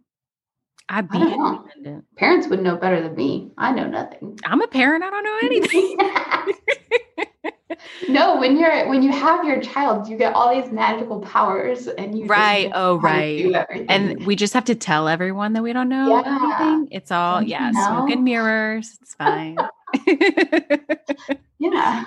I 0.91 0.99
be 0.99 1.17
independent. 1.17 1.85
Know. 1.85 2.03
Parents 2.17 2.47
would 2.49 2.61
know 2.61 2.75
better 2.75 3.01
than 3.01 3.15
me. 3.15 3.53
I 3.57 3.71
know 3.71 3.87
nothing. 3.87 4.37
I'm 4.43 4.61
a 4.61 4.67
parent. 4.67 5.05
I 5.05 5.09
don't 5.09 5.23
know 5.23 5.39
anything. 5.41 5.97
no, 8.09 8.37
when 8.37 8.59
you're 8.59 8.89
when 8.89 9.01
you 9.01 9.09
have 9.09 9.45
your 9.45 9.61
child, 9.61 10.09
you 10.09 10.17
get 10.17 10.33
all 10.33 10.53
these 10.53 10.69
magical 10.69 11.21
powers, 11.21 11.87
and 11.87 12.19
you 12.19 12.25
right. 12.25 12.69
Oh, 12.75 12.99
right. 12.99 13.55
And 13.87 14.25
we 14.25 14.35
just 14.35 14.53
have 14.53 14.65
to 14.65 14.75
tell 14.75 15.07
everyone 15.07 15.53
that 15.53 15.63
we 15.63 15.71
don't 15.71 15.87
know 15.87 16.09
yeah. 16.09 16.35
everything. 16.35 16.89
It's 16.91 17.09
all 17.09 17.39
don't 17.39 17.47
yeah, 17.47 17.71
smoke 17.71 18.09
and 18.09 18.25
mirrors. 18.25 18.97
It's 19.01 19.15
fine. 19.15 19.57
yeah. 21.57 22.03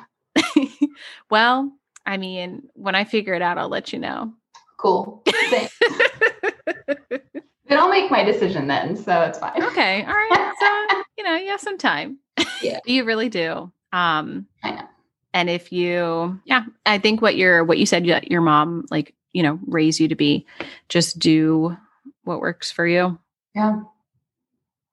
well, 1.30 1.72
I 2.04 2.18
mean, 2.18 2.68
when 2.74 2.94
I 2.94 3.04
figure 3.04 3.32
it 3.32 3.40
out, 3.40 3.56
I'll 3.56 3.70
let 3.70 3.94
you 3.94 3.98
know. 3.98 4.34
Cool. 4.76 5.22
Thanks. 5.24 5.78
Then 7.66 7.78
I'll 7.78 7.90
make 7.90 8.10
my 8.10 8.22
decision 8.22 8.66
then, 8.66 8.96
so 8.96 9.22
it's 9.22 9.38
fine. 9.38 9.62
Okay. 9.62 10.04
All 10.04 10.12
right. 10.12 10.52
So 10.60 11.02
you 11.18 11.24
know, 11.24 11.36
you 11.36 11.50
have 11.50 11.60
some 11.60 11.78
time. 11.78 12.18
Yeah. 12.62 12.80
you 12.86 13.04
really 13.04 13.28
do. 13.28 13.72
Um, 13.92 14.46
I 14.62 14.72
know 14.72 14.88
and 15.34 15.50
if 15.50 15.70
you 15.72 16.40
yeah 16.46 16.64
i 16.86 16.96
think 16.96 17.20
what 17.20 17.36
your 17.36 17.64
what 17.64 17.76
you 17.76 17.84
said 17.84 18.06
your 18.06 18.40
mom 18.40 18.86
like 18.90 19.14
you 19.32 19.42
know 19.42 19.58
raise 19.66 20.00
you 20.00 20.08
to 20.08 20.14
be 20.14 20.46
just 20.88 21.18
do 21.18 21.76
what 22.22 22.40
works 22.40 22.70
for 22.70 22.86
you 22.86 23.18
yeah 23.54 23.80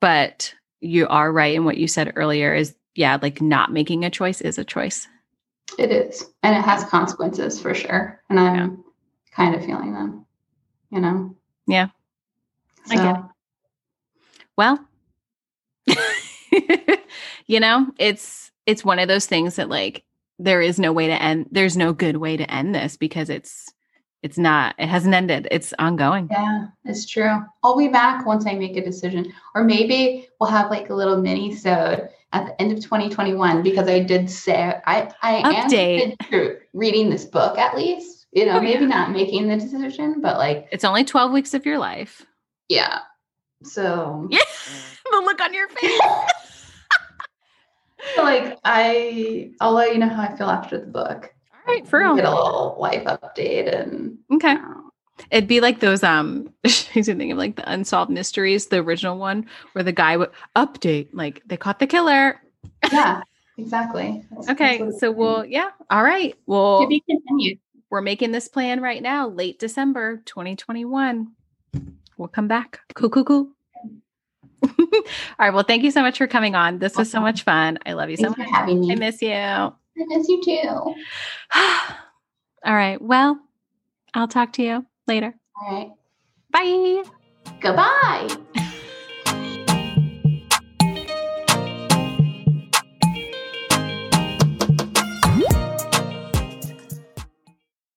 but 0.01 0.53
you 0.81 1.07
are 1.07 1.31
right 1.31 1.55
in 1.55 1.63
what 1.63 1.77
you 1.77 1.87
said 1.87 2.11
earlier 2.15 2.53
is 2.53 2.75
yeah 2.95 3.17
like 3.21 3.41
not 3.41 3.71
making 3.71 4.03
a 4.03 4.09
choice 4.09 4.41
is 4.41 4.57
a 4.57 4.65
choice 4.65 5.07
it 5.77 5.91
is 5.91 6.25
and 6.43 6.57
it 6.57 6.65
has 6.65 6.83
consequences 6.85 7.61
for 7.61 7.73
sure 7.73 8.21
and 8.29 8.39
i'm 8.39 8.55
yeah. 8.55 8.67
kind 9.33 9.55
of 9.55 9.63
feeling 9.63 9.93
them 9.93 10.25
you 10.89 10.99
know 10.99 11.33
yeah 11.67 11.87
so. 12.85 12.93
i 12.93 12.95
get 12.95 13.17
it 13.17 13.23
well 14.57 14.79
you 17.47 17.59
know 17.59 17.87
it's 17.97 18.51
it's 18.65 18.85
one 18.85 18.99
of 18.99 19.07
those 19.07 19.25
things 19.25 19.55
that 19.55 19.69
like 19.69 20.03
there 20.39 20.61
is 20.61 20.79
no 20.79 20.91
way 20.91 21.07
to 21.07 21.21
end 21.21 21.47
there's 21.51 21.77
no 21.77 21.93
good 21.93 22.17
way 22.17 22.37
to 22.37 22.51
end 22.51 22.73
this 22.73 22.97
because 22.97 23.29
it's 23.29 23.71
it's 24.23 24.37
not 24.37 24.75
it 24.77 24.87
hasn't 24.87 25.13
ended 25.13 25.47
it's 25.51 25.73
ongoing 25.79 26.27
yeah 26.31 26.67
it's 26.85 27.05
true 27.05 27.39
i'll 27.63 27.77
be 27.77 27.87
back 27.87 28.25
once 28.25 28.45
i 28.45 28.53
make 28.53 28.77
a 28.77 28.83
decision 28.83 29.31
or 29.55 29.63
maybe 29.63 30.27
we'll 30.39 30.49
have 30.49 30.69
like 30.69 30.89
a 30.89 30.93
little 30.93 31.17
mini 31.17 31.55
sode 31.55 32.09
at 32.33 32.45
the 32.45 32.61
end 32.61 32.71
of 32.71 32.79
2021 32.79 33.63
because 33.63 33.87
i 33.87 33.99
did 33.99 34.29
say 34.29 34.79
i 34.85 35.11
i 35.21 35.41
Update. 35.43 36.15
am 36.31 36.57
reading 36.73 37.09
this 37.09 37.25
book 37.25 37.57
at 37.57 37.75
least 37.75 38.27
you 38.31 38.45
know 38.45 38.57
oh, 38.57 38.61
maybe 38.61 38.83
yeah. 38.83 38.89
not 38.89 39.11
making 39.11 39.47
the 39.47 39.57
decision 39.57 40.21
but 40.21 40.37
like 40.37 40.67
it's 40.71 40.83
only 40.83 41.03
12 41.03 41.31
weeks 41.31 41.53
of 41.53 41.65
your 41.65 41.77
life 41.77 42.25
yeah 42.71 42.99
so 43.63 44.27
yeah 44.31 44.39
the 45.11 45.17
look 45.17 45.41
on 45.41 45.53
your 45.53 45.67
face 45.67 45.99
like 48.17 48.57
I, 48.63 49.51
I'll 49.59 49.73
let 49.73 49.93
you 49.93 49.99
know 49.99 50.09
how 50.09 50.23
I 50.23 50.35
feel 50.35 50.49
after 50.49 50.79
the 50.79 50.87
book. 50.87 51.33
All 51.53 51.73
right, 51.73 51.87
for 51.87 51.99
real. 51.99 52.15
Get 52.15 52.25
a 52.25 52.29
little 52.29 52.75
life 52.79 53.03
update 53.03 53.73
and 53.73 54.17
okay. 54.31 54.57
It'd 55.29 55.47
be 55.47 55.61
like 55.61 55.79
those 55.79 56.03
um 56.03 56.51
he's 56.63 57.05
thinking 57.05 57.31
of 57.31 57.37
like 57.37 57.55
the 57.55 57.71
unsolved 57.71 58.11
mysteries, 58.11 58.67
the 58.67 58.77
original 58.77 59.17
one 59.17 59.45
where 59.73 59.83
the 59.83 59.91
guy 59.91 60.17
would 60.17 60.31
update, 60.55 61.09
like 61.13 61.41
they 61.45 61.57
caught 61.57 61.79
the 61.79 61.87
killer. 61.87 62.41
Yeah, 62.91 63.21
exactly. 63.57 64.25
That's, 64.31 64.49
okay, 64.49 64.79
that's 64.79 64.99
so 64.99 65.11
we'll 65.11 65.45
yeah. 65.45 65.69
All 65.89 66.03
right. 66.03 66.35
Well 66.47 66.81
to 66.81 66.87
be 66.87 67.03
continued. 67.07 67.59
We're 67.91 68.01
making 68.01 68.31
this 68.31 68.47
plan 68.47 68.81
right 68.81 69.01
now, 69.01 69.27
late 69.27 69.59
December 69.59 70.21
2021. 70.25 71.31
We'll 72.21 72.27
come 72.27 72.47
back. 72.47 72.81
Cool, 72.93 73.09
cool, 73.09 73.25
cool. 73.25 73.47
All 74.63 74.69
right. 75.39 75.51
Well, 75.51 75.63
thank 75.63 75.81
you 75.81 75.89
so 75.89 76.03
much 76.03 76.19
for 76.19 76.27
coming 76.27 76.53
on. 76.53 76.77
This 76.77 76.95
was 76.95 77.09
so 77.09 77.19
much 77.19 77.41
fun. 77.41 77.79
I 77.83 77.93
love 77.93 78.11
you 78.11 78.17
Thanks 78.17 78.35
so 78.35 78.37
much. 78.37 78.47
For 78.47 78.55
having 78.55 78.79
me. 78.79 78.91
I 78.91 78.95
miss 78.95 79.23
you. 79.23 79.31
I 79.31 79.73
miss 79.95 80.29
you 80.29 80.39
too. 80.43 80.67
All 82.63 82.75
right. 82.75 83.01
Well, 83.01 83.39
I'll 84.13 84.27
talk 84.27 84.53
to 84.53 84.61
you 84.61 84.85
later. 85.07 85.33
All 85.59 85.75
right. 85.75 85.91
Bye. 86.51 87.09
Goodbye. 87.59 88.60